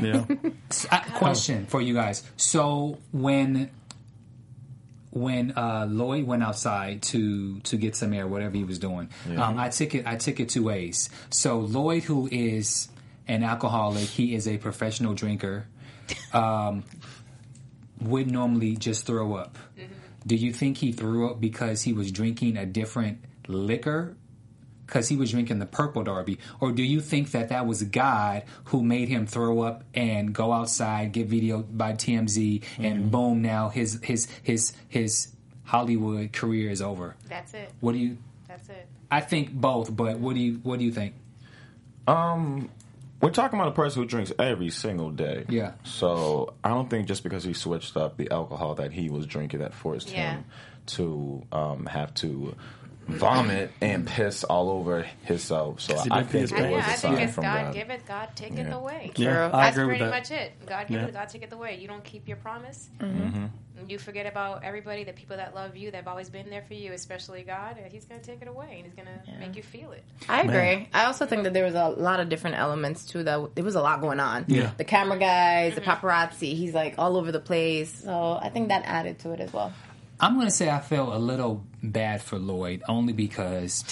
Yeah. 0.00 0.24
Question 1.16 1.66
for 1.66 1.80
you 1.80 1.94
guys. 1.94 2.22
So 2.36 2.98
when 3.12 3.70
when 5.16 5.52
uh, 5.56 5.86
Lloyd 5.88 6.26
went 6.26 6.42
outside 6.42 7.02
to 7.02 7.60
to 7.60 7.76
get 7.76 7.96
some 7.96 8.12
air, 8.12 8.26
whatever 8.26 8.56
he 8.56 8.64
was 8.64 8.78
doing, 8.78 9.08
um, 9.36 9.58
I 9.58 9.70
took 9.70 9.94
it. 9.94 10.06
I 10.06 10.16
took 10.16 10.40
it 10.40 10.50
two 10.50 10.62
ways. 10.62 11.08
So 11.30 11.60
Lloyd, 11.60 12.04
who 12.04 12.28
is 12.30 12.88
an 13.26 13.42
alcoholic, 13.42 14.04
he 14.04 14.34
is 14.34 14.46
a 14.46 14.58
professional 14.58 15.14
drinker. 15.14 15.66
Um, 16.32 16.84
would 18.00 18.30
normally 18.30 18.76
just 18.76 19.06
throw 19.06 19.34
up. 19.34 19.56
Do 20.26 20.36
you 20.36 20.52
think 20.52 20.76
he 20.76 20.92
threw 20.92 21.30
up 21.30 21.40
because 21.40 21.82
he 21.82 21.92
was 21.92 22.12
drinking 22.12 22.56
a 22.58 22.66
different 22.66 23.24
liquor 23.48 24.16
because 24.86 25.08
he 25.08 25.16
was 25.16 25.30
drinking 25.32 25.58
the 25.58 25.66
purple 25.66 26.02
derby 26.04 26.38
or 26.60 26.72
do 26.72 26.82
you 26.82 27.00
think 27.00 27.32
that 27.32 27.48
that 27.48 27.66
was 27.66 27.82
god 27.84 28.42
who 28.66 28.82
made 28.82 29.08
him 29.08 29.26
throw 29.26 29.60
up 29.60 29.82
and 29.94 30.32
go 30.32 30.52
outside 30.52 31.12
get 31.12 31.26
video 31.26 31.62
by 31.62 31.92
tmz 31.92 32.62
and 32.78 33.10
boom 33.10 33.42
now 33.42 33.68
his 33.68 33.98
his 34.02 34.28
his 34.42 34.72
his 34.88 35.28
hollywood 35.64 36.32
career 36.32 36.70
is 36.70 36.80
over 36.80 37.16
That's 37.28 37.52
it. 37.54 37.70
what 37.80 37.92
do 37.92 37.98
you 37.98 38.16
That's 38.48 38.68
it. 38.68 38.86
i 39.10 39.20
think 39.20 39.52
both 39.52 39.94
but 39.94 40.18
what 40.18 40.34
do 40.34 40.40
you 40.40 40.60
what 40.62 40.78
do 40.78 40.84
you 40.84 40.92
think 40.92 41.14
Um, 42.06 42.68
we're 43.20 43.30
talking 43.30 43.58
about 43.58 43.68
a 43.72 43.74
person 43.74 44.02
who 44.02 44.08
drinks 44.08 44.30
every 44.38 44.70
single 44.70 45.10
day. 45.10 45.44
Yeah. 45.48 45.72
So 45.84 46.54
I 46.62 46.68
don't 46.68 46.88
think 46.88 47.08
just 47.08 47.22
because 47.24 47.42
he 47.44 47.52
switched 47.54 47.96
up 47.96 48.16
the 48.16 48.30
alcohol 48.30 48.74
that 48.76 48.92
he 48.92 49.08
was 49.08 49.26
drinking 49.26 49.60
that 49.60 49.74
forced 49.74 50.10
Yeah. 50.12 50.34
him 50.34 50.44
to 50.94 51.42
um, 51.50 51.86
have 51.86 52.14
to 52.16 52.54
vomit 53.06 53.70
and 53.80 54.06
piss 54.06 54.44
all 54.44 54.68
over 54.70 55.02
himself. 55.22 55.80
So 55.80 55.96
I 56.10 56.22
did 56.22 56.30
pee 56.30 56.38
his 56.38 56.50
think 56.50 56.62
it 56.62 56.66
I, 56.66 56.70
was 56.72 56.78
yeah, 56.84 56.90
a 56.90 56.92
I 56.92 56.96
think 56.96 57.20
it's 57.20 57.34
from 57.34 57.44
God, 57.44 57.64
God. 57.66 57.74
give 57.74 57.90
it, 57.90 58.06
God 58.06 58.28
take 58.34 58.52
it 58.52 58.66
Yeah. 58.66 58.74
away. 58.74 59.12
Yeah, 59.16 59.46
I 59.52 59.64
That's 59.64 59.76
agree 59.76 59.84
with 59.86 59.98
pretty 59.98 60.04
that. 60.04 60.10
much 60.10 60.30
it. 60.30 60.66
God 60.66 60.86
give 60.88 61.00
Yeah. 61.00 61.06
it, 61.08 61.12
God 61.14 61.28
take 61.28 61.42
it 61.42 61.52
away. 61.52 61.76
You 61.80 61.88
don't 61.88 62.04
keep 62.04 62.26
your 62.28 62.36
promise. 62.38 62.88
Mm-hmm. 63.00 63.46
You 63.88 63.98
forget 63.98 64.26
about 64.26 64.64
everybody, 64.64 65.04
the 65.04 65.12
people 65.12 65.36
that 65.36 65.54
love 65.54 65.76
you, 65.76 65.90
that've 65.90 66.08
always 66.08 66.30
been 66.30 66.48
there 66.50 66.62
for 66.62 66.74
you, 66.74 66.92
especially 66.92 67.42
God, 67.42 67.76
He's 67.92 68.06
going 68.06 68.20
to 68.20 68.26
take 68.26 68.40
it 68.42 68.48
away 68.48 68.76
and 68.82 68.84
He's 68.84 68.94
going 68.94 69.06
to 69.06 69.38
make 69.38 69.54
you 69.54 69.62
feel 69.62 69.92
it. 69.92 70.02
I 70.28 70.40
agree. 70.40 70.88
I 70.94 71.04
also 71.04 71.26
think 71.26 71.44
that 71.44 71.52
there 71.52 71.64
was 71.64 71.74
a 71.74 71.88
lot 71.90 72.18
of 72.18 72.28
different 72.28 72.56
elements 72.56 73.04
too. 73.04 73.22
That 73.22 73.54
there 73.54 73.64
was 73.64 73.74
a 73.76 73.82
lot 73.82 74.00
going 74.00 74.18
on. 74.18 74.46
Yeah. 74.48 74.70
the 74.76 74.84
camera 74.84 75.18
guys, 75.18 75.74
the 75.74 75.82
paparazzi. 75.82 76.54
He's 76.56 76.74
like 76.74 76.94
all 76.98 77.16
over 77.16 77.30
the 77.30 77.38
place. 77.38 78.02
So 78.02 78.38
I 78.42 78.48
think 78.48 78.68
that 78.68 78.82
added 78.86 79.18
to 79.20 79.32
it 79.32 79.40
as 79.40 79.52
well. 79.52 79.72
I'm 80.20 80.34
going 80.34 80.46
to 80.46 80.52
say 80.52 80.70
I 80.70 80.80
felt 80.80 81.12
a 81.12 81.18
little 81.18 81.64
bad 81.82 82.22
for 82.22 82.38
Lloyd 82.38 82.82
only 82.88 83.12
because 83.12 83.84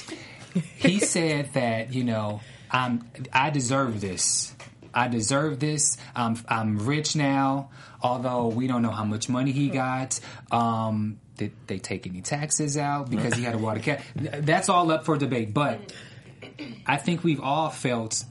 he 0.76 0.98
said 1.00 1.52
that 1.54 1.92
you 1.92 2.04
know 2.04 2.40
I'm 2.70 3.08
I 3.32 3.50
deserve 3.50 4.00
this. 4.00 4.54
I 4.92 5.08
deserve 5.08 5.60
this. 5.60 5.96
I'm 6.14 6.36
I'm 6.48 6.78
rich 6.86 7.16
now. 7.16 7.70
Although 8.00 8.48
we 8.48 8.66
don't 8.66 8.82
know 8.82 8.90
how 8.90 9.04
much 9.04 9.28
money 9.28 9.52
he 9.52 9.68
got. 9.68 10.20
Um, 10.50 11.18
did 11.36 11.52
they 11.66 11.78
take 11.78 12.06
any 12.06 12.20
taxes 12.20 12.76
out 12.76 13.10
because 13.10 13.34
he 13.34 13.42
had 13.42 13.54
a 13.54 13.58
water 13.58 13.80
cat? 13.80 14.02
That's 14.14 14.68
all 14.68 14.90
up 14.92 15.04
for 15.04 15.16
debate. 15.16 15.52
But 15.52 15.92
I 16.86 16.96
think 16.96 17.24
we've 17.24 17.40
all 17.40 17.70
felt 17.70 18.24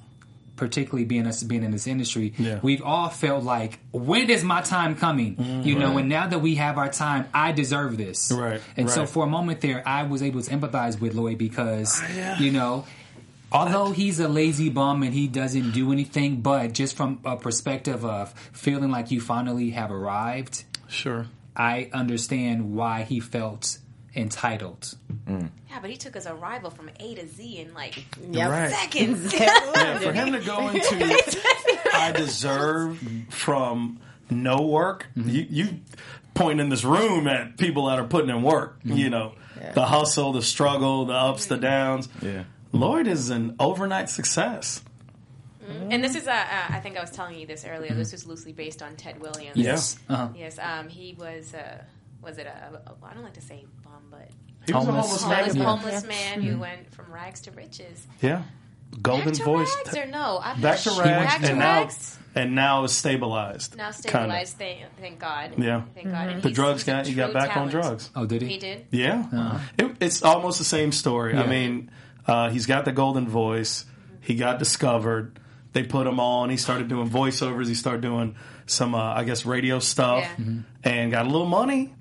particularly 0.56 1.06
being 1.06 1.26
us 1.28 1.42
being 1.44 1.63
in 1.63 1.72
this 1.72 1.88
industry, 1.88 2.34
Yeah. 2.38 2.60
we've 2.62 2.82
all 2.82 3.10
felt 3.10 3.44
like, 3.44 3.80
when 3.92 4.30
is 4.30 4.44
my 4.44 4.62
time 4.62 4.96
coming? 4.96 5.36
You 5.38 5.76
mm-hmm. 5.76 5.80
know, 5.80 5.98
and 5.98 6.10
now 6.10 6.28
that 6.28 6.39
we 6.39 6.56
have 6.56 6.78
our 6.78 6.89
time, 6.89 7.26
I 7.34 7.52
deserve 7.52 7.98
this. 7.98 8.32
Right, 8.32 8.62
And 8.78 8.89
so 8.89 9.06
for 9.06 9.26
a 9.26 9.28
moment 9.28 9.62
there, 9.62 9.82
I 9.88 10.04
was 10.04 10.22
able 10.22 10.42
to 10.42 10.52
empathize 10.52 11.00
with 11.00 11.16
Lloyd 11.16 11.38
because, 11.38 12.00
ah, 12.04 12.39
you 12.39 12.52
know, 12.52 12.86
although 13.52 13.92
he's 13.92 14.20
a 14.20 14.28
lazy 14.28 14.70
bum 14.70 15.04
and 15.04 15.13
he 15.13 15.28
doesn't 15.28 15.72
do 15.72 15.92
anything, 15.92 16.42
but 16.42 16.74
just 16.74 16.96
from 16.96 17.20
a 17.26 17.36
perspective 17.38 18.04
of 18.06 18.34
feeling 18.52 18.92
like 18.92 19.12
you 19.12 19.22
finally 19.22 19.72
have 19.72 19.92
arrived, 19.92 20.63
Sure. 20.88 21.28
I 21.56 21.89
understand 21.94 22.76
why 22.76 23.04
he 23.04 23.20
felt 23.20 23.78
entitled. 24.15 24.95
Yeah, 25.28 25.47
but 25.82 25.89
He 25.89 25.97
took 25.97 26.13
his 26.15 26.28
arrival 26.28 26.69
from 26.69 26.89
A 26.99 27.15
to 27.15 27.28
Z 27.28 27.60
in 27.60 27.73
like 27.73 28.06
Yep. 28.30 28.49
Right. 28.49 28.71
seconds. 28.71 29.34
Yeah, 29.39 29.99
for 29.99 30.12
him 30.13 30.34
to 30.34 30.39
go 30.39 30.67
into 30.69 31.41
I 31.93 32.12
deserve 32.12 32.99
from 33.30 33.99
no 34.30 34.62
work, 34.62 35.08
you, 35.15 35.45
you 35.49 35.80
point 36.34 36.60
in 36.60 36.69
this 36.69 36.84
room 36.84 37.28
at 37.28 37.58
people 37.58 37.88
that 37.88 37.99
are 37.99 38.06
putting 38.06 38.30
in 38.30 38.41
work, 38.43 38.80
you 38.84 39.10
know, 39.10 39.34
the 39.73 39.86
hustle, 39.86 40.34
the 40.34 40.41
struggle, 40.41 41.06
the 41.06 41.13
ups, 41.13 41.45
the 41.47 41.58
downs. 41.58 42.10
Yeah. 42.21 42.43
Lloyd 42.71 43.08
is 43.08 43.30
an 43.30 43.56
overnight 43.60 44.10
success. 44.10 44.82
and 45.89 46.04
this 46.04 46.15
is, 46.15 46.28
uh, 46.28 46.32
uh, 46.32 46.45
I 46.69 46.80
think 46.80 46.97
I 46.97 47.02
was 47.02 47.12
telling 47.12 47.38
you 47.39 47.45
this 47.45 47.65
earlier. 47.65 47.93
This 47.93 48.12
was 48.12 48.26
loosely 48.26 48.52
based 48.52 48.82
on 48.82 48.95
Ted 48.95 49.19
Williams. 49.21 49.56
Yes. 49.58 49.97
Uh-huh. 50.10 50.30
Yes, 50.36 50.58
um, 50.60 50.89
he 50.89 51.13
was, 51.17 51.54
uh, 51.54 51.84
was 52.21 52.38
it 52.38 52.47
a, 52.47 52.80
a, 52.88 53.06
I 53.06 53.13
don't 53.13 53.23
like 53.23 53.34
to 53.36 53.41
say 53.41 53.65
bum, 53.83 53.83
but 54.17 54.30
He 54.67 54.73
was 54.73 54.86
Homeless. 54.86 55.06
a 55.23 55.26
homeless, 55.26 55.54
homeless, 55.54 55.56
man. 55.56 55.65
homeless 55.65 56.04
man 56.08 56.41
who 56.41 56.58
went 56.60 56.93
from 56.93 57.12
rags 57.12 57.41
to 57.41 57.52
riches. 57.52 58.08
Yeah. 58.21 58.43
Golden 59.02 59.26
back 59.26 59.34
to 59.36 59.43
voice. 59.43 59.76
rags 59.86 59.97
or 59.97 60.06
no? 60.06 60.39
I 60.41 60.54
Back 60.60 60.80
to 60.82 60.89
rags, 60.91 60.99
Back 61.02 61.28
rags, 61.30 61.43
to 61.45 61.49
and 61.49 61.60
now 61.60 61.80
rags. 61.82 62.19
and 62.36 62.56
now 62.56 62.84
is 62.84 62.91
stabilized. 62.91 63.76
Now 63.76 63.86
Kinda. 63.91 63.97
stabilized. 64.10 64.58
Thank, 64.58 64.80
thank 64.99 65.19
God. 65.19 65.54
Yeah. 65.58 65.82
Thank 65.95 66.12
God. 66.12 66.28
And 66.30 66.43
The 66.43 66.52
drugs 66.52 66.82
he's 66.84 66.88
a 66.89 66.91
got 66.91 67.08
he 67.08 67.13
got 67.15 67.26
true 67.32 67.34
back 67.34 67.58
on 67.58 67.69
drugs. 67.69 68.12
Oh, 68.15 68.26
did 68.28 68.43
he? 68.43 68.49
He 68.49 68.58
did. 68.60 68.86
Yeah, 68.91 69.60
it, 69.80 69.95
it's 69.99 70.21
almost 70.23 70.60
the 70.60 70.63
same 70.65 70.91
story. 70.91 71.36
I 71.36 71.47
mean, 71.47 71.89
uh, 72.28 72.49
he's 72.52 72.67
got 72.67 72.86
the 72.86 72.91
golden 72.91 73.28
voice. 73.28 73.86
He 74.21 74.36
got 74.36 74.60
discovered. 74.60 75.39
They 75.73 75.82
put 75.84 76.06
him 76.06 76.19
on. 76.19 76.52
He 76.52 76.58
started 76.58 76.88
doing 76.88 77.10
voiceovers. 77.10 77.67
He 77.67 77.73
started 77.73 78.02
doing 78.02 78.36
some, 78.67 78.93
uh, 78.93 78.99
I 79.15 79.23
guess, 79.23 79.43
radio 79.43 79.80
stuff, 79.80 80.23
Yeah. 80.38 80.45
and 80.84 81.12
got 81.12 81.26
a 81.26 81.30
little 81.30 81.47
money. 81.47 81.95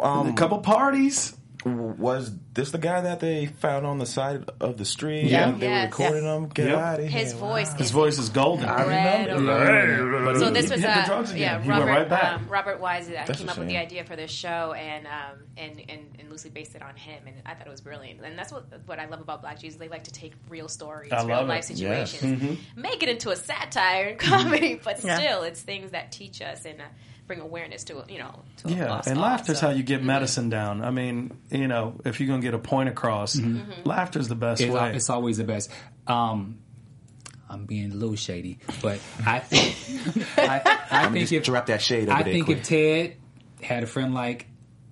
Um, 0.00 0.28
a 0.28 0.32
couple 0.34 0.58
parties. 0.58 1.36
Was 1.64 2.32
this 2.54 2.70
the 2.70 2.78
guy 2.78 3.02
that 3.02 3.20
they 3.20 3.46
found 3.46 3.84
on 3.86 3.98
the 3.98 4.06
side 4.06 4.48
of 4.60 4.78
the 4.78 4.84
street? 4.86 5.24
Yeah. 5.24 5.50
and 5.50 5.60
they 5.60 5.66
Yes. 5.68 5.96
were 5.98 6.04
recording 6.06 6.24
him. 6.24 6.48
Get 6.48 6.68
Yep. 6.68 6.78
out 6.78 7.00
of 7.00 7.06
here! 7.08 7.20
His 7.20 7.32
voice. 7.34 7.72
His 7.74 7.86
is 7.86 7.90
voice 7.90 8.18
is 8.18 8.28
golden. 8.30 8.66
incredible. 8.68 10.24
But 10.24 10.36
So 10.38 10.50
this 10.50 10.70
was 10.70 10.80
a, 10.80 10.82
the 10.82 10.88
uh, 10.88 11.26
yeah 11.34 11.62
Robert 11.66 11.86
right. 12.10 12.10
Um, 12.34 12.48
Robert 12.48 12.80
Wise 12.80 13.08
uh, 13.08 13.12
That's 13.26 13.38
came 13.38 13.48
a 13.48 13.52
up 13.52 13.58
with 13.58 13.68
the 13.68 13.76
idea 13.76 14.04
for 14.04 14.16
this 14.16 14.30
show 14.30 14.72
and 14.72 15.06
um 15.06 15.38
and, 15.56 15.80
and 15.88 16.00
and 16.18 16.30
loosely 16.30 16.50
based 16.50 16.74
it 16.74 16.82
on 16.82 16.96
him 16.96 17.22
and 17.26 17.36
I 17.44 17.54
thought 17.54 17.66
it 17.66 17.70
was 17.70 17.80
brilliant 17.80 18.20
and 18.24 18.38
that's 18.38 18.52
what 18.52 18.64
what 18.86 18.98
I 18.98 19.06
love 19.06 19.20
about 19.20 19.42
Black 19.42 19.58
Jesus. 19.60 19.78
they 19.78 19.88
like 19.88 20.04
to 20.04 20.12
take 20.12 20.32
real 20.48 20.68
stories 20.68 21.12
I 21.12 21.24
real 21.24 21.44
life 21.44 21.70
it. 21.70 21.76
Yes. 21.76 22.10
situations 22.12 22.40
Mm-hmm. 22.42 22.80
make 22.80 23.02
it 23.02 23.08
into 23.08 23.30
a 23.30 23.36
satire 23.36 24.08
and 24.10 24.18
comedy 24.30 24.80
but 24.82 25.02
Yeah. 25.04 25.16
still 25.16 25.42
it's 25.42 25.60
things 25.60 25.90
that 25.92 26.12
teach 26.12 26.40
us 26.40 26.64
and 26.64 26.80
uh, 26.80 26.84
bring 27.30 27.40
awareness 27.40 27.84
to 27.84 28.00
it, 28.00 28.10
you 28.10 28.18
know 28.18 28.40
to 28.56 28.66
a 28.66 28.70
Yeah, 28.72 29.02
and 29.06 29.20
laughter 29.20 29.52
is 29.52 29.60
so. 29.60 29.68
how 29.68 29.72
you 29.72 29.84
get 29.84 30.02
medicine 30.02 30.48
down. 30.50 30.82
I 30.82 30.90
mean, 30.90 31.30
you 31.48 31.68
know, 31.68 31.94
if 32.04 32.18
you're 32.18 32.26
gonna 32.28 32.42
get 32.42 32.54
a 32.54 32.58
point 32.58 32.88
across, 32.88 33.36
Mm-hmm. 33.36 33.88
laughter's 33.88 34.26
the 34.26 34.34
best 34.34 34.60
It's, 34.60 34.72
way. 34.74 34.96
it's 34.96 35.08
always 35.08 35.36
the 35.36 35.44
best. 35.44 35.70
Um, 36.08 36.58
I'm 37.48 37.66
being 37.66 37.92
a 37.92 37.94
little 37.94 38.16
shady, 38.16 38.58
but 38.82 38.98
I 39.24 39.38
think 39.38 40.26
I, 40.38 40.78
I 40.90 41.02
think 41.04 41.18
Just 41.20 41.32
if 41.32 41.44
drop 41.44 41.66
that 41.66 41.80
shade 41.80 42.08
over 42.08 42.18
I 42.18 42.24
there 42.24 42.32
think 42.32 42.46
quick. 42.46 42.58
if 42.58 42.64
Ted 42.64 43.16
had 43.62 43.84
a 43.84 43.86
friend 43.86 44.12
like 44.12 44.46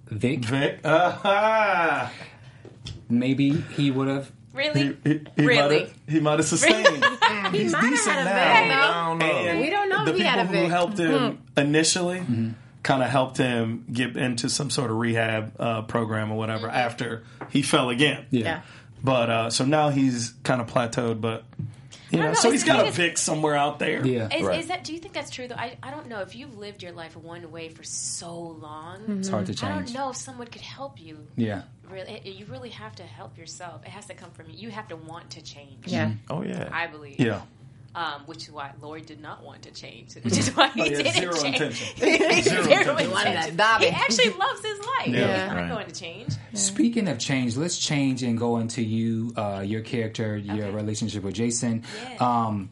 Vic, 0.07 0.45
Vic, 0.45 0.79
uh-huh. 0.85 2.09
maybe 3.09 3.51
he 3.77 3.91
would 3.91 4.07
have. 4.07 4.31
Really 4.55 4.97
he, 5.05 5.21
he 5.37 5.47
Really? 5.47 5.79
might 5.79 5.89
have, 5.89 5.95
he 6.09 6.21
might 6.21 6.39
have 6.39 6.47
sustained. 6.49 6.87
He's 7.53 7.73
might 7.73 7.81
have 7.83 7.91
decent 7.91 8.17
had 8.17 8.65
a 8.65 8.69
now. 8.69 9.15
Vic. 9.17 9.23
I 9.25 9.29
don't 9.33 9.45
know. 9.45 9.51
And 9.51 9.61
We 9.61 9.71
don't 9.71 9.89
know 9.89 10.05
the 10.05 10.11
if 10.13 10.17
he 10.17 10.23
people 10.23 10.31
had 10.31 10.39
a 10.41 10.45
who 10.47 10.53
Vic. 10.53 10.69
Helped 10.71 10.99
him 10.99 11.43
initially 11.57 12.23
kind 12.83 13.03
of 13.03 13.11
helped 13.11 13.37
him 13.37 13.85
get 13.93 14.17
into 14.17 14.49
some 14.49 14.71
sort 14.71 14.91
of 14.91 14.97
rehab 14.97 15.53
uh, 15.61 15.83
program 15.83 16.31
or 16.33 16.39
whatever 16.39 16.67
Mm-hmm. 16.69 16.77
after 16.77 17.25
he 17.51 17.63
fell 17.63 17.91
again. 17.91 18.27
Yeah. 18.31 18.45
Yeah. 18.45 18.61
But 19.03 19.31
uh, 19.31 19.51
so 19.51 19.65
now 19.65 19.91
he's 19.91 20.35
kind 20.43 20.61
of 20.61 20.67
plateaued. 20.69 21.21
But 21.21 21.45
You 22.11 22.19
know, 22.19 22.29
know, 22.29 22.35
so 22.35 22.49
it's- 22.49 22.63
he's 22.63 22.65
got 22.65 22.77
a 22.79 22.83
it's- 22.83 22.97
Vic 22.97 23.19
somewhere 23.19 23.55
out 23.57 23.79
there. 23.79 24.05
Yeah, 24.07 24.35
Is, 24.35 24.43
Right. 24.47 24.59
is 24.61 24.67
that? 24.69 24.85
Do 24.85 24.93
you 24.95 24.99
think 25.01 25.13
that's 25.15 25.31
true? 25.31 25.47
Though 25.49 25.55
I, 25.57 25.77
I 25.83 25.91
don't 25.91 26.09
know 26.09 26.21
if 26.23 26.35
you've 26.35 26.57
lived 26.57 26.83
your 26.83 26.93
life 26.93 27.17
one 27.17 27.51
way 27.53 27.69
for 27.69 27.83
so 27.85 28.33
long. 28.35 29.19
it's 29.19 29.29
hard 29.29 29.47
to 29.47 29.55
change. 29.55 29.71
I 29.71 29.75
don't 29.75 29.93
know 29.93 30.11
if 30.11 30.17
someone 30.17 30.47
could 30.49 30.63
help 30.63 31.01
you. 31.01 31.19
Yeah, 31.37 31.63
Really, 31.91 32.13
it- 32.25 32.27
you 32.35 32.47
really 32.47 32.71
have 32.71 32.95
to 32.97 33.03
help 33.03 33.37
yourself. 33.39 33.83
It 33.85 33.91
has 33.91 34.07
to 34.07 34.15
come 34.15 34.31
from 34.31 34.47
you. 34.51 34.57
You 34.59 34.71
have 34.71 34.89
to 34.89 34.97
want 34.97 35.31
to 35.31 35.43
change. 35.43 35.87
Yeah. 35.87 36.13
Oh 36.31 36.43
yeah. 36.43 36.69
I 36.73 36.87
believe. 36.87 37.19
Yeah. 37.21 37.43
Um, 37.95 38.23
which 38.27 38.45
is 38.47 38.53
why 38.53 38.71
Lloyd 38.83 39.07
did 39.07 39.21
not 39.21 39.43
want 39.43 39.63
to 39.63 39.71
change. 39.73 40.15
Which 40.17 40.37
is 40.39 40.55
why 40.55 40.69
he 40.69 40.83
Oh, 40.83 40.85
yeah, 40.85 40.97
didn't 40.99 41.13
zero 41.15 41.33
change. 41.33 41.55
intention. 41.57 41.97
Zero, 41.97 42.19
Zero 42.19 42.63
intention. 42.63 42.99
He 42.99 43.07
wanted 43.09 43.57
that 43.57 43.81
intention. 43.81 43.81
He 43.81 43.89
actually 43.89 44.31
loves 44.39 44.63
his 44.65 44.79
life. 44.79 45.07
Yeah. 45.09 45.27
He's 45.27 45.49
not 45.49 45.57
Right. 45.57 45.69
going 45.71 45.87
to 45.87 45.95
change. 46.01 46.33
Speaking 46.53 47.09
of 47.09 47.19
change, 47.19 47.57
let's 47.57 47.79
change 47.79 48.23
and 48.23 48.39
go 48.39 48.59
into 48.59 48.83
you, 48.83 49.33
uh, 49.37 49.63
your 49.67 49.81
character, 49.81 50.37
your 50.37 50.67
Okay. 50.67 50.71
relationship 50.71 51.23
with 51.25 51.35
Jason. 51.35 51.83
Yeah. 52.05 52.17
Um, 52.47 52.71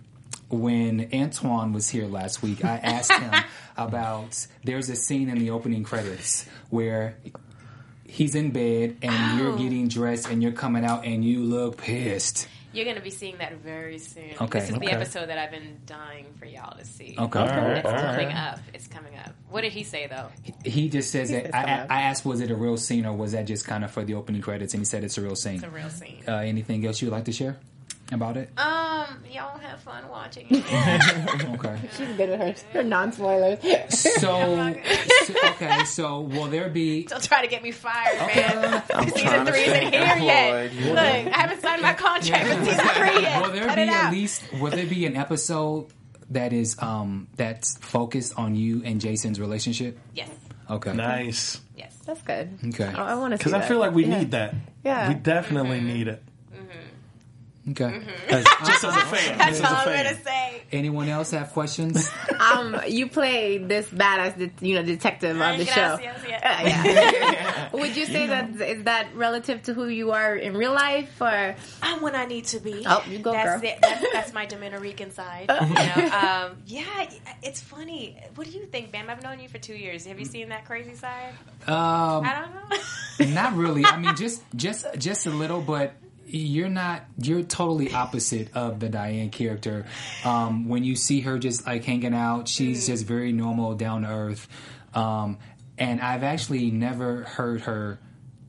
when 0.49 1.09
Antoine 1.13 1.73
was 1.73 1.89
here 1.89 2.07
last 2.07 2.43
week, 2.43 2.65
I 2.65 2.77
asked 2.77 3.11
him 3.13 3.33
about. 3.77 4.47
There's 4.65 4.89
a 4.91 4.97
scene 4.97 5.29
in 5.31 5.39
the 5.39 5.51
opening 5.51 5.83
credits 5.83 6.47
where 6.71 7.17
he's 8.09 8.35
in 8.35 8.51
bed 8.51 8.97
and 9.03 9.39
you're 9.39 9.53
Oh. 9.53 9.57
getting 9.57 9.89
dressed 9.89 10.29
and 10.29 10.43
you're 10.43 10.53
coming 10.53 10.85
out 10.85 11.05
and 11.05 11.25
you 11.25 11.41
look 11.41 11.79
pissed. 11.79 12.49
You're 12.73 12.85
going 12.85 12.97
to 12.97 13.03
be 13.03 13.11
seeing 13.11 13.39
that 13.39 13.55
very 13.63 13.99
soon. 13.99 14.33
Okay. 14.39 14.61
This 14.61 14.69
is 14.69 14.77
Okay. 14.77 14.87
the 14.87 14.93
episode 14.93 15.29
that 15.31 15.39
I've 15.39 15.51
been 15.51 15.79
dying 15.87 16.27
for 16.39 16.45
y'all 16.45 16.77
to 16.77 16.85
see. 16.85 17.15
Okay. 17.19 17.39
All 17.39 17.47
right. 17.47 17.79
It's 17.79 17.87
All 17.87 17.93
coming 17.99 18.27
right. 18.29 18.37
up. 18.37 18.59
It's 18.75 18.87
coming 18.87 19.17
up. 19.17 19.33
What 19.49 19.63
did 19.63 19.73
he 19.73 19.83
say 19.83 20.07
though? 20.09 20.29
He 20.65 20.91
just 20.91 21.11
says 21.11 21.31
He 21.31 21.37
that. 21.37 21.45
says 21.47 21.55
I, 21.55 21.61
come 21.63 21.71
I, 21.71 21.73
out. 21.81 21.91
I 21.91 22.03
asked, 22.03 22.27
was 22.27 22.41
it 22.43 22.51
a 22.51 22.55
real 22.55 22.77
scene 22.77 23.07
or 23.07 23.15
was 23.17 23.33
that 23.33 23.47
just 23.47 23.67
kind 23.67 23.83
of 23.83 23.91
for 23.91 24.05
the 24.05 24.13
opening 24.15 24.43
credits? 24.43 24.75
And 24.75 24.83
he 24.83 24.85
said 24.85 25.05
it's 25.05 25.17
a 25.17 25.23
real 25.23 25.37
scene. 25.37 25.55
It's 25.55 25.65
a 25.65 25.71
real 25.71 25.89
scene. 25.89 26.23
Uh, 26.29 26.33
anything 26.37 26.85
else 26.87 27.01
you 27.01 27.09
would 27.09 27.15
like 27.17 27.25
to 27.27 27.33
share 27.33 27.57
about 28.13 28.37
it? 28.37 28.51
Um, 28.57 29.25
y'all 29.33 29.59
have 29.59 29.81
fun 29.81 30.09
watching 30.09 30.47
it. 30.51 31.49
Okay. 31.55 31.79
She's 31.97 32.09
good 32.17 32.31
at 32.31 32.39
her, 32.41 32.55
her 32.73 32.83
non 32.83 33.13
spoilers. 33.13 33.61
So, 33.91 34.09
so 34.21 34.75
okay. 35.51 35.85
So 35.85 36.21
will 36.21 36.47
there 36.47 36.69
be? 36.69 37.05
Don't 37.09 37.23
try 37.23 37.43
to 37.43 37.49
get 37.49 37.63
me 37.63 37.73
fired, 37.73 38.19
man. 38.19 38.83
I'm 38.95 39.11
season 39.11 39.47
three 39.47 39.61
isn't 39.63 39.75
stay 39.77 39.91
here 39.91 40.17
yet. 40.25 40.65
employed. 40.73 40.87
Look, 40.89 40.99
I 40.99 41.39
haven't 41.39 41.61
signed 41.63 41.83
my 41.83 41.95
contract 41.95 42.49
with 42.49 42.69
season 42.69 42.87
three 42.89 43.23
yet. 43.23 43.43
Will 43.43 43.53
there 43.53 43.67
Cut 43.67 43.77
be 43.77 43.83
it 43.83 43.89
at 43.89 44.11
least? 44.13 44.43
Will 44.61 44.71
there 44.71 44.87
be 44.87 45.07
an 45.07 45.17
episode 45.17 45.87
that 46.31 46.53
is 46.53 46.77
um 46.81 47.29
that's 47.37 47.77
focused 47.79 48.39
on 48.39 48.55
you 48.55 48.83
and 48.85 49.01
Jason's 49.01 49.41
relationship? 49.41 49.99
Yes. 50.15 50.31
Okay. 50.69 50.93
Nice. 50.93 51.61
Yes. 51.77 51.97
That's 52.07 52.23
good. 52.23 52.59
Okay. 52.69 52.85
I, 52.87 53.13
I 53.13 53.15
want 53.17 53.33
to 53.33 53.39
Because 53.39 53.53
I 53.53 53.61
feel 53.63 53.79
like 53.79 53.93
we 53.93 54.05
need 54.05 54.33
that. 54.33 54.55
Yeah. 54.85 55.09
We 55.09 55.15
definitely 55.15 55.81
need 55.81 56.09
it. 56.09 56.23
Okay. 57.71 58.01
As, 58.29 58.45
just 58.67 58.85
as 58.85 58.97
a 58.97 59.01
fan. 59.01 59.39
That's 59.39 59.61
all 59.61 59.67
as 59.67 59.73
a 59.73 59.77
I'm 59.77 59.85
fan. 59.85 60.05
gonna 60.05 60.23
say. 60.23 60.63
Anyone 60.73 61.09
else 61.09 61.31
have 61.33 61.53
questions? 61.53 62.09
Um, 62.37 62.81
you 62.87 63.09
play 63.09 63.59
this 63.59 63.89
badass, 63.89 64.39
de- 64.39 64.67
you 64.67 64.75
know, 64.75 64.83
detective 64.83 65.41
on 65.41 65.59
the 65.59 65.65
show. 65.65 65.97
Gracias, 65.97 66.25
yeah. 66.29 66.37
Uh, 66.37 66.63
yeah. 66.67 67.69
Would 67.73 67.97
you 67.97 68.05
say 68.05 68.27
that 68.27 68.61
is 68.61 68.85
that 68.85 69.09
relative 69.17 69.63
to 69.65 69.75
who 69.75 69.87
you 69.87 70.13
are 70.13 70.37
in 70.37 70.57
real 70.57 70.73
life, 70.73 71.21
or 71.21 71.57
I'm 71.83 72.03
when 72.03 72.15
I 72.15 72.27
need 72.27 72.45
to 72.47 72.61
be. 72.61 72.85
Oh, 72.87 73.03
you 73.09 73.19
go, 73.19 73.33
that's 73.33 73.63
girl. 73.63 73.71
It. 73.71 73.79
That's, 73.81 74.07
that's 74.13 74.33
my 74.33 74.47
Dominican 74.47 75.11
side. 75.11 75.51
You 75.51 75.75
know? 75.75 76.11
um, 76.17 76.57
yeah, 76.67 77.11
it's 77.43 77.61
funny. 77.63 78.17
What 78.35 78.49
do 78.49 78.57
you 78.57 78.67
think, 78.67 78.93
Bamm? 78.93 79.09
I've 79.09 79.23
known 79.23 79.41
you 79.41 79.49
for 79.49 79.59
two 79.59 79.75
years. 79.75 80.05
Have 80.07 80.19
you 80.21 80.27
seen 80.27 80.51
that 80.51 80.67
crazy 80.67 80.95
side? 80.95 81.33
Um, 81.67 82.23
I 82.25 82.47
don't 83.19 83.29
know. 83.29 83.35
not 83.35 83.57
really. 83.57 83.85
I 83.85 83.99
mean, 83.99 84.15
just 84.15 84.43
just 84.55 84.87
just 84.99 85.27
a 85.27 85.31
little, 85.31 85.63
but 85.63 85.95
you're 86.27 86.69
not. 86.69 87.05
You're 87.21 87.43
totally 87.43 87.93
opposite 87.93 88.55
of 88.55 88.81
the 88.81 88.89
Diane 88.89 89.31
character. 89.31 89.87
Um, 90.25 90.69
when 90.69 90.85
you 90.85 90.97
see 90.97 91.21
her 91.23 91.39
just 91.39 91.67
like 91.67 91.85
hanging 91.85 92.15
out, 92.15 92.49
she's 92.49 92.85
Mm-hmm. 92.85 92.93
just 92.93 93.05
very 93.07 93.33
normal, 93.33 93.75
down 93.75 94.03
to 94.03 94.09
earth. 94.09 94.49
Um, 94.95 95.39
and 95.79 96.01
I've 96.01 96.23
actually 96.23 96.71
never 96.71 97.25
heard 97.25 97.63
her 97.63 97.99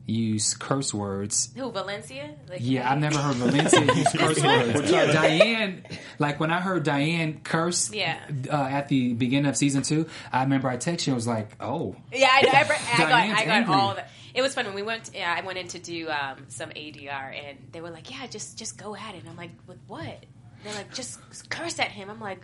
use 0.10 0.54
curse 0.54 0.94
words 0.94 1.50
Who 1.56 1.70
Valenzia? 1.72 2.34
Like, 2.50 2.60
Yeah, 2.62 2.90
I've 2.92 2.98
never 3.00 3.18
heard 3.20 3.36
Valenzia 3.36 3.96
use 3.96 4.12
curse 4.14 4.42
words. 4.42 4.90
Yeah, 4.90 5.12
Diane, 5.12 5.84
like 6.18 6.40
when 6.40 6.50
I 6.50 6.62
heard 6.62 6.84
Diane 6.84 7.42
curse 7.44 7.92
Yeah. 7.94 8.18
uh, 8.50 8.56
at 8.56 8.88
the 8.88 9.14
beginning 9.14 9.50
of 9.50 9.58
season 9.58 9.82
two, 9.84 10.08
I 10.32 10.44
remember 10.44 10.70
I 10.70 10.78
texted 10.78 11.08
you. 11.08 11.14
I 11.14 11.16
was 11.16 11.28
like, 11.28 11.50
"Oh, 11.60 11.96
Yeah, 12.14 12.30
I, 12.32 12.38
I, 12.40 12.60
I 12.62 12.98
got, 12.98 13.12
I 13.12 13.28
got 13.46 13.48
angry. 13.48 13.74
all 13.76 13.96
that. 13.96 14.10
It 14.34 14.42
was 14.42 14.54
fun 14.56 14.66
when 14.66 14.76
we 14.76 14.84
went. 14.84 15.12
Yeah, 15.14 15.34
I 15.36 15.42
went 15.46 15.58
in 15.58 15.68
to 15.70 15.80
do 15.80 16.10
um, 16.10 16.46
some 16.48 16.70
ADR, 16.70 17.10
and 17.50 17.58
they 17.72 17.82
were 17.82 17.90
like, 17.90 18.10
"Yeah, 18.12 18.28
just 18.28 18.58
just 18.58 18.78
go 18.78 18.96
at 18.96 19.14
it." 19.16 19.22
And 19.22 19.30
I'm 19.30 19.36
like, 19.36 19.52
"With 19.68 19.80
what?" 19.88 20.26
They're 20.64 20.74
like, 20.76 20.94
"Just 20.94 21.20
curse 21.50 21.80
at 21.80 21.92
him." 21.92 22.10
I'm 22.10 22.20
like, 22.20 22.40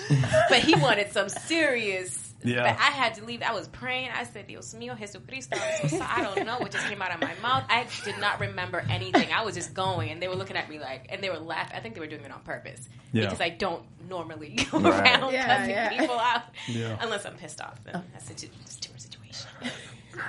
but 0.48 0.60
he 0.60 0.74
wanted 0.74 1.12
some 1.12 1.28
serious. 1.28 2.23
Yeah. 2.44 2.74
But 2.74 2.80
I 2.80 2.90
had 2.90 3.14
to 3.14 3.24
leave. 3.24 3.42
I 3.42 3.52
was 3.52 3.68
praying. 3.68 4.10
I 4.14 4.24
said, 4.24 4.46
"Dios 4.46 4.74
mío, 4.74 4.96
Jesucristo." 4.98 5.58
I'm 5.82 5.88
so. 5.88 5.98
I 6.00 6.22
don't 6.22 6.44
know 6.46 6.58
what 6.58 6.70
just 6.72 6.86
came 6.86 7.00
out 7.00 7.12
of 7.14 7.20
my 7.20 7.32
mouth. 7.42 7.64
I 7.70 7.86
did 8.04 8.18
not 8.20 8.38
remember 8.38 8.84
anything. 8.90 9.32
I 9.32 9.42
was 9.44 9.54
just 9.54 9.72
going, 9.72 10.10
and 10.10 10.20
they 10.20 10.28
were 10.28 10.34
looking 10.36 10.56
at 10.56 10.68
me 10.68 10.78
like, 10.78 11.06
and 11.08 11.22
they 11.22 11.30
were 11.30 11.38
laughing. 11.38 11.74
I 11.76 11.80
think 11.80 11.94
they 11.94 12.00
were 12.00 12.06
doing 12.06 12.22
it 12.24 12.30
on 12.30 12.40
purpose 12.42 12.86
Yeah. 13.12 13.22
because 13.24 13.40
I 13.40 13.48
don't 13.48 13.82
normally 14.08 14.56
go 14.70 14.78
Right. 14.78 15.00
around 15.20 15.32
Yeah, 15.32 15.56
cussing 15.56 15.70
yeah. 15.70 15.88
people 15.98 16.18
out 16.18 16.42
Yeah. 16.68 16.98
unless 17.00 17.24
I'm 17.24 17.34
pissed 17.36 17.60
off. 17.62 17.82
Then 17.84 18.02
that's 18.12 18.28
a, 18.28 18.32
it's 18.32 18.42
a 18.44 18.80
different 18.80 19.00
situation. 19.00 19.48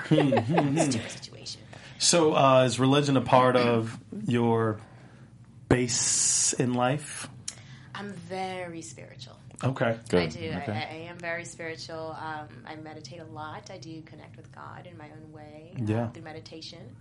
Hmm, 0.07 0.77
it's 0.77 0.87
a 0.87 0.91
different 0.91 1.11
situation. 1.11 1.61
So, 1.99 2.33
uh, 2.33 2.63
is 2.65 2.79
religion 2.79 3.17
a 3.17 3.21
part 3.21 3.55
of 3.57 3.97
your 4.25 4.79
base 5.69 6.53
in 6.53 6.73
life? 6.73 7.29
I'm 7.93 8.11
very 8.11 8.81
spiritual. 8.81 9.37
Okay. 9.63 9.97
Good. 10.09 10.21
I 10.21 10.27
do. 10.27 10.39
Okay. 10.57 10.71
I, 10.71 10.95
I 10.95 10.97
am 11.09 11.17
very 11.17 11.45
spiritual. 11.45 12.15
Um, 12.19 12.47
I 12.67 12.75
meditate 12.75 13.19
a 13.19 13.25
lot. 13.25 13.69
I 13.71 13.77
do 13.77 14.01
connect 14.01 14.35
with 14.37 14.53
God 14.53 14.85
in 14.89 14.97
my 14.97 15.05
own 15.05 15.31
way 15.31 15.73
uh, 15.77 15.83
Yeah. 15.85 16.07
through 16.09 16.23
meditation. 16.23 16.95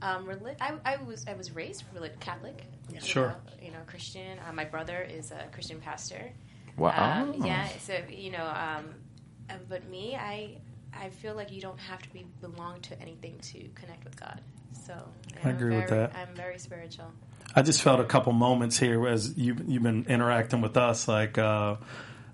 Um, 0.00 0.26
reli- 0.26 0.56
I, 0.60 0.74
I 0.84 0.96
was 1.02 1.26
I 1.26 1.34
was 1.34 1.50
raised 1.54 1.84
relig- 1.92 2.20
Catholic. 2.20 2.62
you 2.92 3.00
Sure. 3.00 3.28
know, 3.28 3.34
you 3.60 3.72
know 3.72 3.78
Christian. 3.86 4.38
Uh, 4.48 4.52
my 4.52 4.64
brother 4.64 5.02
is 5.02 5.32
a 5.32 5.46
Christian 5.52 5.80
pastor. 5.80 6.30
Wow. 6.76 7.22
Um, 7.34 7.44
yeah. 7.44 7.66
So 7.80 7.94
you 8.08 8.30
know, 8.30 8.44
um, 8.46 8.94
uh, 9.50 9.54
but 9.68 9.88
me, 9.90 10.14
I 10.14 10.58
I 10.94 11.10
feel 11.10 11.34
like 11.34 11.50
you 11.50 11.60
don't 11.60 11.80
have 11.80 12.00
to 12.02 12.08
be 12.12 12.24
belong 12.40 12.80
to 12.82 13.00
anything 13.02 13.38
to 13.40 13.58
connect 13.74 14.04
with 14.04 14.14
God. 14.18 14.40
So 14.86 14.94
I 15.42 15.48
I'm 15.48 15.56
agree 15.56 15.76
with 15.76 15.88
that. 15.88 16.12
I'm 16.14 16.32
very 16.36 16.58
spiritual. 16.58 17.12
I 17.54 17.62
just 17.62 17.82
felt 17.82 17.98
a 18.00 18.04
couple 18.04 18.32
moments 18.32 18.78
here 18.78 19.06
as 19.08 19.36
you 19.36 19.56
you've 19.66 19.82
been 19.82 20.04
interacting 20.08 20.60
with 20.60 20.76
us, 20.76 21.08
like 21.08 21.38
uh, 21.38 21.76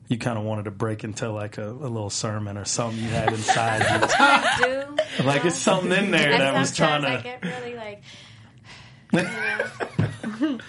you 0.09 0.19
kind 0.19 0.37
of 0.39 0.45
wanted 0.45 0.65
to 0.67 0.71
break 0.71 1.05
into 1.05 1.31
like 1.31 1.57
a, 1.59 1.69
a 1.71 1.73
little 1.89 2.11
sermon 2.11 2.57
or 2.59 2.65
something 2.65 2.99
you 3.03 3.09
had 3.09 3.33
inside 3.33 3.83
I 3.89 4.59
do. 4.59 4.65
you. 5.19 5.25
Like 5.25 5.45
it's 5.45 5.57
something 5.57 5.93
in 5.93 6.11
there 6.11 6.33
And 6.33 6.41
that 6.43 6.55
was 6.59 6.77
trying 6.77 7.03
sometimes 7.03 7.23
to. 7.23 7.29
I 7.29 7.33
get 7.39 7.45
really 7.63 7.77
like. 7.77 8.03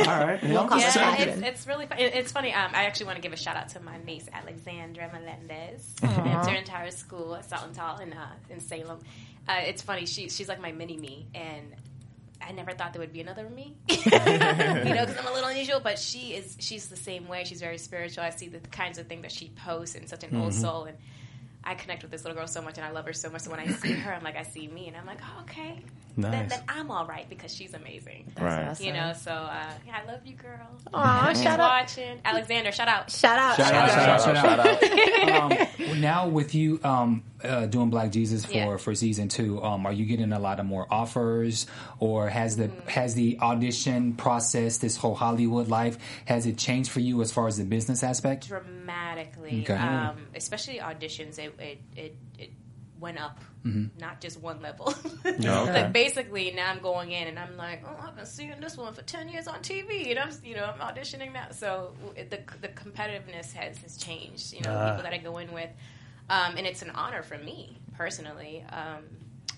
All 0.00 0.06
right. 0.06 0.42
We'll 0.42 0.68
Yeah, 0.78 1.16
it's, 1.18 1.42
it's 1.42 1.66
really 1.66 1.86
fun. 1.86 1.98
It- 1.98 2.14
It's 2.14 2.32
funny. 2.32 2.52
Um, 2.54 2.70
I 2.74 2.84
actually 2.84 3.06
want 3.06 3.16
to 3.16 3.22
give 3.22 3.32
a 3.32 3.36
shout 3.36 3.56
out 3.56 3.68
to 3.70 3.80
my 3.80 3.98
niece 4.04 4.26
Alexandra 4.32 5.10
Melendez. 5.12 5.94
At 6.02 6.44
their 6.44 6.54
entire 6.56 6.90
school 6.90 7.34
at 7.34 7.48
Saltontal 7.48 8.00
in 8.00 8.12
uh, 8.14 8.30
in 8.48 8.60
Salem. 8.60 9.00
Uh, 9.48 9.60
it's 9.64 9.82
funny. 9.82 10.06
She 10.06 10.28
she's 10.30 10.48
like 10.48 10.60
my 10.60 10.72
mini 10.72 10.96
me, 10.96 11.26
and 11.34 11.74
I 12.40 12.52
never 12.52 12.72
thought 12.72 12.92
there 12.92 13.00
would 13.00 13.12
be 13.12 13.20
another 13.20 13.48
me. 13.48 13.76
you 13.88 13.96
know, 14.10 14.18
because 14.18 15.16
I'm 15.18 15.26
a 15.26 15.32
little 15.32 15.48
unusual. 15.48 15.80
But 15.80 15.98
she 15.98 16.34
is. 16.34 16.56
She's 16.60 16.88
the 16.88 16.96
same 16.96 17.28
way. 17.28 17.44
She's 17.44 17.60
very 17.60 17.78
spiritual. 17.78 18.24
I 18.24 18.30
see 18.30 18.48
the 18.48 18.60
kinds 18.60 18.98
of 18.98 19.06
things 19.06 19.22
that 19.22 19.32
she 19.32 19.50
posts 19.64 19.94
and 19.94 20.08
such 20.08 20.24
an 20.24 20.36
old 20.36 20.52
mm-hmm. 20.52 20.60
soul 20.60 20.84
and. 20.84 20.96
I 21.62 21.74
connect 21.74 22.00
with 22.00 22.10
this 22.10 22.24
little 22.24 22.38
girl 22.38 22.46
so 22.46 22.62
much, 22.62 22.78
and 22.78 22.86
I 22.86 22.90
love 22.90 23.04
her 23.04 23.12
so 23.12 23.28
much. 23.28 23.42
So 23.42 23.50
when 23.50 23.60
I 23.60 23.66
see 23.66 23.92
her, 24.04 24.14
I'm 24.14 24.24
like, 24.24 24.34
I 24.34 24.44
see 24.44 24.66
me, 24.66 24.88
and 24.88 24.96
I'm 24.96 25.04
like, 25.04 25.18
oh, 25.22 25.42
okay, 25.42 25.84
Nice. 26.16 26.50
then 26.50 26.62
I'm 26.68 26.90
all 26.90 27.06
right 27.06 27.28
because 27.28 27.54
she's 27.54 27.74
amazing. 27.74 28.32
Right. 28.40 28.68
awesome. 28.68 28.86
You 28.86 28.92
know, 28.92 29.12
so 29.14 29.30
uh, 29.32 29.70
yeah, 29.86 29.98
I 30.02 30.10
love 30.10 30.20
you, 30.24 30.34
girl. 30.34 30.58
Aw, 30.94 31.28
She's 31.32 31.42
shout 31.42 31.60
out, 31.60 31.80
watching. 31.82 32.18
Alexander, 32.24 32.72
shout 32.72 32.88
out. 32.88 33.10
shout 33.10 33.38
out, 33.38 33.56
Shout 33.56 33.72
out, 33.74 33.88
Shout 33.90 34.36
shout 34.36 34.46
out, 34.58 34.66
out, 34.66 34.80
shout 34.82 35.30
out. 35.30 35.80
um, 35.92 36.00
now 36.00 36.28
with 36.28 36.54
you 36.54 36.80
um, 36.84 37.22
uh, 37.44 37.66
doing 37.66 37.90
Black 37.90 38.10
Jesus 38.12 38.44
for 38.44 38.52
Yeah. 38.52 38.76
for 38.76 38.94
season 38.94 39.28
two, 39.28 39.62
um, 39.62 39.86
are 39.86 39.92
you 39.92 40.04
getting 40.06 40.32
a 40.32 40.38
lot 40.38 40.60
of 40.60 40.66
more 40.66 40.86
offers, 40.90 41.66
or 41.98 42.28
has 42.28 42.56
the 42.56 42.68
Mm. 42.68 42.88
has 42.88 43.14
the 43.14 43.38
audition 43.40 44.14
process, 44.14 44.78
this 44.78 44.96
whole 44.96 45.14
Hollywood 45.14 45.68
life, 45.68 45.96
has 46.26 46.46
it 46.46 46.58
changed 46.58 46.90
for 46.90 47.00
you 47.00 47.20
as 47.22 47.32
far 47.32 47.46
as 47.46 47.56
the 47.58 47.64
business 47.64 48.02
aspect? 48.02 48.48
dramatically. 48.48 49.62
Okay. 49.62 49.74
Um, 49.74 50.26
especially 50.34 50.78
auditions, 50.78 51.38
it 51.38 51.54
it, 51.58 51.80
it, 51.96 52.16
it 52.38 52.50
went 53.00 53.18
up, 53.18 53.38
not 53.64 54.20
just 54.20 54.40
one 54.40 54.60
level. 54.62 54.94
Yeah, 55.38 55.60
okay. 55.62 55.72
Like 55.84 55.92
basically, 55.92 56.50
now 56.52 56.70
I'm 56.70 56.80
going 56.80 57.12
in 57.12 57.28
and 57.28 57.38
I'm 57.38 57.56
like, 57.56 57.82
oh, 57.86 57.96
I've 58.06 58.16
been 58.16 58.26
seeing 58.26 58.58
this 58.60 58.76
one 58.76 58.92
for 58.94 59.02
ten 59.02 59.28
years 59.28 59.46
on 59.48 59.60
TV, 59.60 60.10
and 60.10 60.18
I'm 60.18 60.30
you 60.44 60.54
know 60.56 60.64
I'm 60.64 60.78
auditioning 60.80 61.32
now. 61.32 61.48
So 61.50 61.92
the 62.16 62.40
the 62.60 62.68
competitiveness 62.68 63.52
has 63.52 63.78
has 63.78 63.96
changed. 63.96 64.52
You 64.52 64.60
know, 64.62 64.72
Ah. 64.76 64.90
people 64.90 65.02
that 65.04 65.12
I 65.12 65.18
go 65.18 65.38
in 65.38 65.52
with, 65.52 65.70
um, 66.28 66.56
and 66.56 66.66
it's 66.66 66.82
an 66.82 66.90
honor 66.90 67.22
for 67.22 67.38
me 67.38 67.78
personally. 67.96 68.64
Um, 68.70 69.04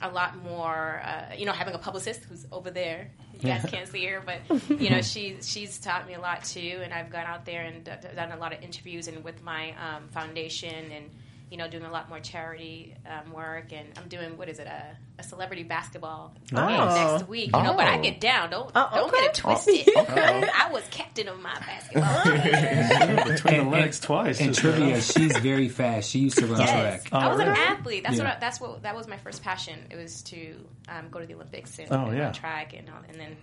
a 0.05 0.11
lot 0.11 0.37
more, 0.43 1.01
uh, 1.05 1.35
you 1.37 1.47
know, 1.47 1.53
having 1.53 1.75
a 1.75 1.79
publicist 1.79 2.25
who's 2.25 2.45
over 2.51 2.73
there. 2.73 3.13
You 3.35 3.39
guys 3.49 3.65
can't 3.71 3.87
see 3.89 4.05
her, 4.07 4.21
but 4.25 4.41
you 4.81 4.91
know, 4.91 5.01
she's 5.01 5.49
she's 5.49 5.79
taught 5.79 6.07
me 6.09 6.15
a 6.15 6.21
lot 6.21 6.43
too. 6.45 6.81
And 6.83 6.93
I've 6.93 7.09
gone 7.11 7.25
out 7.25 7.45
there 7.45 7.63
and 7.63 7.85
d- 7.85 7.93
d- 8.03 8.09
done 8.17 8.33
a 8.33 8.37
lot 8.37 8.53
of 8.53 8.63
interviews 8.63 9.07
and 9.09 9.23
with 9.23 9.43
my 9.45 9.71
um, 9.73 10.09
foundation 10.09 10.91
and 10.91 11.11
you 11.53 11.59
know 11.59 11.69
doing 11.69 11.85
a 11.85 11.91
lot 11.93 12.09
more 12.09 12.19
charity 12.19 12.95
um, 13.07 13.31
work. 13.33 13.73
And 13.75 13.87
I'm 13.99 14.09
doing 14.09 14.39
what 14.39 14.49
is 14.49 14.59
it 14.59 14.67
a, 14.67 14.97
a 15.19 15.23
celebrity 15.23 15.63
basketball 15.65 16.35
game 16.49 16.59
Oh. 16.59 17.13
next 17.19 17.29
week. 17.29 17.51
You 17.55 17.63
know, 17.63 17.75
but 17.75 17.87
I 17.87 17.99
Oh. 17.99 18.03
get 18.03 18.21
down. 18.21 18.49
Don't 18.51 18.73
Oh, 18.75 18.89
don't 18.95 19.13
get 19.13 19.25
it 19.25 19.35
twisted. 19.35 19.87
I 19.97 20.71
was 20.73 20.83
captain 20.91 21.29
of 21.29 21.39
my 21.41 21.53
basketball 21.61 22.23
team. 23.25 23.35
Between 23.35 23.65
the 23.65 23.71
legs 23.71 24.01
twice. 24.01 24.41
And 24.41 24.49
just 24.49 24.61
trivia, 24.61 24.87
enough. 24.95 25.05
she's 25.13 25.37
very 25.39 25.69
fast. 25.69 26.09
She 26.11 26.21
used 26.21 26.39
to 26.39 26.47
run 26.47 26.61
Yes. 26.61 26.71
track. 27.05 27.09
Oh, 27.13 27.19
I 27.19 27.29
was 27.29 27.41
an 27.41 27.49
athlete. 27.49 28.05
That's 28.05 28.17
Yeah. 28.17 28.25
what. 28.25 28.37
I, 28.37 28.41
that's 28.41 28.59
what. 28.61 28.83
That 28.85 28.97
was 28.97 29.07
my 29.07 29.19
first 29.19 29.43
passion. 29.45 29.79
It 29.91 29.97
was 29.97 30.23
to 30.23 30.57
um, 30.89 31.09
go 31.11 31.21
to 31.21 31.27
the 31.27 31.35
Olympics 31.35 31.79
and, 31.79 31.93
Oh, 31.93 32.07
and 32.07 32.17
yeah. 32.17 32.25
run 32.25 32.33
track 32.33 32.73
and 32.75 32.89
all, 32.89 32.97
and 33.09 33.21
then 33.21 33.37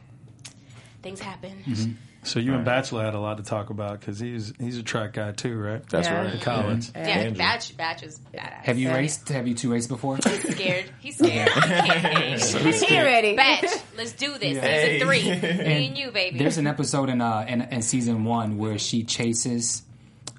things 1.02 1.20
happen. 1.20 1.64
Mm-hmm. 1.66 1.92
So 2.24 2.40
you 2.40 2.54
and 2.54 2.66
Bachelor 2.66 3.06
had 3.06 3.14
a 3.14 3.20
lot 3.20 3.38
to 3.38 3.44
talk 3.44 3.70
about 3.70 4.00
because 4.02 4.20
he's 4.20 4.52
he's 4.60 4.78
a 4.78 4.84
track 4.84 5.14
guy 5.14 5.32
too, 5.32 5.58
right? 5.58 5.82
That's 5.90 6.08
Yeah. 6.10 6.22
right. 6.26 6.34
At 6.36 6.42
college. 6.42 6.90
Yeah, 6.94 7.00
Andrew. 7.08 7.38
Bach. 7.38 7.62
Bach 7.78 8.04
is 8.04 8.20
badass. 8.34 8.66
Have 8.66 8.78
you 8.78 8.90
Yeah. 8.90 8.96
raced? 8.96 9.30
Have 9.30 9.48
you 9.48 9.54
two 9.56 9.72
raced 9.72 9.88
before? 9.88 10.18
He's 10.18 10.54
scared. 10.56 10.86
He's 11.00 11.18
scared. 11.18 11.48
He 11.50 11.62
can't. 11.62 12.42
He 12.90 12.98
ready. 13.02 13.36
Bach. 13.38 13.64
Let's 13.96 14.12
do 14.12 14.38
this. 14.38 14.58
Hey. 14.58 15.00
Season 15.00 15.08
three. 15.08 15.50
Me 15.66 15.88
and 15.88 15.98
you, 15.98 16.12
baby. 16.12 16.40
There's 16.40 16.58
an 16.58 16.68
episode 16.68 17.08
in 17.10 17.22
uh 17.22 17.46
in, 17.48 17.62
in 17.62 17.82
season 17.82 18.26
one 18.26 18.58
where 18.58 18.78
she 18.78 19.04
chases 19.06 19.84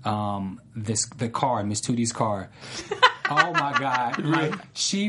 um 0.04 0.60
this 0.76 1.06
the 1.16 1.30
car, 1.30 1.64
Miss 1.64 1.80
Tootie's 1.80 2.12
car. 2.12 2.50
Oh 3.32 3.52
my 3.52 3.72
god! 3.78 4.18
Like 4.24 4.54
she 4.74 5.08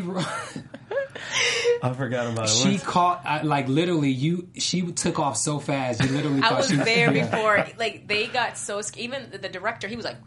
I 1.84 1.93
forgot 1.93 2.32
about 2.32 2.45
it. 2.45 2.49
she 2.49 2.72
What's- 2.74 2.84
caught 2.84 3.22
uh, 3.26 3.39
like 3.43 3.68
literally 3.68 4.12
you. 4.12 4.47
She 4.55 4.82
took 4.91 5.20
off 5.20 5.38
so 5.38 5.59
fast. 5.59 6.03
You 6.03 6.09
literally 6.09 6.41
I 6.41 6.49
thought 6.49 6.57
was 6.59 6.70
she 6.70 6.76
there 6.76 7.14
yeah. 7.14 7.26
before. 7.30 7.66
Like 7.78 8.07
they 8.07 8.28
got 8.28 8.57
so 8.57 8.82
scared. 8.82 9.03
Even 9.05 9.32
the, 9.32 9.38
the 9.39 9.49
director, 9.49 9.88
he 9.88 9.95
was 9.95 10.05
like. 10.05 10.18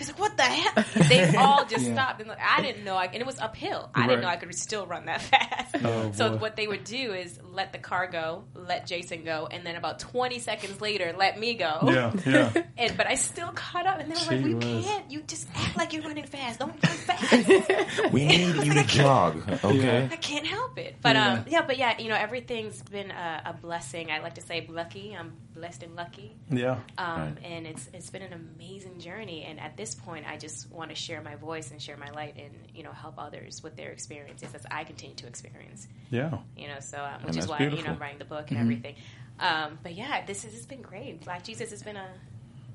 He's 0.00 0.08
like, 0.08 0.18
what 0.18 0.36
the 0.36 0.42
hell? 0.42 0.84
They 1.08 1.36
all 1.36 1.64
just 1.66 1.86
Yeah. 1.86 1.92
stopped, 1.94 2.20
and 2.20 2.28
like, 2.28 2.38
I 2.40 2.62
didn't 2.62 2.84
know. 2.84 2.96
I, 2.96 3.04
and 3.04 3.16
it 3.16 3.26
was 3.26 3.38
uphill. 3.38 3.90
I 3.94 4.00
Right. 4.00 4.08
didn't 4.08 4.22
know 4.22 4.28
I 4.28 4.36
could 4.36 4.54
still 4.54 4.86
run 4.86 5.04
that 5.06 5.20
fast. 5.32 5.76
Oh, 5.84 6.10
so 6.14 6.30
boy. 6.30 6.36
what 6.38 6.56
they 6.56 6.66
would 6.66 6.84
do 6.84 7.12
is 7.12 7.38
let 7.52 7.72
the 7.72 7.78
car 7.78 8.06
go, 8.06 8.44
let 8.54 8.86
Jason 8.86 9.24
go, 9.24 9.46
and 9.50 9.64
then 9.64 9.76
about 9.76 9.98
twenty 9.98 10.38
seconds 10.38 10.80
later, 10.80 11.14
let 11.16 11.38
me 11.38 11.54
go. 11.54 11.78
Yeah, 11.84 12.12
yeah. 12.26 12.62
And 12.80 12.96
but 12.96 13.06
I 13.06 13.14
still 13.16 13.48
caught 13.52 13.86
up, 13.86 14.00
and 14.00 14.10
they 14.10 14.14
were 14.14 14.32
like, 14.36 14.42
Gee 14.44 14.54
"We 14.54 14.54
whiz. 14.54 14.84
can't. 14.86 15.10
You 15.10 15.20
just 15.22 15.46
act 15.54 15.76
like 15.76 15.92
you're 15.92 16.02
running 16.02 16.24
fast. 16.26 16.58
Don't 16.60 16.70
run 16.70 16.96
fast. 16.96 18.10
We 18.12 18.24
need 18.26 18.54
you 18.64 18.72
to 18.74 18.84
jog. 18.84 19.42
Okay. 19.62 20.08
I 20.10 20.16
can't 20.16 20.46
help 20.46 20.78
it." 20.78 20.96
But 21.02 21.16
Yeah. 21.16 21.32
um, 21.34 21.44
yeah, 21.46 21.62
but 21.66 21.76
yeah, 21.76 21.98
you 21.98 22.08
know, 22.08 22.14
everything's 22.16 22.80
been 22.82 23.10
a, 23.10 23.42
a 23.46 23.52
blessing. 23.52 24.10
I 24.10 24.20
like 24.20 24.36
to 24.36 24.40
say 24.40 24.66
lucky. 24.68 25.14
I'm 25.18 25.34
blessed 25.54 25.82
and 25.82 25.94
lucky. 25.94 26.36
Yeah. 26.50 26.78
Um, 26.96 27.20
Right. 27.20 27.34
And 27.44 27.66
it's 27.66 27.88
it's 27.92 28.08
been 28.10 28.22
an 28.22 28.32
amazing 28.32 28.98
journey. 29.00 29.44
And 29.44 29.60
at 29.60 29.76
this 29.76 29.89
point, 29.94 30.26
I 30.28 30.36
just 30.36 30.70
want 30.70 30.90
to 30.90 30.96
share 30.96 31.20
my 31.20 31.36
voice 31.36 31.70
and 31.70 31.80
share 31.80 31.96
my 31.96 32.10
light, 32.10 32.36
and 32.36 32.52
you 32.74 32.82
know, 32.82 32.92
help 32.92 33.14
others 33.18 33.62
with 33.62 33.76
their 33.76 33.90
experiences 33.90 34.54
as 34.54 34.64
I 34.70 34.84
continue 34.84 35.16
to 35.16 35.26
experience. 35.26 35.88
Yeah. 36.10 36.38
You 36.56 36.68
know, 36.68 36.80
so 36.80 36.98
um, 36.98 37.22
which 37.22 37.36
is 37.36 37.46
that's 37.46 37.60
why 37.60 37.66
you 37.66 37.82
know. 37.82 37.90
I'm 37.90 37.98
writing 37.98 38.18
the 38.18 38.24
book 38.24 38.50
and 38.50 38.60
everything. 38.60 38.96
Um, 39.38 39.78
but 39.82 39.94
yeah, 39.94 40.24
this 40.26 40.44
has 40.44 40.66
been 40.66 40.82
great. 40.82 41.24
Black 41.24 41.44
Jesus 41.44 41.70
has 41.70 41.82
been 41.82 41.96
a 41.96 42.08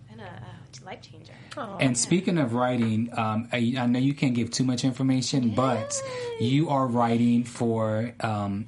been 0.10 0.20
a, 0.20 0.30
a 0.30 0.86
life 0.86 1.02
changer. 1.02 1.34
And 1.80 1.98
speaking 1.98 2.38
of 2.38 2.54
writing, 2.54 3.10
um, 3.18 3.50
I, 3.52 3.76
I 3.78 3.86
know 3.86 4.00
you 4.00 4.14
can't 4.14 4.34
give 4.34 4.52
too 4.52 4.64
much 4.64 4.84
information, 4.84 5.52
but 5.52 6.00
you 6.40 6.70
are 6.70 6.88
writing 6.88 7.44
for 7.44 8.14
um, 8.20 8.68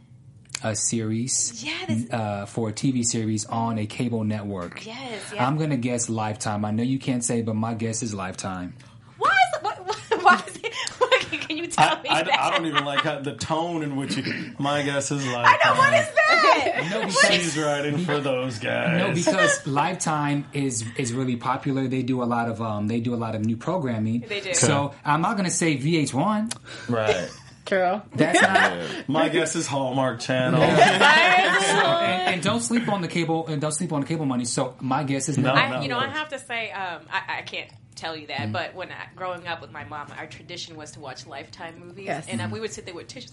a 0.64 0.76
series, 0.76 1.64
Yeah, 1.64 1.74
this- 1.88 2.12
uh, 2.12 2.46
for 2.46 2.70
a 2.70 2.74
TV 2.74 3.04
series 3.06 3.46
on 3.46 3.78
a 3.78 3.86
cable 3.86 4.24
network. 4.24 4.86
Yes, 4.86 5.32
yeah. 5.34 5.46
I'm 5.48 5.58
gonna 5.58 5.78
guess 5.78 6.10
Lifetime. 6.10 6.66
I 6.66 6.72
know 6.72 6.84
you 6.84 7.00
can't 7.00 7.24
say, 7.24 7.42
but 7.42 7.56
my 7.56 7.74
guess 7.74 8.02
is 8.04 8.14
Lifetime. 8.14 8.74
Why 9.18 9.30
is 9.30 9.62
what, 9.64 9.86
what, 9.88 10.24
why 10.24 10.44
is 10.48 10.56
it? 10.58 10.74
What, 10.98 11.22
can 11.48 11.58
you 11.58 11.68
tell 11.68 11.98
I, 11.98 12.02
me 12.02 12.10
I, 12.10 12.24
that? 12.24 12.40
I 12.40 12.52
don't 12.52 12.66
even 12.66 12.86
like 12.86 13.02
how, 13.02 13.20
the 13.20 13.36
tone 13.36 13.84
in 13.84 13.96
which 13.96 14.18
you. 14.18 14.54
My 14.60 14.82
guess 14.84 15.12
is 15.12 15.26
like. 15.28 15.46
I 15.48 15.70
know 15.70 15.78
what 15.80 15.94
is 15.94 16.08
that? 16.16 16.88
No, 16.90 17.10
She's 17.10 17.58
writing 17.58 17.98
for 18.00 18.20
those 18.20 18.60
guys. 18.60 18.98
No, 19.00 19.14
because 19.14 19.66
Lifetime 19.68 20.46
is 20.54 20.84
is 20.98 21.14
really 21.14 21.36
popular. 21.36 21.88
They 21.88 22.04
do 22.04 22.24
a 22.24 22.26
lot 22.26 22.50
of 22.50 22.62
um, 22.62 22.88
they 22.88 23.00
do 23.00 23.14
a 23.14 23.18
lot 23.18 23.36
of 23.36 23.42
new 23.46 23.58
programming. 23.58 24.26
They 24.28 24.42
do. 24.42 24.54
So 24.54 24.94
I'm 25.06 25.22
not 25.22 25.38
gonna 25.38 25.50
say 25.52 25.78
VH1. 25.78 26.56
Right. 26.90 27.30
True. 27.68 28.02
That's 28.16 28.42
not. 28.98 29.08
My 29.10 29.30
guess 29.30 29.56
is 29.56 29.68
Hallmark 29.68 30.20
Channel. 30.20 30.62
and, 30.64 32.34
and 32.36 32.42
don't 32.44 32.62
sleep 32.62 32.88
on 32.90 33.02
the 33.02 33.08
cable. 33.08 33.48
And 33.48 33.62
don't 33.62 33.72
sleep 33.72 33.94
on 33.94 34.02
the 34.02 34.08
cable 34.08 34.26
money. 34.26 34.46
So 34.46 34.76
my 34.80 35.04
guess 35.04 35.30
is 35.30 35.38
no. 35.38 35.54
No. 35.54 35.62
I, 35.62 35.82
you 35.82 35.90
know, 35.90 35.98
I 36.00 36.08
have 36.08 36.30
to 36.30 36.40
say, 36.40 36.72
um, 36.72 37.02
I, 37.12 37.40
I 37.40 37.42
can't 37.44 37.70
tell 37.96 38.16
you 38.16 38.28
that, 38.28 38.52
but 38.52 38.76
when 38.76 38.92
I, 38.92 39.08
growing 39.16 39.48
up 39.48 39.60
with 39.60 39.72
my 39.72 39.84
mom, 39.84 40.08
our 40.16 40.28
tradition 40.28 40.76
was 40.76 40.92
to 40.92 41.00
watch 41.00 41.26
Lifetime 41.26 41.80
movies, 41.80 42.06
Yes. 42.06 42.28
and 42.30 42.40
uh, 42.40 42.48
we 42.52 42.60
would 42.60 42.72
sit 42.72 42.86
there 42.86 42.94
with 42.94 43.08
tissues, 43.08 43.32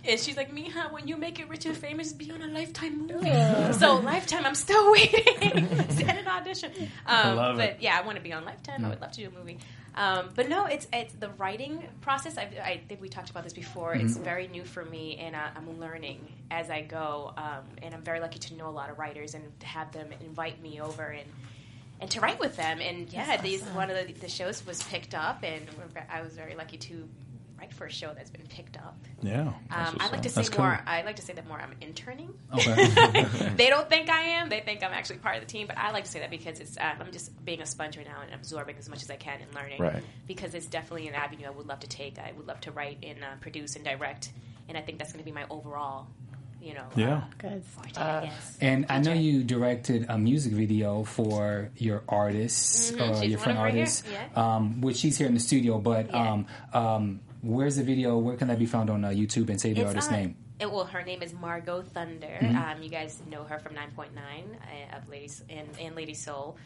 and 0.04 0.18
she's 0.18 0.34
like, 0.34 0.50
"Mija, 0.50 0.90
when 0.92 1.06
you 1.06 1.18
make 1.18 1.38
it 1.40 1.48
rich 1.50 1.66
and 1.66 1.76
famous, 1.76 2.14
be 2.14 2.30
on 2.32 2.40
a 2.40 2.46
Lifetime 2.46 3.06
movie." 3.06 3.72
So 3.74 3.96
Lifetime, 3.96 4.46
I'm 4.46 4.54
still 4.54 4.90
waiting. 4.92 5.68
Send 5.90 6.10
an 6.18 6.26
audition. 6.26 6.72
Um, 7.06 7.36
love 7.36 7.56
but 7.58 7.68
it. 7.68 7.76
yeah, 7.80 7.98
I 7.98 8.06
want 8.06 8.16
to 8.16 8.22
be 8.22 8.32
on 8.32 8.46
Lifetime. 8.46 8.82
I 8.82 8.88
would 8.88 9.00
love 9.02 9.12
to 9.12 9.20
do 9.20 9.28
a 9.28 9.38
movie. 9.38 9.58
Um, 9.98 10.30
but 10.36 10.48
no, 10.48 10.66
it's 10.66 10.86
it's 10.92 11.12
the 11.14 11.30
writing 11.30 11.82
process. 12.02 12.38
I, 12.38 12.42
I 12.62 12.80
think 12.88 13.00
we 13.00 13.08
talked 13.08 13.30
about 13.30 13.42
this 13.42 13.52
before. 13.52 13.94
It's 13.94 14.16
very 14.16 14.46
new 14.46 14.64
for 14.64 14.84
me, 14.84 15.16
and 15.16 15.34
I, 15.34 15.50
I'm 15.56 15.80
learning 15.80 16.20
as 16.52 16.70
I 16.70 16.82
go. 16.82 17.32
Um, 17.36 17.64
and 17.82 17.92
I'm 17.92 18.02
very 18.02 18.20
lucky 18.20 18.38
to 18.38 18.54
know 18.54 18.68
a 18.68 18.70
lot 18.70 18.90
of 18.90 18.98
writers 19.00 19.34
and 19.34 19.44
to 19.58 19.66
have 19.66 19.90
them 19.90 20.10
invite 20.20 20.62
me 20.62 20.80
over 20.80 21.02
and 21.02 21.28
and 22.00 22.08
to 22.12 22.20
write 22.20 22.38
with 22.38 22.54
them. 22.56 22.80
And 22.80 23.12
yeah, 23.12 23.38
these 23.38 23.64
one 23.64 23.90
of 23.90 24.06
the, 24.06 24.12
the 24.12 24.28
shows 24.28 24.64
was 24.64 24.80
picked 24.84 25.14
up, 25.14 25.42
and 25.42 25.66
I 26.08 26.22
was 26.22 26.34
very 26.34 26.54
lucky 26.54 26.76
to 26.76 27.08
write 27.58 27.72
for 27.72 27.86
a 27.86 27.90
show 27.90 28.12
that's 28.14 28.30
been 28.30 28.46
picked 28.46 28.76
up. 28.76 28.96
Yeah. 29.22 29.40
Um, 29.70 29.96
I 30.00 30.08
like 30.10 30.22
to 30.22 30.28
say 30.28 30.36
That's 30.36 30.48
cool. 30.48 30.64
more. 30.64 30.80
I 30.86 31.02
like 31.02 31.16
to 31.16 31.22
say 31.22 31.32
that 31.32 31.46
more. 31.48 31.60
I'm 31.60 31.74
interning. 31.80 32.32
Okay. 32.54 33.24
they 33.56 33.68
don't 33.68 33.88
think 33.88 34.08
I 34.08 34.20
am. 34.20 34.48
They 34.48 34.60
think 34.60 34.82
I'm 34.84 34.92
actually 34.92 35.18
part 35.18 35.36
of 35.36 35.40
the 35.42 35.46
team. 35.48 35.66
But 35.66 35.78
I 35.78 35.90
like 35.92 36.04
to 36.04 36.10
say 36.10 36.20
that 36.20 36.30
because 36.30 36.60
it's 36.60 36.76
um, 36.78 36.96
I'm 37.00 37.12
just 37.12 37.44
being 37.44 37.60
a 37.60 37.66
sponge 37.66 37.96
right 37.96 38.06
now 38.06 38.20
and 38.22 38.32
absorbing 38.34 38.76
as 38.78 38.88
much 38.88 39.02
as 39.02 39.10
I 39.10 39.16
can 39.16 39.40
and 39.40 39.54
learning. 39.54 39.80
Right. 39.82 40.02
Because 40.26 40.54
it's 40.54 40.66
definitely 40.66 41.08
an 41.08 41.14
avenue 41.14 41.46
I 41.46 41.50
would 41.50 41.66
love 41.66 41.80
to 41.80 41.88
take. 41.88 42.18
I 42.18 42.32
would 42.36 42.46
love 42.46 42.60
to 42.62 42.70
write 42.72 42.98
and 43.02 43.18
uh, 43.24 43.26
produce 43.40 43.76
and 43.76 43.84
direct, 43.84 44.30
and 44.68 44.76
I 44.78 44.80
think 44.80 44.98
that's 44.98 45.12
going 45.12 45.24
to 45.24 45.28
be 45.28 45.32
my 45.34 45.46
overall, 45.50 46.06
you 46.62 46.74
know, 46.74 46.84
Yeah. 46.96 47.14
uh, 47.16 47.22
Good. 47.38 47.64
forte, 47.64 47.96
I 48.00 48.24
guess. 48.26 48.58
And 48.60 48.86
I 48.88 48.98
know 49.00 49.12
you 49.12 49.42
directed 49.44 50.06
a 50.08 50.16
music 50.18 50.52
video 50.52 51.04
for 51.04 51.70
your 51.76 52.02
artist, 52.08 52.94
Mhm, 52.94 53.00
uh, 53.00 53.22
your 53.22 53.38
one 53.38 53.44
friend 53.44 53.58
of 53.58 53.64
her 53.64 53.70
here, 53.70 53.80
artist, 53.80 54.04
yeah. 54.10 54.26
um, 54.56 54.80
which 54.80 54.96
she's 54.98 55.18
here 55.18 55.26
in 55.26 55.34
the 55.34 55.40
studio. 55.40 55.78
But 55.78 56.10
Yeah. 56.10 56.32
um, 56.32 56.46
um, 56.72 57.20
where's 57.42 57.76
the 57.76 57.82
video? 57.82 58.18
Where 58.18 58.36
can 58.36 58.48
that 58.48 58.58
be 58.58 58.66
found 58.66 58.90
on 58.90 59.04
uh, 59.04 59.08
YouTube? 59.08 59.48
And 59.50 59.60
say 59.60 59.72
the 59.72 59.80
It's 59.82 59.88
artist's 59.88 60.10
on- 60.12 60.18
name. 60.18 60.36
It, 60.60 60.70
well, 60.72 60.84
her 60.86 61.02
name 61.04 61.22
is 61.22 61.32
Margot 61.32 61.82
Thunder. 61.82 62.36
Mm-hmm. 62.40 62.56
Um, 62.56 62.82
you 62.82 62.88
guys 62.88 63.22
know 63.30 63.44
her 63.44 63.60
from 63.60 63.74
9.9 63.74 64.08
uh, 64.16 64.96
of 64.96 65.08
Ladies 65.08 65.44
and, 65.48 65.68
and 65.80 65.94
Lady 65.94 66.14
Soul. 66.14 66.56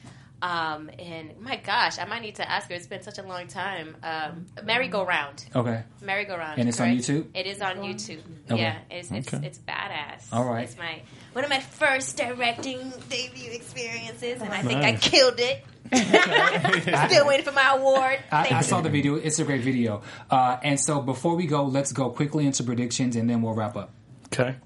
Um, 0.43 0.91
and 0.99 1.39
my 1.41 1.55
gosh, 1.55 2.01
I 2.01 2.05
might 2.05 2.21
need 2.21 2.35
to 2.35 2.51
ask 2.51 2.69
her. 2.69 2.75
It's 2.75 2.89
been 2.89 3.03
such 3.03 3.19
a 3.19 3.23
long 3.23 3.47
time. 3.47 3.97
Um, 4.03 4.47
Merry 4.65 4.89
Go 4.89 5.07
Round. 5.07 5.45
Okay. 5.55 5.85
Merry 6.03 6.25
Go 6.25 6.37
Round. 6.37 6.59
And 6.59 6.69
it's 6.69 6.81
on? 6.81 6.89
YouTube? 6.89 7.27
It 7.33 7.47
is 7.47 7.63
on 7.63 7.77
YouTube. 7.77 8.21
Okay. 8.51 8.61
Yeah, 8.61 8.79
it's 8.91 9.13
it's, 9.13 9.33
Okay. 9.33 9.47
it's 9.47 9.59
badass. 9.59 10.25
All 10.33 10.45
right. 10.45 10.65
It's 10.65 10.77
my 10.77 11.01
one 11.33 11.45
of 11.45 11.51
my 11.51 11.61
first 11.61 12.17
directing 12.17 12.93
debut 13.09 13.53
experiences, 13.53 14.43
and 14.43 14.53
I 14.53 14.63
think 14.63 14.83
I 14.83 14.97
killed 14.97 15.39
it. 15.39 15.65
Still 17.11 17.27
waiting 17.27 17.45
for 17.45 17.53
my 17.53 17.75
award. 17.77 18.19
I, 18.33 18.49
I 18.51 18.61
saw 18.63 18.81
the 18.81 18.91
video. 18.91 19.15
It's 19.15 19.39
a 19.39 19.45
great 19.45 19.63
video. 19.63 20.03
Uh, 20.29 20.59
and 20.65 20.81
so 20.81 21.01
before 21.01 21.37
we 21.37 21.47
go, 21.47 21.65
let's 21.65 21.93
go 21.93 22.11
quickly 22.11 22.47
into 22.47 22.65
predictions, 22.65 23.15
and 23.15 23.31
then 23.31 23.43
we'll 23.43 23.55
wrap 23.55 23.77
up. 23.77 23.91
Okay. 24.27 24.57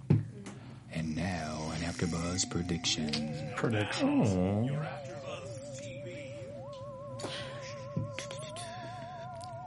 And 0.93 1.15
now, 1.15 1.71
an 1.75 1.83
AfterBuzz 1.83 2.49
prediction. 2.51 3.53
Prediction. 3.57 4.25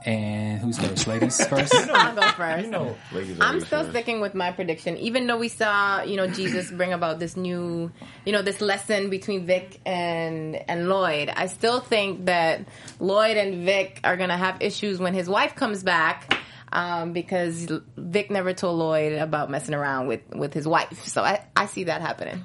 And 0.04 0.60
who's 0.60 0.78
first? 0.82 1.06
Ladies 1.06 1.46
first. 1.46 1.74
I'll 1.74 2.14
go 2.14 2.22
first. 2.32 2.70
Ladies, 3.12 3.38
I'm 3.40 3.60
still 3.60 3.80
first. 3.80 3.90
sticking 3.90 4.20
with 4.20 4.34
my 4.34 4.50
prediction, 4.52 4.96
even 4.96 5.26
though 5.26 5.38
we 5.38 5.48
saw, 5.48 6.02
you 6.02 6.16
know, 6.16 6.26
Jesus 6.26 6.70
bring 6.70 6.92
about 6.92 7.18
this 7.18 7.36
new, 7.36 7.90
you 8.24 8.32
know, 8.32 8.42
this 8.42 8.60
lesson 8.60 9.10
between 9.10 9.46
Vic 9.46 9.80
and 9.84 10.56
and 10.68 10.88
Lloyd. 10.88 11.28
I 11.28 11.46
still 11.46 11.80
think 11.80 12.26
that 12.26 12.66
Lloyd 12.98 13.36
and 13.36 13.64
Vic 13.64 14.00
are 14.04 14.16
gonna 14.16 14.38
have 14.38 14.62
issues 14.62 14.98
when 14.98 15.12
his 15.12 15.28
wife 15.28 15.54
comes 15.54 15.82
back, 15.82 16.34
um, 16.72 17.12
because 17.12 17.70
Vic 17.96 18.30
never 18.30 18.54
told 18.54 18.78
Lloyd 18.78 19.12
about 19.14 19.50
messing 19.50 19.74
around 19.74 20.06
with 20.06 20.22
with 20.34 20.54
his 20.54 20.66
wife. 20.66 21.04
So 21.06 21.22
I 21.22 21.44
I 21.54 21.66
see 21.66 21.84
that 21.84 22.00
happening. 22.00 22.44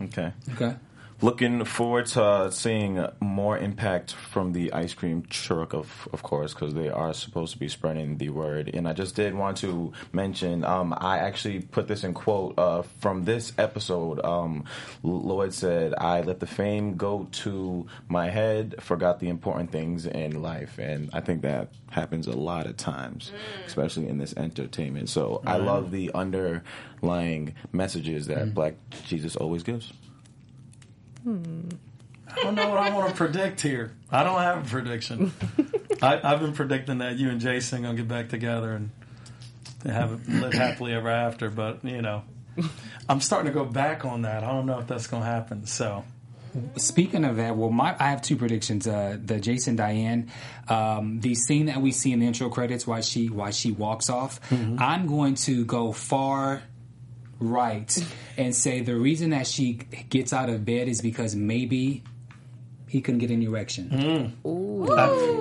Okay. 0.00 0.32
Okay. 0.54 0.74
Looking 1.22 1.64
forward 1.64 2.06
to 2.06 2.22
uh, 2.22 2.50
seeing 2.50 3.04
more 3.20 3.56
impact 3.58 4.12
from 4.12 4.52
the 4.52 4.72
ice 4.72 4.94
cream 4.94 5.22
truck, 5.28 5.72
of 5.72 6.08
of 6.12 6.22
course, 6.22 6.52
because 6.52 6.74
they 6.74 6.88
are 6.88 7.14
supposed 7.14 7.52
to 7.52 7.58
be 7.58 7.68
spreading 7.68 8.18
the 8.18 8.28
word. 8.28 8.70
And 8.72 8.88
I 8.88 8.92
just 8.92 9.14
did 9.14 9.34
want 9.34 9.56
to 9.58 9.92
mention, 10.12 10.64
um, 10.64 10.94
I 10.96 11.18
actually 11.18 11.60
put 11.60 11.88
this 11.88 12.04
in 12.04 12.14
quote 12.14 12.58
uh, 12.58 12.82
from 13.00 13.24
this 13.24 13.52
episode. 13.58 14.24
Um, 14.24 14.64
Lloyd 15.02 15.54
said, 15.54 15.94
"I 15.96 16.20
let 16.20 16.40
the 16.40 16.46
fame 16.46 16.96
go 16.96 17.28
to 17.44 17.86
my 18.08 18.28
head, 18.28 18.76
forgot 18.80 19.20
the 19.20 19.28
important 19.28 19.72
things 19.72 20.06
in 20.06 20.42
life," 20.42 20.78
and 20.78 21.10
I 21.12 21.20
think 21.20 21.42
that 21.42 21.68
happens 21.90 22.26
a 22.26 22.36
lot 22.36 22.66
of 22.66 22.76
times, 22.76 23.32
especially 23.66 24.08
in 24.08 24.18
this 24.18 24.34
entertainment. 24.36 25.08
So 25.08 25.40
I 25.46 25.56
love 25.56 25.90
the 25.90 26.10
underlying 26.14 27.54
messages 27.72 28.26
that 28.26 28.54
Black 28.54 28.74
Jesus 29.06 29.36
always 29.36 29.62
gives. 29.62 29.92
I 31.26 32.42
don't 32.42 32.54
know 32.54 32.68
what 32.68 32.78
I 32.78 32.94
want 32.94 33.10
to 33.10 33.14
predict 33.14 33.60
here. 33.60 33.92
I 34.10 34.22
don't 34.22 34.38
have 34.40 34.66
a 34.66 34.68
prediction. 34.68 35.32
I, 36.02 36.20
I've 36.22 36.40
been 36.40 36.52
predicting 36.52 36.98
that 36.98 37.18
you 37.18 37.30
and 37.30 37.40
Jason 37.40 37.82
gonna 37.82 37.96
get 37.96 38.08
back 38.08 38.28
together 38.28 38.72
and 38.72 38.90
have 39.84 40.28
live 40.28 40.52
happily 40.52 40.92
ever 40.92 41.08
after. 41.08 41.50
But 41.50 41.84
you 41.84 42.02
know, 42.02 42.22
I'm 43.08 43.20
starting 43.20 43.52
to 43.52 43.58
go 43.58 43.64
back 43.64 44.04
on 44.04 44.22
that. 44.22 44.44
I 44.44 44.48
don't 44.48 44.66
know 44.66 44.78
if 44.78 44.86
that's 44.86 45.06
gonna 45.06 45.24
happen. 45.24 45.66
So 45.66 46.04
Speaking 46.76 47.24
of 47.24 47.36
that, 47.36 47.56
well, 47.56 47.70
my 47.70 47.94
I 47.98 48.10
have 48.10 48.22
two 48.22 48.36
predictions. 48.36 48.86
Uh, 48.86 49.18
the 49.22 49.40
Jason 49.40 49.76
Diane, 49.76 50.30
um, 50.68 51.20
the 51.20 51.34
scene 51.34 51.66
that 51.66 51.80
we 51.82 51.92
see 51.92 52.12
in 52.12 52.20
the 52.20 52.26
intro 52.26 52.48
credits, 52.48 52.86
why 52.86 53.00
she 53.00 53.28
why 53.28 53.50
she 53.50 53.72
walks 53.72 54.08
off. 54.08 54.40
I'm 54.78 55.06
going 55.06 55.34
to 55.36 55.64
go 55.64 55.92
far 55.92 56.62
right 57.38 57.96
and 58.36 58.54
say 58.54 58.80
the 58.80 58.96
reason 58.96 59.30
that 59.30 59.46
she 59.46 59.74
gets 60.08 60.32
out 60.32 60.48
of 60.48 60.64
bed 60.64 60.88
is 60.88 61.00
because 61.00 61.34
maybe 61.36 62.02
he 62.88 63.00
couldn't 63.00 63.18
get 63.18 63.30
an 63.30 63.42
erection, 63.42 64.34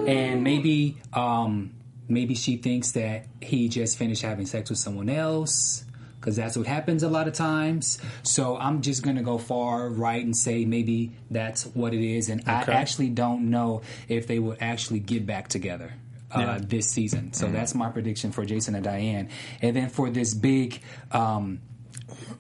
and 0.08 0.44
maybe 0.44 0.98
um, 1.14 1.72
maybe 2.08 2.36
she 2.36 2.58
thinks 2.58 2.92
that 2.92 3.28
he 3.42 3.70
just 3.70 3.98
finished 3.98 4.22
having 4.22 4.46
sex 4.46 4.70
with 4.70 4.80
someone 4.80 5.10
else. 5.10 5.84
Because 6.20 6.38
that's 6.38 6.58
what 6.58 6.66
happens 6.66 7.04
a 7.04 7.10
lot 7.10 7.28
of 7.28 7.36
times. 7.36 8.00
So 8.24 8.58
I'm 8.58 8.82
just 8.82 9.04
going 9.04 9.16
to 9.18 9.22
go 9.22 9.38
far 9.38 9.88
right 9.90 10.26
and 10.26 10.36
say 10.36 10.66
maybe 10.66 11.12
that's 11.30 11.68
what 11.68 11.94
it 11.94 12.02
is. 12.04 12.30
And 12.30 12.42
I 12.48 12.64
actually 12.64 13.10
don't 13.10 13.52
know 13.52 13.84
if 14.08 14.26
they 14.26 14.40
will 14.40 14.58
actually 14.60 15.02
get 15.02 15.28
back 15.28 15.50
together 15.50 15.94
uh, 16.36 16.40
Yeah. 16.40 16.58
this 16.64 16.90
season. 16.90 17.34
So 17.34 17.46
that's 17.52 17.76
my 17.76 17.92
prediction 17.92 18.32
for 18.32 18.44
Jason 18.44 18.74
and 18.74 18.84
Diane. 18.84 19.30
And 19.62 19.76
then 19.76 19.90
for 19.90 20.10
this 20.10 20.34
big. 20.34 20.82
Um, 21.12 21.62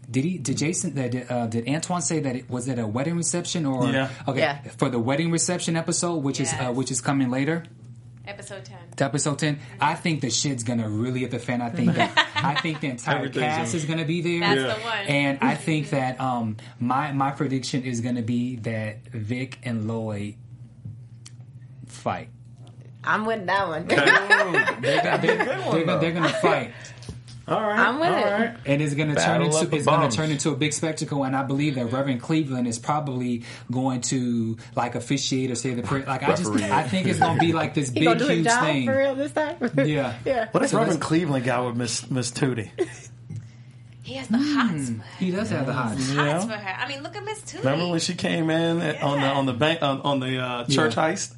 did 0.09 0.23
he? 0.23 0.37
Did 0.37 0.57
Jason? 0.57 0.93
Did, 0.95 1.29
uh, 1.31 1.47
did 1.47 1.67
Antoine 1.67 2.01
say 2.01 2.19
that 2.19 2.35
it 2.35 2.49
was 2.49 2.67
it 2.67 2.79
a 2.79 2.85
wedding 2.87 3.17
reception 3.17 3.65
or? 3.65 3.85
Yeah. 3.87 4.09
Okay. 4.27 4.39
Yeah. 4.39 4.61
For 4.77 4.89
the 4.89 4.99
wedding 4.99 5.31
reception 5.31 5.75
episode, 5.75 6.17
which 6.23 6.39
is 6.39 6.53
uh, 6.53 6.71
which 6.73 6.91
is 6.91 7.01
coming 7.01 7.29
later, 7.31 7.63
Episode 8.27 8.65
10. 8.65 8.77
episode 9.01 9.37
ten. 9.37 9.59
I 9.79 9.93
think 9.93 10.21
the 10.21 10.31
shit's 10.31 10.63
gonna 10.63 10.89
really 10.89 11.19
hit 11.19 11.29
the 11.31 11.37
fan. 11.39 11.61
I 11.61 11.69
think 11.69 11.93
that 11.93 12.11
I 12.35 12.55
think 12.55 12.79
the 12.81 12.87
entire 12.87 13.29
cast 13.29 13.71
gonna- 13.71 13.77
is 13.77 13.85
gonna 13.85 14.05
be 14.05 14.21
there. 14.21 14.39
That's 14.39 14.61
Yeah. 14.61 14.73
the 14.73 14.81
one. 14.81 14.97
And 15.07 15.37
I 15.41 15.53
think 15.55 15.91
that 15.91 16.19
um, 16.19 16.57
my 16.79 17.11
my 17.11 17.31
prediction 17.31 17.83
is 17.83 18.01
going 18.01 18.15
to 18.15 18.23
be 18.23 18.55
that 18.57 19.07
Vic 19.09 19.59
and 19.63 19.87
Lloyd 19.87 20.35
fight. 21.87 22.29
I'm 23.03 23.25
with 23.25 23.45
that 23.45 23.67
one. 23.67 23.85
They're, 23.87 24.05
gonna- 24.05 24.77
they're, 24.81 25.17
they're, 25.19 25.99
they're 25.99 26.11
going 26.11 26.23
to 26.23 26.29
fight, 26.41 26.73
all 27.47 27.61
right, 27.61 27.77
I'm 27.79 27.99
with 27.99 28.09
all 28.09 28.15
it. 28.17 28.31
right. 28.31 28.57
and 28.65 28.81
it's 28.81 28.95
going 28.95 29.09
to 29.13 29.15
turn 29.15 29.41
into 29.43 29.75
it's 29.75 29.85
going 29.85 30.09
to 30.09 30.15
turn 30.15 30.31
into 30.31 30.49
a 30.51 30.55
big 30.55 30.73
spectacle. 30.73 31.23
And 31.23 31.35
I 31.35 31.43
believe 31.43 31.75
that 31.75 31.85
Reverend 31.85 32.21
Cleveland 32.21 32.67
is 32.67 32.79
probably 32.79 33.43
going 33.71 34.01
to 34.01 34.57
like 34.75 34.95
officiate 34.95 35.51
or 35.51 35.55
say 35.55 35.73
the 35.73 35.83
prayer. 35.83 36.05
Like 36.05 36.23
I 36.23 36.35
just 36.35 36.51
I 36.51 36.83
think 36.87 37.07
it's 37.07 37.19
going 37.19 37.37
to 37.37 37.45
be 37.45 37.53
like 37.53 37.73
this 37.75 37.89
He 37.93 37.99
big 38.05 38.17
do 38.17 38.25
his 38.25 38.37
huge 38.37 38.45
job 38.47 38.63
thing. 38.63 38.85
for 38.87 38.97
real 38.97 39.15
this 39.15 39.31
time. 39.31 39.55
Yeah. 39.85 40.17
yeah. 40.25 40.47
What 40.51 40.63
if 40.63 40.71
So 40.71 40.79
Reverend 40.79 41.01
Cleveland 41.01 41.45
got 41.45 41.65
with 41.67 41.75
Miss 41.75 42.09
Miss 42.09 42.31
Tootie? 42.31 42.69
He 44.01 44.13
has 44.15 44.27
the 44.27 44.37
hots 44.37 44.89
for 44.89 44.95
her. 44.97 45.03
He 45.17 45.31
does 45.31 45.49
have 45.49 45.65
the 45.65 45.73
hots. 45.73 46.11
Yeah. 46.13 46.33
Hots 46.33 46.45
for 46.45 46.51
her. 46.51 46.75
I 46.79 46.87
mean, 46.87 47.01
look 47.01 47.15
at 47.15 47.23
Miss 47.25 47.41
Tootie. 47.41 47.59
Remember 47.59 47.87
when 47.89 47.99
she 47.99 48.13
came 48.13 48.49
in 48.51 48.81
on 49.01 49.19
the 49.21 49.27
on 49.27 49.45
the 49.47 49.53
bank 49.53 49.81
on, 49.81 50.01
on 50.01 50.19
the 50.19 50.37
uh, 50.39 50.65
church 50.65 50.95
Yeah. 50.95 51.11
heist? 51.11 51.35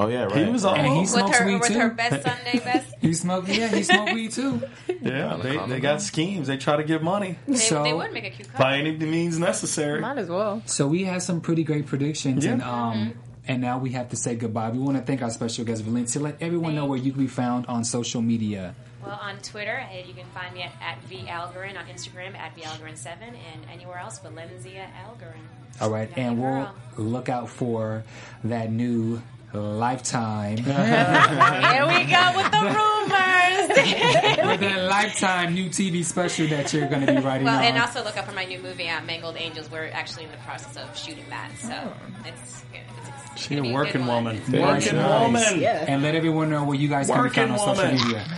Oh 0.00 0.06
yeah, 0.08 0.24
right. 0.24 0.46
He 0.46 0.52
was 0.52 0.64
all 0.64 0.76
And 0.76 0.86
he 0.86 1.00
with 1.00 1.34
her, 1.34 1.44
weed 1.46 1.58
with 1.60 1.68
too. 1.72 1.78
her 1.80 1.90
best 1.90 2.22
Sunday 2.22 2.58
best. 2.64 2.94
He 3.00 3.12
smoked. 3.14 3.48
Yeah, 3.48 3.66
he 3.68 3.82
smoked 3.82 4.12
weed 4.12 4.30
too. 4.30 4.62
yeah. 5.02 5.36
They, 5.42 5.56
they 5.66 5.80
got 5.80 6.00
schemes. 6.02 6.46
They 6.46 6.56
try 6.56 6.76
to 6.76 6.84
get 6.84 7.02
money 7.02 7.36
They, 7.48 7.56
So- 7.56 7.82
they 7.82 7.92
would 7.92 8.12
make 8.12 8.24
a 8.24 8.30
cute 8.30 8.48
by 8.56 8.78
any 8.78 8.92
means 8.96 9.38
necessary. 9.38 10.00
Might 10.00 10.18
as 10.18 10.28
well. 10.28 10.62
So 10.66 10.86
we 10.86 11.04
had 11.04 11.22
some 11.22 11.40
pretty 11.40 11.64
great 11.64 11.86
predictions, 11.86 12.44
Yeah. 12.44 12.52
and 12.52 12.62
um, 12.62 13.14
and 13.48 13.60
now 13.60 13.78
we 13.78 13.90
have 13.92 14.10
to 14.10 14.16
say 14.16 14.36
goodbye. 14.36 14.70
We 14.70 14.78
want 14.78 14.98
to 14.98 15.02
thank 15.02 15.20
our 15.22 15.30
special 15.30 15.64
guest 15.64 15.84
Valenzia. 15.84 16.20
Let 16.20 16.40
everyone 16.42 16.74
know 16.76 16.84
where 16.86 16.98
you 16.98 17.10
can 17.12 17.20
be 17.22 17.26
found 17.28 17.66
on 17.66 17.82
social 17.82 18.22
media. 18.22 18.74
Well, 19.04 19.18
on 19.22 19.38
Twitter, 19.38 19.84
you 20.06 20.12
can 20.12 20.26
find 20.34 20.52
me 20.54 20.62
at, 20.62 20.72
at 20.82 21.02
VAlgarin, 21.08 21.78
on 21.78 21.86
Instagram 21.86 22.36
at 22.36 22.54
VAlgarin7, 22.56 23.06
and 23.22 23.36
anywhere 23.72 23.98
else, 23.98 24.18
Valenzia 24.20 24.86
Algarin. 25.06 25.40
All 25.80 25.88
right, 25.90 26.10
Yeah, 26.16 26.30
and 26.30 26.42
we'll 26.42 26.70
look 26.96 27.28
out 27.28 27.48
for 27.48 28.04
that 28.44 28.70
new 28.70 29.22
Lifetime. 29.52 30.56
Here 30.58 31.86
we 31.86 32.04
go 32.04 32.32
with 32.36 32.50
the 32.50 32.60
rumors. 32.60 33.68
with 34.48 34.60
that 34.60 34.86
Lifetime 34.88 35.54
new 35.54 35.70
TV 35.70 36.04
special 36.04 36.46
that 36.48 36.72
you're 36.72 36.88
going 36.88 37.06
to 37.06 37.14
be 37.14 37.20
writing 37.20 37.46
well, 37.46 37.58
on. 37.58 37.64
and 37.64 37.78
also 37.78 38.04
look 38.04 38.16
up 38.16 38.26
for 38.26 38.34
my 38.34 38.44
new 38.44 38.58
movie, 38.58 38.88
uh, 38.88 39.02
Mangled 39.04 39.36
Angels. 39.38 39.70
We're 39.70 39.88
actually 39.88 40.24
in 40.24 40.30
the 40.32 40.36
process 40.38 40.76
of 40.76 40.96
shooting 40.96 41.24
that, 41.30 41.50
so 41.58 41.92
it's, 42.26 42.62
it's 42.74 43.27
She 43.38 43.56
a 43.56 43.62
working 43.72 44.06
woman. 44.06 44.36
Very 44.38 44.62
Working 44.62 44.96
nice. 44.96 45.20
woman. 45.22 45.60
Yeah. 45.60 45.84
And 45.86 46.02
let 46.02 46.14
everyone 46.14 46.50
know 46.50 46.64
where 46.64 46.76
you 46.76 46.88
guys 46.88 47.06
can 47.08 47.22
be 47.22 47.30
found 47.30 47.52
on 47.52 47.58
Working 47.76 47.98
social 47.98 48.06
media. 48.06 48.24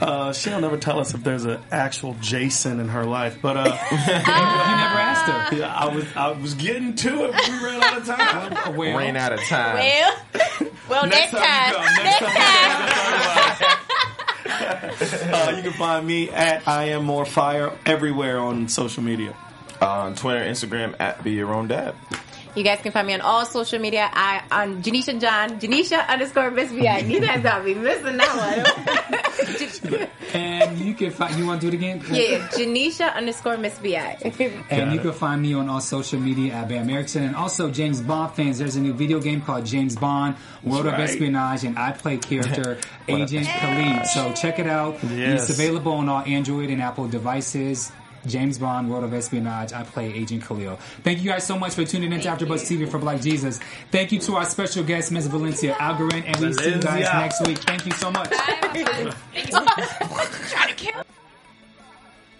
Uh, 0.00 0.32
she'll 0.32 0.60
never 0.60 0.78
tell 0.78 0.98
us 0.98 1.12
if 1.12 1.22
there's 1.22 1.44
an 1.44 1.60
actual 1.70 2.14
Jason 2.22 2.80
in 2.80 2.88
her 2.88 3.04
life, 3.04 3.36
but 3.42 3.56
uh, 3.56 3.64
You 3.90 3.96
never 3.98 4.18
asked 4.24 5.50
her. 5.52 5.56
yeah, 5.58 5.74
I 5.74 5.94
was 5.94 6.04
I 6.16 6.30
was 6.30 6.54
getting 6.54 6.94
to 6.94 7.24
it, 7.26 7.32
but 7.32 7.48
we 7.50 7.58
ran 7.62 7.82
out 7.82 7.98
of 7.98 8.06
time. 8.06 8.74
Well, 8.78 8.96
ran 8.96 9.16
out 9.16 9.32
of 9.34 9.40
time. 9.40 9.74
Well, 9.76 10.16
well, 10.88 11.06
next, 11.06 11.32
time. 11.32 11.70
you 11.72 11.76
come, 11.76 12.04
Next 12.04 12.18
time, 12.20 12.30
time. 13.60 13.78
uh, 15.34 15.52
you 15.56 15.62
can 15.62 15.72
find 15.72 16.06
me 16.06 16.30
at 16.30 16.66
I 16.66 16.84
am 16.90 17.04
more 17.04 17.26
fire 17.26 17.72
everywhere 17.84 18.38
on 18.38 18.68
social 18.68 19.02
media. 19.02 19.34
on 19.82 20.14
Twitter, 20.14 20.40
Instagram 20.44 20.94
at 20.98 21.22
Be 21.22 21.32
Your 21.32 21.52
Own 21.52 21.68
Dad. 21.68 21.94
You 22.54 22.64
guys 22.64 22.80
can 22.80 22.92
find 22.92 23.06
me 23.06 23.14
on 23.14 23.20
all 23.20 23.44
social 23.46 23.78
media. 23.78 24.08
I 24.12 24.42
on 24.50 24.82
Janiesha 24.82 25.20
John, 25.20 25.60
Janiesha 25.60 26.06
underscore 26.08 26.50
Miss 26.50 26.70
VI. 26.70 26.98
You 27.00 27.20
guys 27.20 27.42
got 27.42 27.64
me 27.64 27.74
missing 27.74 28.16
that 28.16 28.36
one. 29.96 30.08
And 30.32 30.78
you 30.78 30.94
can 30.94 31.10
find. 31.10 31.36
You 31.36 31.46
want 31.46 31.60
to 31.60 31.70
do 31.70 31.74
it 31.74 31.76
again? 31.76 31.98
yeah, 32.10 32.46
Janiesha 32.48 33.14
underscore 33.14 33.56
Miss 33.56 33.76
VI. 33.78 34.18
And 34.70 34.92
you 34.92 35.00
can 35.00 35.12
find 35.12 35.42
me 35.42 35.54
on 35.54 35.68
all 35.68 35.80
social 35.80 36.20
media 36.20 36.52
at 36.54 36.68
Bamm 36.68 36.88
Ericsen. 36.88 37.22
And 37.22 37.34
also, 37.34 37.70
James 37.70 38.00
Bond 38.00 38.34
fans, 38.34 38.58
there's 38.58 38.76
a 38.76 38.80
new 38.80 38.92
video 38.92 39.20
game 39.20 39.40
called 39.40 39.66
James 39.66 39.96
Bond 39.96 40.36
World 40.62 40.86
of. 40.86 40.94
Espionage, 40.94 41.64
and 41.64 41.78
I 41.78 41.92
play 41.92 42.18
character 42.18 42.78
Agent 43.08 43.46
Khalid. 43.46 44.06
So 44.06 44.32
check 44.34 44.58
it 44.58 44.66
out. 44.66 45.02
Yes. 45.02 45.48
It's 45.48 45.58
available 45.58 45.92
on 45.92 46.08
all 46.08 46.22
Android 46.22 46.70
and 46.70 46.80
Apple 46.80 47.08
devices. 47.08 47.90
James 48.26 48.58
Bond 48.58 48.90
World 48.90 49.04
of 49.04 49.14
Espionage. 49.14 49.72
I 49.72 49.82
play 49.82 50.12
Agent 50.12 50.44
Khalil. 50.44 50.76
Thank 51.02 51.22
you 51.22 51.30
guys 51.30 51.46
so 51.46 51.58
much 51.58 51.74
for 51.74 51.84
tuning 51.84 52.12
in 52.12 52.20
to 52.20 52.28
AfterBuzz 52.28 52.66
TV 52.66 52.88
for 52.88 52.98
Black 52.98 53.20
Jesus. 53.20 53.60
Thank 53.90 54.12
you 54.12 54.20
to 54.20 54.36
our 54.36 54.44
special 54.44 54.84
guest, 54.84 55.12
Ms. 55.12 55.28
Valenzia 55.28 55.74
Algarin, 55.74 56.24
and 56.26 56.36
we 56.36 56.52
see 56.52 56.70
you 56.70 56.80
guys 56.80 57.06
Valenzia. 57.06 57.18
next 57.18 57.46
week. 57.46 57.58
Thank 57.58 57.86
you 57.86 57.92
so 57.92 58.10
much. 58.10 58.28
Thank 58.34 59.46
you 59.46 59.52
so 59.52 59.60
much. 59.64 59.88
Trying 60.50 60.68
to 60.68 60.74
kill. 60.74 61.02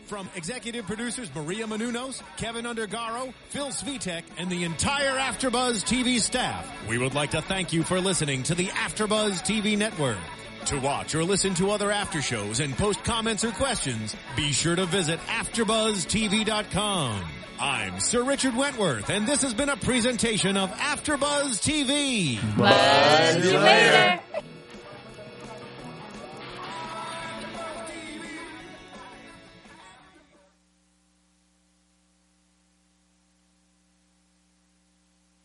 From 0.07 0.29
executive 0.35 0.87
producers 0.87 1.31
Maria 1.37 1.67
Menounos, 1.67 2.21
Kevin 2.37 2.65
Undergaro, 2.65 3.33
Phil 3.51 3.69
Svitek, 3.69 4.23
and 4.39 4.51
the 4.51 4.65
entire 4.65 5.17
AfterBuzz 5.17 5.85
TV 5.85 6.19
staff, 6.19 6.69
we 6.89 6.99
would 6.99 7.15
like 7.15 7.31
to 7.31 7.41
thank 7.43 7.73
you 7.73 7.85
for 7.85 8.01
listening 8.01 8.43
to 8.43 8.57
the 8.57 8.67
AfterBuzz 8.67 9.43
TV 9.43 9.79
network. 9.79 10.19
To 10.67 10.79
watch 10.79 11.15
or 11.15 11.25
listen 11.25 11.55
to 11.55 11.71
other 11.71 11.91
after 11.91 12.21
shows 12.23 12.61
and 12.61 12.77
post 12.77 13.03
comments 13.03 13.45
or 13.45 13.51
questions, 13.51 14.15
be 14.37 14.53
sure 14.53 14.77
to 14.77 14.87
visit 14.87 15.19
AfterBuzzTV.com. 15.21 17.25
I'm 17.59 17.99
Sir 18.01 18.23
Richard 18.23 18.57
Wentworth, 18.57 19.11
and 19.11 19.27
this 19.27 19.43
has 19.43 19.53
been 19.53 19.69
a 19.69 19.77
presentation 19.77 20.57
of 20.57 20.71
AfterBuzz 20.71 21.61
TV. 21.61 22.39
Buzz 22.57 23.45
you 23.45 23.59
later. 23.59 24.21